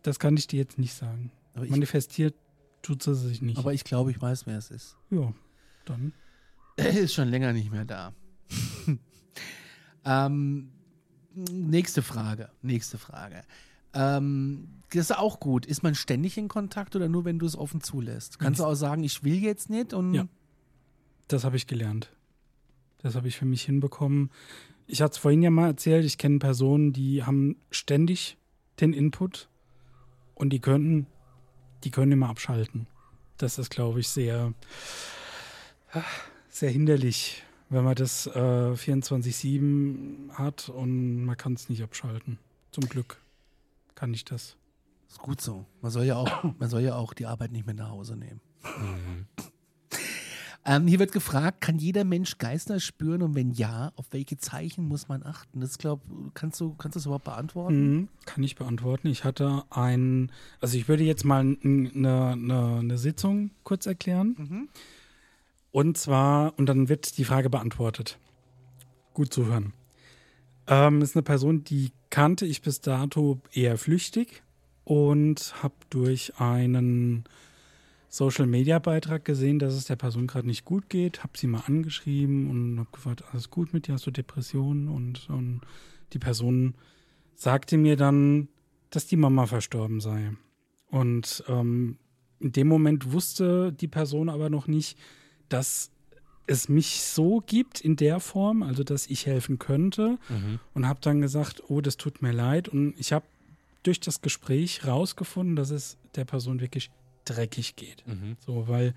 [0.02, 1.30] Das kann ich dir jetzt nicht sagen.
[1.54, 2.34] Aber Manifestiert
[2.82, 3.58] tut sie sich nicht.
[3.58, 4.96] aber ich glaube, ich weiß, wer es ist.
[5.10, 5.32] ja,
[5.84, 6.12] dann.
[6.76, 8.12] Er ist schon länger nicht mehr da.
[10.04, 10.70] ähm,
[11.34, 12.50] nächste Frage.
[12.62, 13.42] Nächste Frage.
[13.94, 15.66] Ähm, das ist auch gut.
[15.66, 18.38] Ist man ständig in Kontakt oder nur, wenn du es offen zulässt?
[18.38, 20.28] Kannst du auch sagen, ich will jetzt nicht und Ja.
[21.28, 22.12] Das habe ich gelernt.
[23.06, 24.30] Das habe ich für mich hinbekommen.
[24.88, 28.36] Ich hatte es vorhin ja mal erzählt, ich kenne Personen, die haben ständig
[28.80, 29.48] den Input
[30.34, 31.06] und die können,
[31.84, 32.88] die können immer abschalten.
[33.36, 34.54] Das ist, glaube ich, sehr,
[36.48, 38.30] sehr hinderlich, wenn man das äh,
[38.72, 42.40] 24-7 hat und man kann es nicht abschalten.
[42.72, 43.20] Zum Glück
[43.94, 44.56] kann ich das.
[45.08, 45.64] ist gut so.
[45.80, 48.40] Man soll ja auch, man soll ja auch die Arbeit nicht mit nach Hause nehmen.
[50.68, 54.88] Ähm, hier wird gefragt, kann jeder Mensch Geister spüren und wenn ja, auf welche Zeichen
[54.88, 55.60] muss man achten?
[55.60, 56.02] Das glaube,
[56.34, 57.92] kannst du, kannst du das überhaupt beantworten?
[57.92, 59.06] Mhm, kann ich beantworten.
[59.06, 64.68] Ich hatte ein, also ich würde jetzt mal eine, eine, eine Sitzung kurz erklären.
[65.70, 68.18] Und zwar, und dann wird die Frage beantwortet.
[69.14, 69.72] Gut zuhören.
[70.66, 74.42] Ähm, ist eine Person, die kannte ich bis dato eher flüchtig
[74.82, 77.24] und habe durch einen
[78.16, 81.64] Social Media Beitrag gesehen, dass es der Person gerade nicht gut geht, habe sie mal
[81.66, 84.88] angeschrieben und habe gefragt, alles gut mit dir, hast du Depressionen?
[84.88, 85.60] Und, und
[86.14, 86.74] die Person
[87.34, 88.48] sagte mir dann,
[88.88, 90.32] dass die Mama verstorben sei.
[90.90, 91.98] Und ähm,
[92.40, 94.96] in dem Moment wusste die Person aber noch nicht,
[95.50, 95.90] dass
[96.46, 100.18] es mich so gibt in der Form, also dass ich helfen könnte.
[100.72, 102.68] Und habe dann gesagt, oh, das tut mir leid.
[102.70, 103.26] Und ich habe
[103.82, 106.90] durch das Gespräch rausgefunden, dass es der Person wirklich
[107.28, 108.04] dreckig geht.
[108.40, 108.94] So, weil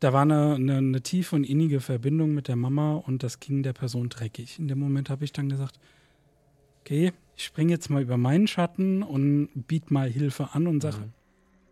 [0.00, 3.62] da war eine, eine, eine tiefe und innige Verbindung mit der Mama und das ging
[3.62, 4.58] der Person dreckig.
[4.58, 5.78] In dem Moment habe ich dann gesagt,
[6.80, 11.12] okay, ich springe jetzt mal über meinen Schatten und biete mal Hilfe an und sage,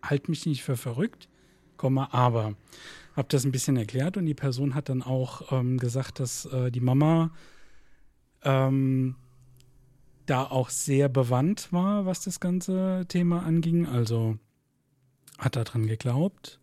[0.03, 1.29] halt mich nicht für verrückt,
[1.77, 2.55] komme aber.
[3.15, 6.71] Habe das ein bisschen erklärt und die Person hat dann auch ähm, gesagt, dass äh,
[6.71, 7.31] die Mama
[8.43, 9.17] ähm,
[10.27, 13.87] da auch sehr bewandt war, was das ganze Thema anging.
[13.87, 14.39] Also
[15.39, 16.61] hat daran geglaubt.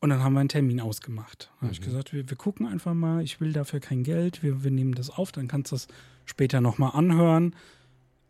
[0.00, 1.50] Und dann haben wir einen Termin ausgemacht.
[1.56, 4.62] Da habe ich gesagt, wir, wir gucken einfach mal, ich will dafür kein Geld, wir,
[4.62, 5.88] wir nehmen das auf, dann kannst du das
[6.26, 7.56] später nochmal anhören.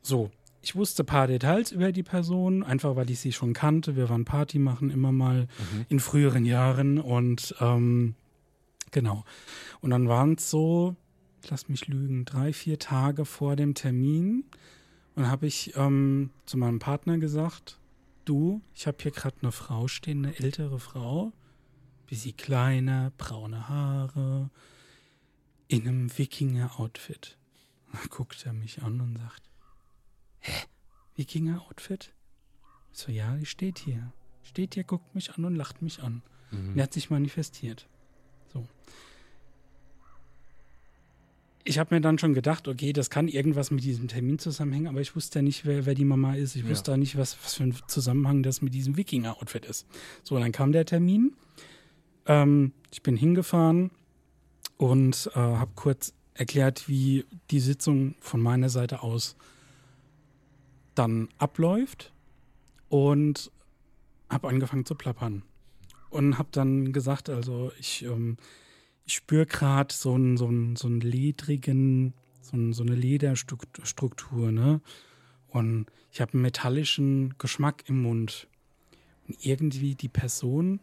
[0.00, 0.30] So,
[0.62, 3.94] ich wusste ein paar Details über die Person, einfach weil ich sie schon kannte.
[3.94, 5.48] Wir waren Party machen immer mal
[5.88, 8.14] in früheren Jahren und ähm,
[8.90, 9.24] genau.
[9.80, 10.96] Und dann waren es so,
[11.48, 14.44] lass mich lügen, drei, vier Tage vor dem Termin.
[15.14, 17.78] Und habe ich ähm, zu meinem Partner gesagt,
[18.28, 21.32] du, ich habe hier gerade eine Frau stehen, eine ältere Frau,
[22.06, 24.50] bisschen kleiner, braune Haare,
[25.68, 27.38] in einem Wikinger-Outfit.
[27.92, 29.42] Da guckt er mich an und sagt,
[30.40, 30.66] hä,
[31.16, 32.12] Wikinger-Outfit?
[32.92, 34.12] So, ja, die steht hier.
[34.42, 36.22] Steht hier, guckt mich an und lacht mich an.
[36.52, 37.88] Und er hat sich manifestiert.
[38.52, 38.66] So.
[41.68, 45.00] Ich habe mir dann schon gedacht, okay, das kann irgendwas mit diesem Termin zusammenhängen, aber
[45.00, 46.54] ich wusste ja nicht, wer, wer die Mama ist.
[46.54, 49.84] Ich wusste auch nicht, was, was für ein Zusammenhang das mit diesem Wikinger-Outfit ist.
[50.22, 51.32] So, dann kam der Termin.
[52.26, 53.90] Ähm, ich bin hingefahren
[54.76, 59.36] und äh, habe kurz erklärt, wie die Sitzung von meiner Seite aus
[60.94, 62.12] dann abläuft
[62.88, 63.50] und
[64.28, 65.42] habe angefangen zu plappern
[66.10, 68.36] und habe dann gesagt, also ich, ähm,
[69.06, 74.52] ich spüre gerade so einen so einen- so einen ledrigen, so, einen, so eine Lederstruktur,
[74.52, 74.80] ne?
[75.48, 78.48] Und ich habe einen metallischen Geschmack im Mund.
[79.28, 80.80] Und irgendwie die Person,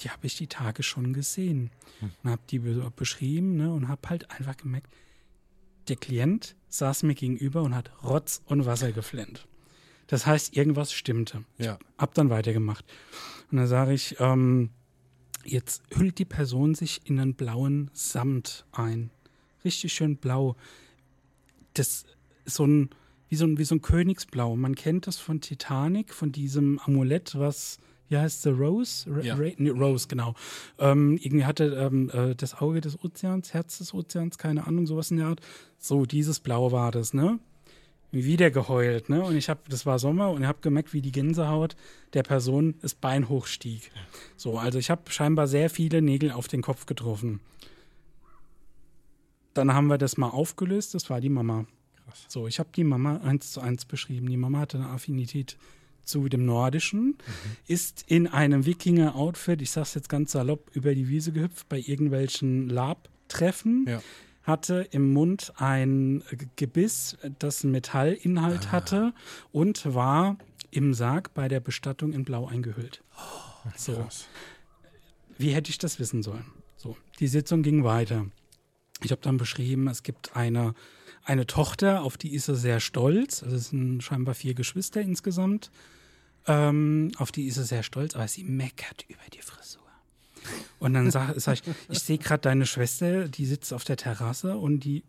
[0.00, 1.70] die habe ich die Tage schon gesehen.
[2.22, 3.72] Und habe die be beschrieben, ne?
[3.72, 4.92] Und habe halt einfach gemerkt,
[5.88, 9.46] der Klient saß mir gegenüber und hat Rotz und Wasser geflennt.
[10.08, 11.44] Das heißt, irgendwas stimmte.
[11.58, 11.78] Ja.
[11.98, 12.84] Hab dann weitergemacht.
[13.50, 14.70] Und dann sage ich, ähm,
[15.46, 19.10] jetzt hüllt die Person sich in einen blauen Samt ein.
[19.64, 20.56] Richtig schön blau.
[21.74, 22.04] Das
[22.44, 22.90] ist so ein,
[23.28, 24.56] wie so ein, wie so ein Königsblau.
[24.56, 27.78] Man kennt das von Titanic, von diesem Amulett, was,
[28.08, 29.10] wie heißt der, Rose?
[29.10, 29.34] Ra Ja.
[29.34, 30.34] Ra nee, Rose, genau.
[30.78, 35.10] Ähm, irgendwie hatte ähm, äh, das Auge des Ozeans, Herz des Ozeans, keine Ahnung, sowas
[35.10, 35.40] in der Art.
[35.78, 37.38] So, dieses Blau war das, ne?
[38.12, 39.22] Wieder geheult, ne?
[39.22, 41.76] Und ich habe, das war Sommer und ich habe gemerkt, wie die Gänsehaut
[42.14, 43.90] der Person das Bein hochstieg.
[44.36, 47.40] So, also ich habe scheinbar sehr viele Nägel auf den Kopf getroffen.
[49.54, 51.66] Dann haben wir das mal aufgelöst, das war die Mama.
[52.28, 54.28] So, ich habe die Mama eins zu eins beschrieben.
[54.28, 55.56] Die Mama hatte eine Affinität
[56.04, 57.16] zu dem Nordischen,
[57.66, 62.68] ist in einem Wikinger-Outfit, ich sag's jetzt ganz salopp, über die Wiese gehüpft bei irgendwelchen
[62.68, 64.00] Lab-Treffen Ja.
[64.46, 66.22] Hatte im Mund ein
[66.56, 69.12] Gebiss, das einen Metallinhalt hatte
[69.52, 70.36] und war
[70.70, 73.02] im Sarg bei der Bestattung in Blau eingehüllt.
[73.76, 74.06] so.
[75.38, 76.46] Wie hätte ich das wissen sollen?
[76.76, 78.26] So, die Sitzung ging weiter.
[79.02, 80.74] Ich habe dann beschrieben, es gibt eine,
[81.24, 83.42] eine Tochter, auf die ist er sehr stolz.
[83.42, 85.70] Also es sind scheinbar vier Geschwister insgesamt.
[86.46, 89.85] Ähm, auf die ist er sehr stolz, aber sie meckert über die Frisur.
[90.78, 94.56] Und dann sage sag ich, ich sehe gerade deine Schwester, die sitzt auf der Terrasse
[94.56, 95.04] und die,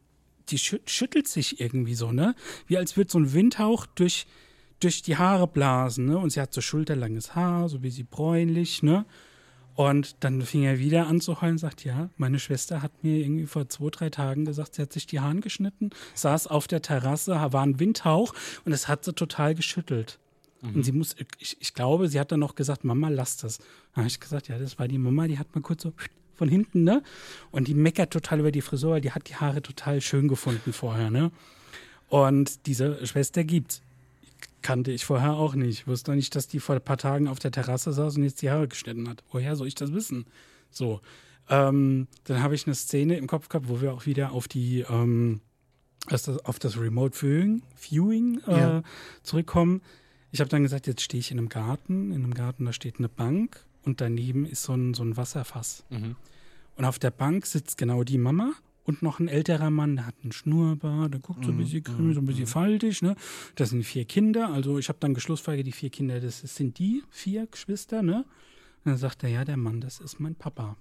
[0.49, 2.35] die schü schüttelt sich irgendwie so, ne?
[2.67, 4.27] Wie als würde so ein Windhauch durch,
[4.79, 6.17] durch die Haare blasen, ne?
[6.17, 9.05] Und sie hat so schulterlanges Haar, so wie sie bräunlich, ne?
[9.75, 13.19] Und dann fing er wieder an zu heulen und sagt, ja, meine Schwester hat mir
[13.19, 16.81] irgendwie vor zwei, drei Tagen gesagt, sie hat sich die Haare geschnitten, saß auf der
[16.81, 18.33] Terrasse, war ein Windhauch
[18.65, 20.17] und es hat sie total geschüttelt.
[20.61, 23.59] Und sie muss, ich, ich glaube, sie hat dann noch gesagt, Mama, lass das.
[23.59, 25.93] Dann habe ich gesagt, ja, das war die Mama, die hat mal kurz so
[26.35, 27.03] von hinten, ne?
[27.51, 30.73] Und die meckert total über die Frisur, weil die hat die Haare total schön gefunden
[30.73, 31.31] vorher, ne?
[32.09, 33.81] Und diese Schwester gibt's.
[34.61, 35.69] Kannte ich vorher auch nicht.
[35.81, 38.41] Ich wusste nicht, dass die vor ein paar Tagen auf der Terrasse saß und jetzt
[38.41, 39.23] die Haare geschnitten hat.
[39.31, 40.25] Woher soll ich das wissen?
[40.71, 41.01] So.
[41.49, 44.81] Ähm, dann habe ich eine Szene im Kopf gehabt, wo wir auch wieder auf die,
[44.89, 45.41] ähm,
[46.43, 48.83] auf das Remote Viewing, Viewing äh, Ja.
[49.23, 49.81] zurückkommen.
[50.31, 52.11] Ich habe dann gesagt, jetzt stehe ich in einem Garten.
[52.11, 55.85] In einem Garten, da steht eine Bank und daneben ist so ein, so ein Wasserfass.
[56.75, 58.53] Und auf der Bank sitzt genau die Mama
[58.87, 62.15] und noch ein älterer Mann, der hat einen Schnurrbart, der guckt so ein bisschen grimmig,
[62.15, 63.01] so ein bisschen faltig.
[63.01, 63.15] Ne?
[63.55, 64.49] Das sind vier Kinder.
[64.49, 68.01] Also ich habe dann geschlussfolgert, die vier Kinder, das sind die vier Geschwister.
[68.01, 68.25] Ne?
[68.85, 70.77] Und dann sagt er, ja, der Mann, das ist mein Papa.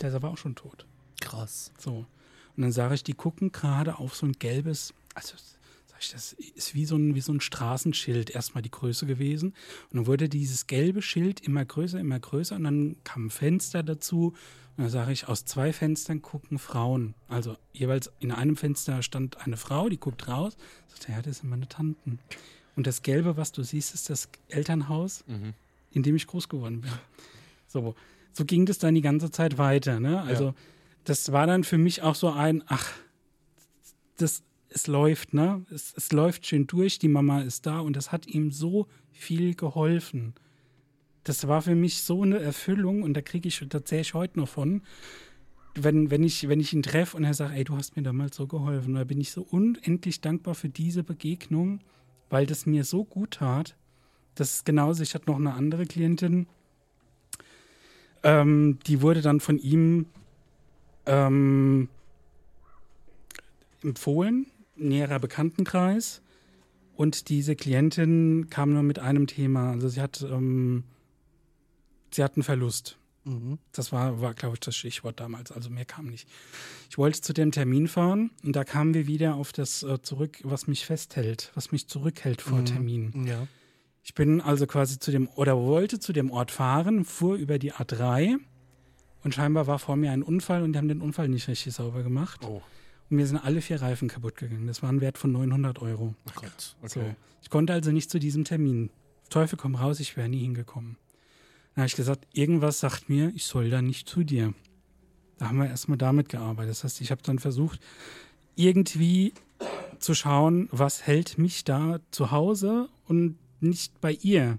[0.00, 0.86] Der ist aber auch schon tot.
[1.20, 1.72] Krass.
[1.78, 2.06] So.
[2.56, 5.34] Und dann sage ich, die gucken gerade auf so ein gelbes, also
[6.12, 9.54] das ist wie so ein, wie so ein Straßenschild erstmal die Größe gewesen.
[9.90, 13.82] Und dann wurde dieses gelbe Schild immer größer, immer größer und dann kam ein Fenster
[13.82, 14.34] dazu.
[14.76, 17.14] Und dann sage ich, aus zwei Fenstern gucken Frauen.
[17.26, 20.56] Also jeweils in einem Fenster stand eine Frau, die guckt raus.
[20.86, 22.20] Sagt, ja, das sind meine Tanten.
[22.76, 25.24] Und das Gelbe, was du siehst, ist das Elternhaus,
[25.90, 26.90] in dem ich groß geworden bin.
[27.66, 27.96] So,
[28.32, 29.98] so ging das dann die ganze Zeit weiter.
[29.98, 30.22] Ne?
[30.22, 30.54] Also
[31.02, 32.92] das war dann für mich auch so ein, ach,
[34.16, 35.64] das, es läuft, ne?
[35.70, 39.54] Es, es läuft schön durch, die Mama ist da und das hat ihm so viel
[39.54, 40.34] geholfen.
[41.24, 44.38] Das war für mich so eine Erfüllung und da kriege ich, da zähle ich heute
[44.38, 44.82] noch von.
[45.74, 48.36] Wenn, wenn, ich, wenn ich ihn treffe und er sagt, ey, du hast mir damals
[48.36, 51.80] so geholfen, da bin ich so unendlich dankbar für diese Begegnung,
[52.30, 53.76] weil das mir so gut tat.
[54.34, 56.46] Das ist genauso, ich hatte noch eine andere Klientin,
[58.22, 60.06] ähm, die wurde dann von ihm
[61.06, 61.88] ähm,
[63.82, 64.46] empfohlen,
[64.78, 66.22] näherer Bekanntenkreis.
[66.94, 69.70] Und diese Klientin kam nur mit einem Thema.
[69.70, 70.84] Also sie hat, ähm,
[72.10, 72.98] sie hat einen Verlust.
[73.72, 75.52] Das war, war glaube ich, das Stichwort damals.
[75.52, 76.28] Also mehr kam nicht.
[76.88, 80.38] Ich wollte zu dem Termin fahren und da kamen wir wieder auf das äh, zurück,
[80.44, 83.26] was mich festhält, was mich zurückhält vor Termin.
[83.26, 83.46] Ja.
[84.02, 87.74] Ich bin also quasi zu dem, oder wollte zu dem Ort fahren, fuhr über die
[87.74, 88.36] A3
[89.22, 92.02] und scheinbar war vor mir ein Unfall und die haben den Unfall nicht richtig sauber
[92.02, 92.40] gemacht.
[92.46, 92.62] Oh.
[93.10, 94.66] Und mir sind alle vier Reifen kaputt gegangen.
[94.66, 96.14] Das war ein Wert von 900 Euro.
[96.26, 96.76] Oh Gott.
[96.86, 97.00] So.
[97.42, 98.90] Ich konnte also nicht zu diesem Termin.
[99.30, 100.96] Teufel komm raus, ich wäre nie hingekommen.
[101.74, 104.52] Dann habe ich gesagt, irgendwas sagt mir, ich soll da nicht zu dir.
[105.38, 106.70] Da haben wir erstmal damit gearbeitet.
[106.70, 107.80] Das heißt, ich habe dann versucht,
[108.56, 109.32] irgendwie
[109.98, 114.58] zu schauen, was hält mich da zu Hause und nicht bei ihr.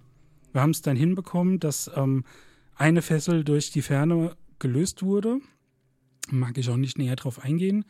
[0.53, 2.23] Wir haben es dann hinbekommen, dass ähm,
[2.75, 5.39] eine Fessel durch die Ferne gelöst wurde.
[6.29, 7.85] Mag ich auch nicht näher drauf eingehen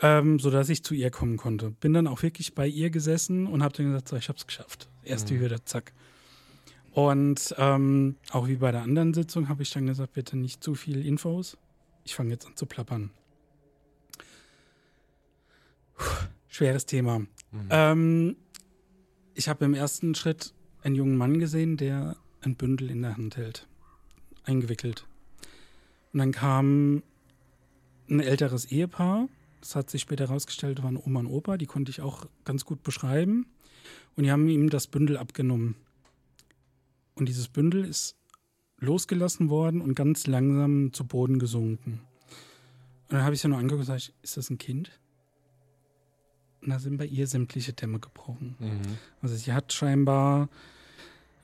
[0.00, 1.70] ähm, sodass ich zu ihr kommen konnte.
[1.70, 4.46] Bin dann auch wirklich bei ihr gesessen und habe dann gesagt, so, ich habe es
[4.46, 4.88] geschafft.
[5.04, 5.92] Erste Hürde, zack.
[6.92, 10.74] Und ähm, auch wie bei der anderen Sitzung habe ich dann gesagt, bitte nicht zu
[10.74, 11.56] viel Infos.
[12.04, 13.10] Ich fange jetzt an zu plappern.
[15.96, 16.04] Puh,
[16.48, 17.20] schweres Thema.
[17.68, 18.36] Ähm,
[19.34, 20.52] ich habe im ersten Schritt
[20.82, 23.68] einen jungen Mann gesehen, der ein Bündel in der Hand hält,
[24.44, 25.06] eingewickelt.
[26.12, 27.02] Und dann kam
[28.08, 29.28] ein älteres Ehepaar,
[29.60, 32.82] das hat sich später herausgestellt, waren Oma und Opa, die konnte ich auch ganz gut
[32.82, 33.46] beschreiben.
[34.16, 35.76] Und die haben ihm das Bündel abgenommen.
[37.14, 38.16] Und dieses Bündel ist
[38.78, 42.00] losgelassen worden und ganz langsam zu Boden gesunken.
[43.08, 44.98] Und dann habe ich sie nur angeguckt und gesagt, ist das ein Kind?
[46.62, 48.56] Und da sind bei ihr sämtliche Dämme gebrochen.
[49.22, 50.48] Also sie hat scheinbar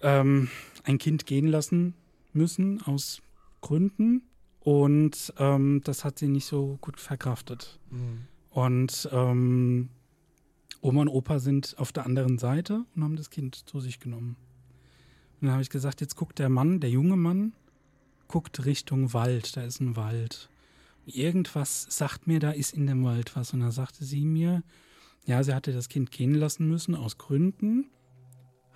[0.02, 0.48] ähm,
[0.84, 1.94] ein Kind gehen lassen
[2.32, 3.22] müssen aus
[3.60, 4.22] Gründen
[4.66, 7.78] und ähm, das hat sie nicht so gut verkraftet.
[8.50, 9.90] Und ähm,
[10.80, 14.34] Oma und Opa sind auf der anderen Seite und haben das Kind zu sich genommen.
[15.34, 17.52] Und dann habe ich gesagt, jetzt guckt der Mann, der junge Mann,
[18.26, 20.50] guckt Richtung Wald, da ist ein Wald.
[21.04, 23.52] Irgendwas sagt mir, da ist in dem Wald was.
[23.52, 24.64] Und da sagte sie mir,
[25.26, 27.88] ja, sie hatte das Kind gehen lassen müssen aus Gründen,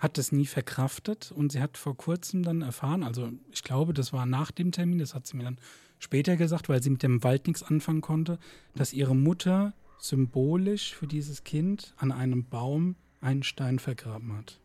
[0.01, 4.13] hat es nie verkraftet und sie hat vor kurzem dann erfahren, also ich glaube, das
[4.13, 5.59] war nach dem Termin, das hat sie mir dann
[5.99, 8.39] später gesagt, weil sie mit dem Wald nichts anfangen konnte,
[8.75, 14.59] dass ihre Mutter symbolisch für dieses Kind an einem Baum einen Stein vergraben hat.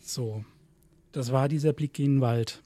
[0.00, 0.44] So,
[1.10, 2.62] das war dieser Blick in den Wald.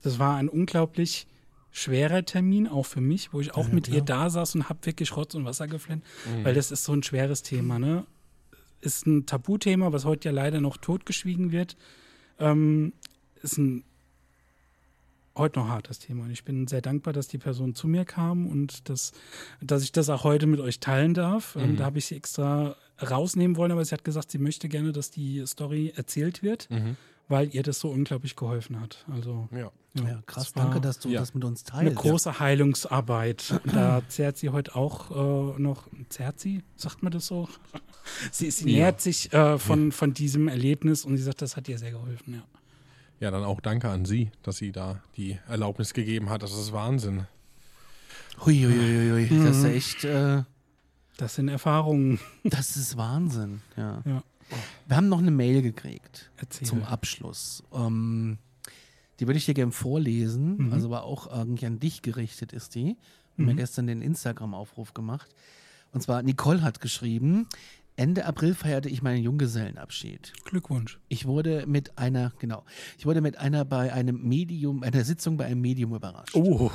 [0.00, 1.26] Das war ein unglaublich
[1.70, 5.14] schwerer Termin, auch für mich, wo ich auch mit ihr da saß und hab wirklich
[5.14, 6.02] Rotz und Wasser geflennt,
[6.42, 8.06] weil das ist so ein schweres Thema, ne?
[8.80, 11.76] Ist ein Tabuthema, was heute ja leider noch totgeschwiegen wird.
[12.38, 12.92] Ähm,
[13.42, 13.84] ist ein
[15.36, 16.24] heute noch hartes Thema.
[16.24, 19.12] Und ich bin sehr dankbar, dass die Person zu mir kam und dass,
[19.60, 21.56] dass ich das auch heute mit euch teilen darf.
[21.56, 24.92] Ähm, da habe ich sie extra rausnehmen wollen, aber sie hat gesagt, sie möchte gerne,
[24.92, 26.68] dass die Story erzählt wird,
[27.30, 29.04] weil ihr das so unglaublich geholfen hat.
[29.10, 29.70] Also Ja.
[29.94, 30.52] Ja, krass.
[30.52, 31.18] Danke, dass du ja.
[31.18, 31.96] das mit uns eine teilst.
[32.02, 33.60] große Heilungsarbeit.
[33.64, 35.10] Und da zehrt sie heute auch
[35.56, 37.48] äh, noch, zehrt sie, sagt man das so?
[38.32, 41.78] Sie, sie nähert sich äh, von, von diesem Erlebnis und sie sagt, das hat ihr
[41.78, 42.42] sehr geholfen, ja.
[43.20, 46.42] Ja, dann auch danke an Sie, dass sie da die Erlaubnis gegeben hat.
[46.42, 47.26] Das ist Wahnsinn.
[48.44, 49.44] Hui, hui, hui, hui.
[49.44, 49.64] Das Mhm.
[49.64, 50.42] ist echt, äh,
[51.18, 52.18] Das sind Erfahrungen.
[52.44, 53.60] das ist Wahnsinn.
[53.76, 54.02] Ja.
[54.06, 54.22] Ja.
[54.86, 56.66] Wir haben noch eine Mail gekriegt Erzähl.
[56.66, 57.62] zum Abschluss.
[57.72, 58.38] Ähm,
[59.20, 60.72] die würde ich dir gerne vorlesen, Mhm.
[60.72, 62.96] also aber auch irgendwie an dich gerichtet ist die.
[63.36, 65.28] Wir haben ja gestern den Instagram-Aufruf gemacht.
[65.92, 67.46] Und zwar, Nicole hat geschrieben,
[67.96, 70.32] Ende April feierte ich meinen Junggesellenabschied.
[70.44, 70.98] Glückwunsch.
[71.08, 72.64] Ich wurde mit einer, genau,
[72.96, 76.34] ich wurde mit einer bei einem Medium, einer Sitzung bei einem Medium überrascht.
[76.34, 76.70] Oh,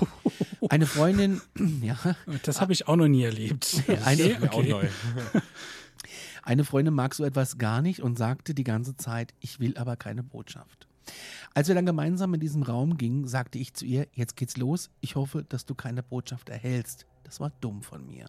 [0.70, 1.42] Eine Freundin,
[1.82, 1.98] ja,
[2.44, 3.84] das habe ich auch noch nie erlebt.
[4.06, 4.88] eine, Mir auch neu.
[6.46, 9.96] Eine Freundin mag so etwas gar nicht und sagte die ganze Zeit, ich will aber
[9.96, 10.88] keine Botschaft.
[11.56, 14.92] Als wir dann gemeinsam in diesem Raum gingen, sagte ich zu ihr, jetzt geht's los,
[15.02, 17.08] ich hoffe, dass du keine Botschaft erhältst.
[17.26, 18.28] Das war dumm von mir.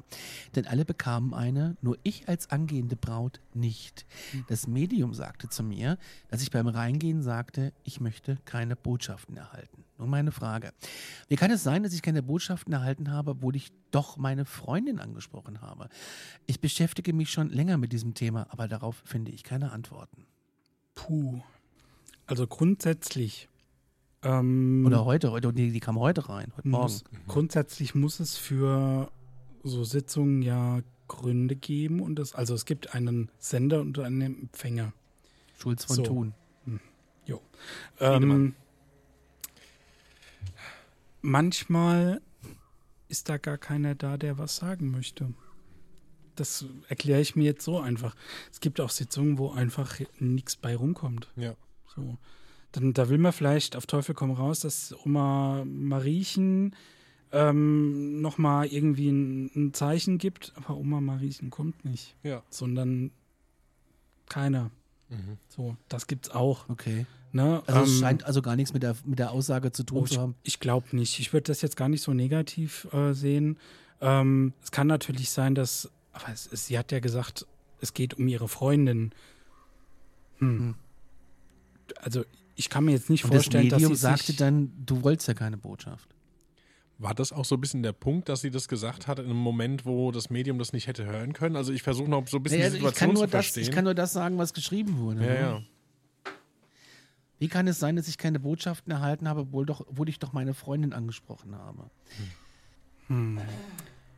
[0.55, 4.06] Denn alle bekamen eine, nur ich als angehende Braut nicht.
[4.48, 5.98] Das Medium sagte zu mir,
[6.28, 9.85] dass ich beim Reingehen sagte, ich möchte keine Botschaften erhalten.
[9.98, 10.73] Nun meine Frage.
[11.28, 14.98] Wie kann es sein, dass ich keine Botschaften erhalten habe, obwohl ich doch meine Freundin
[14.98, 15.89] angesprochen habe?
[16.47, 20.27] Ich beschäftige mich schon länger mit diesem Thema, aber darauf finde ich keine Antworten.
[20.94, 21.43] Puh.
[22.27, 23.48] Also grundsätzlich.
[24.22, 26.82] Ähm, Oder heute, heute die, die kam heute rein, heute Morgen.
[26.84, 29.10] muss, grundsätzlich muss es für
[29.62, 34.93] so Sitzungen ja Gründe geben und es, also es gibt einen Sender und einen Empfänger.
[35.59, 36.02] Schulz von So.
[36.02, 36.34] Thun.
[37.24, 37.40] Jo.
[37.98, 38.55] Ähm,
[41.22, 42.20] manchmal
[43.09, 45.32] ist da gar keiner da, der was sagen möchte.
[46.34, 48.14] Das erkläre ich mir jetzt so einfach.
[48.52, 51.32] Es gibt auch Sitzungen, wo einfach nichts bei rumkommt.
[51.36, 51.55] Ja.
[51.94, 52.18] So.
[52.77, 56.77] Dann, da will man vielleicht auf Teufel komm raus, dass Oma Mariechen
[57.32, 62.43] ähm, nochmal irgendwie ein, ein Zeichen gibt, aber Oma Mariechen kommt nicht, Ja.
[62.51, 63.11] sondern
[64.28, 64.70] keiner.
[65.48, 66.69] So, das gibt's auch.
[66.69, 67.07] Okay.
[67.32, 67.62] Ne?
[67.66, 70.05] Also es Ähm, scheint also gar nichts mit der, mit der Aussage zu tun Oh,
[70.05, 70.35] zu ich haben.
[70.43, 71.19] ich glaube nicht.
[71.20, 73.59] Ich würde das jetzt gar nicht so negativ äh, sehen.
[74.01, 77.47] Ähm, es kann natürlich sein, dass, aber es, es, sie hat ja gesagt,
[77.81, 79.12] es geht um ihre Freundin.
[80.39, 80.74] Hm.
[82.01, 82.24] Also
[82.57, 85.03] ich kann mir jetzt nicht Und das vorstellen, dass Medium sie sagte sich, dann, du
[85.03, 86.09] wolltest ja keine Botschaft.
[86.99, 89.37] War das auch so ein bisschen der Punkt, dass sie das gesagt hat in einem
[89.37, 91.55] Moment, wo das Medium das nicht hätte hören können?
[91.55, 93.45] Also ich versuche noch so ein bisschen die also ich, kann Situation nur zu das,
[93.45, 93.62] verstehen.
[93.65, 95.20] ich kann nur das sagen, was geschrieben wurde.
[95.20, 95.41] ja, ne?
[95.41, 95.62] ja.
[97.39, 100.33] Wie kann es sein, dass ich keine Botschaften erhalten habe, obwohl, doch, obwohl ich doch
[100.33, 101.91] meine Freundin angesprochen habe?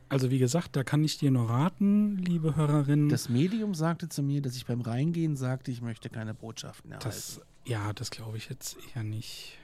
[0.07, 3.09] also wie gesagt, da kann ich dir nur raten, liebe Hörerin.
[3.09, 7.09] Das Medium sagte zu mir, dass ich beim Reingehen sagte, ich möchte keine Botschaften erhalten.
[7.09, 9.57] das, ja, das glaube ich jetzt eher nicht.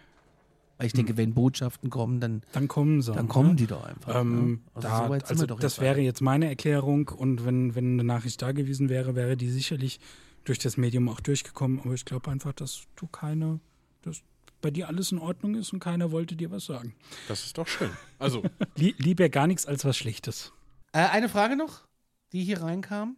[0.78, 3.14] Weil ich denke, wenn Botschaften kommen, dann, Dann kommen sie.
[3.14, 3.32] dann ne?
[3.32, 4.22] kommen die doch einfach.
[4.22, 4.60] Ähm, ne?
[4.74, 8.42] Also da, so also das jetzt wäre jetzt meine Erklärung und wenn, wenn eine Nachricht
[8.42, 10.00] da gewesen wäre, wäre die sicherlich
[10.44, 11.80] durch das Medium auch durchgekommen.
[11.80, 13.62] Aber ich glaube einfach, dass du keine,
[14.02, 14.22] dass
[14.62, 16.94] bei dir alles in Ordnung ist und keiner wollte dir was sagen.
[17.30, 17.92] Das ist doch schön.
[18.20, 18.44] Also,
[18.76, 20.52] Lie lieber gar nichts als was Schlechtes.
[20.92, 21.88] Äh, eine Frage noch,
[22.34, 23.16] die hier reinkam.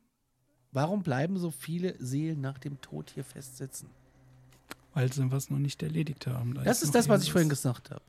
[0.72, 3.90] Warum bleiben so viele Seelen nach dem Tod hier festsitzen?
[4.98, 6.56] Weil sie was noch nicht erledigt haben.
[6.56, 8.02] Da Das ist noch das, was ich vorhin gesagt habe.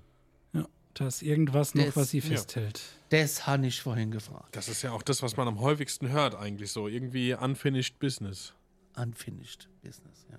[0.54, 2.24] Ja, da ist irgendwas noch, Das- was sie ja.
[2.24, 2.80] festhält.
[3.10, 4.56] Das habe ich vorhin gefragt.
[4.56, 6.88] das ist ja auch das, was man am häufigsten hört eigentlich so.
[6.88, 8.54] Irgendwie unfinished business.
[8.96, 10.38] Unfinished Business, ja.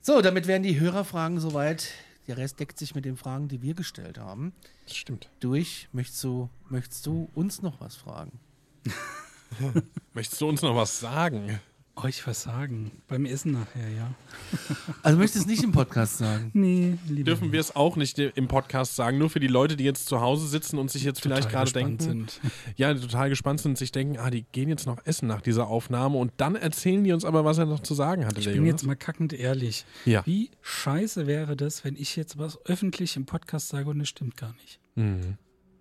[0.00, 1.90] So, damit wären die Hörerfragen soweit.
[2.28, 4.54] Der Rest deckt sich mit den Fragen, die wir gestellt haben.
[4.86, 5.28] Das stimmt.
[5.40, 5.88] Durch.
[5.92, 8.40] Möchtest du, möchtest du uns noch was fragen?
[10.14, 11.60] Möchtest du uns noch was sagen?
[11.96, 12.90] Euch was sagen.
[13.08, 14.14] Beim Essen nachher, ja.
[15.02, 16.50] Also möchtest du es nicht im Podcast sagen?
[16.52, 19.84] Nee, lieber Dürfen wir es auch nicht im Podcast sagen, nur für die Leute, die
[19.84, 22.40] jetzt zu Hause sitzen und sich jetzt vielleicht total gerade gespannt denken, sind.
[22.76, 25.40] ja, die total gespannt sind und sich denken, ah, die gehen jetzt noch essen nach
[25.40, 28.40] dieser Aufnahme und dann erzählen die uns aber, was er noch zu sagen hatte.
[28.40, 28.68] Ich bin Jonas.
[28.68, 29.86] jetzt mal kackend ehrlich.
[30.04, 30.24] Ja.
[30.26, 34.36] Wie scheiße wäre das, wenn ich jetzt was öffentlich im Podcast sage und es stimmt
[34.36, 34.80] gar nicht?
[34.96, 35.38] Mhm.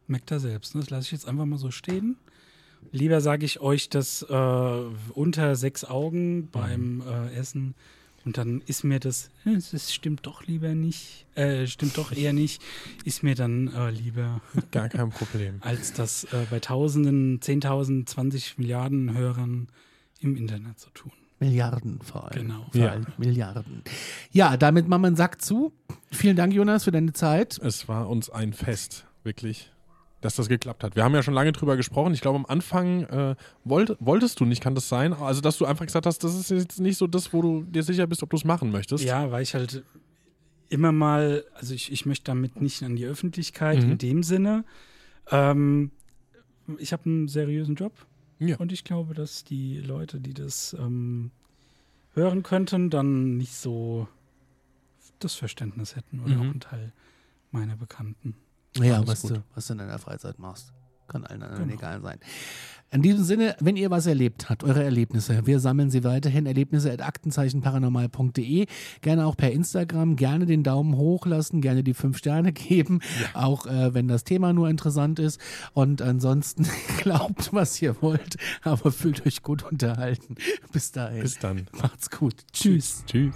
[0.08, 0.76] Merkt er selbst.
[0.76, 0.82] Ne?
[0.82, 2.16] Das lasse ich jetzt einfach mal so stehen.
[2.92, 4.82] Lieber sage ich euch das äh,
[5.14, 7.76] unter sechs Augen beim äh, Essen
[8.26, 12.34] und dann ist mir das, hm, das stimmt doch lieber nicht, äh, stimmt doch eher
[12.34, 12.62] nicht,
[13.04, 14.42] ist mir dann äh, lieber,
[14.72, 15.58] Gar kein Problem.
[15.62, 19.68] als das äh, bei Tausenden, Zehntausend, 20 Milliarden Hörern
[20.22, 21.12] im Internet zu tun.
[21.40, 22.48] Milliarden vor allem.
[22.48, 22.66] Genau.
[22.72, 22.92] Vor Ja.
[22.92, 23.84] allem Milliarden.
[24.32, 25.74] Ja, damit machen wir einen Sack zu.
[26.10, 27.60] Vielen Dank, Jonas, für deine Zeit.
[27.62, 29.70] Es war uns ein Fest, wirklich,
[30.26, 30.96] dass das geklappt hat.
[30.96, 32.14] Wir haben ja schon lange drüber gesprochen.
[32.14, 35.14] Ich glaube, am Anfang äh, wollt, wolltest du nicht, kann das sein?
[35.14, 37.84] Also, dass du einfach gesagt hast, das ist jetzt nicht so das, wo du dir
[37.84, 39.04] sicher bist, ob du es machen möchtest.
[39.04, 39.84] Ja, weil ich halt
[40.70, 43.92] immer mal, also ich, ich möchte damit nicht an die Öffentlichkeit Mhm.
[43.92, 44.66] in dem Sinne.
[45.32, 45.92] Ähm,
[46.80, 47.94] ich habe einen seriösen Job
[48.40, 48.58] Ja.
[48.58, 51.30] und ich glaube, dass die Leute, die das ähm,
[52.16, 54.08] hören könnten, dann nicht so
[55.20, 56.42] das Verständnis hätten oder Mhm.
[56.42, 56.94] auch ein Teil
[57.52, 58.36] meiner Bekannten.
[58.80, 59.32] Ja, was gut.
[59.32, 60.72] du, was du in deiner Freizeit machst.
[61.08, 61.80] Kann allen anderen Genau.
[61.80, 62.18] egal sein.
[62.92, 66.46] In diesem Sinne, wenn ihr was erlebt habt, eure Erlebnisse, wir sammeln sie weiterhin.
[66.48, 68.66] Erlebnisse at aktenzeichenparanormal.de.
[69.02, 70.16] Gerne auch per Instagram.
[70.16, 73.02] Gerne den Daumen hoch lassen, gerne die fünf Sterne geben.
[73.34, 75.40] Auch äh, wenn das Thema nur interessant ist.
[75.74, 80.36] Und ansonsten glaubt, was ihr wollt, aber fühlt euch gut unterhalten.
[80.72, 81.22] Bis dahin.
[81.22, 81.68] Bis dann.
[81.74, 82.36] Macht's gut.
[82.52, 83.04] Tschüss.
[83.06, 83.36] Tschüss.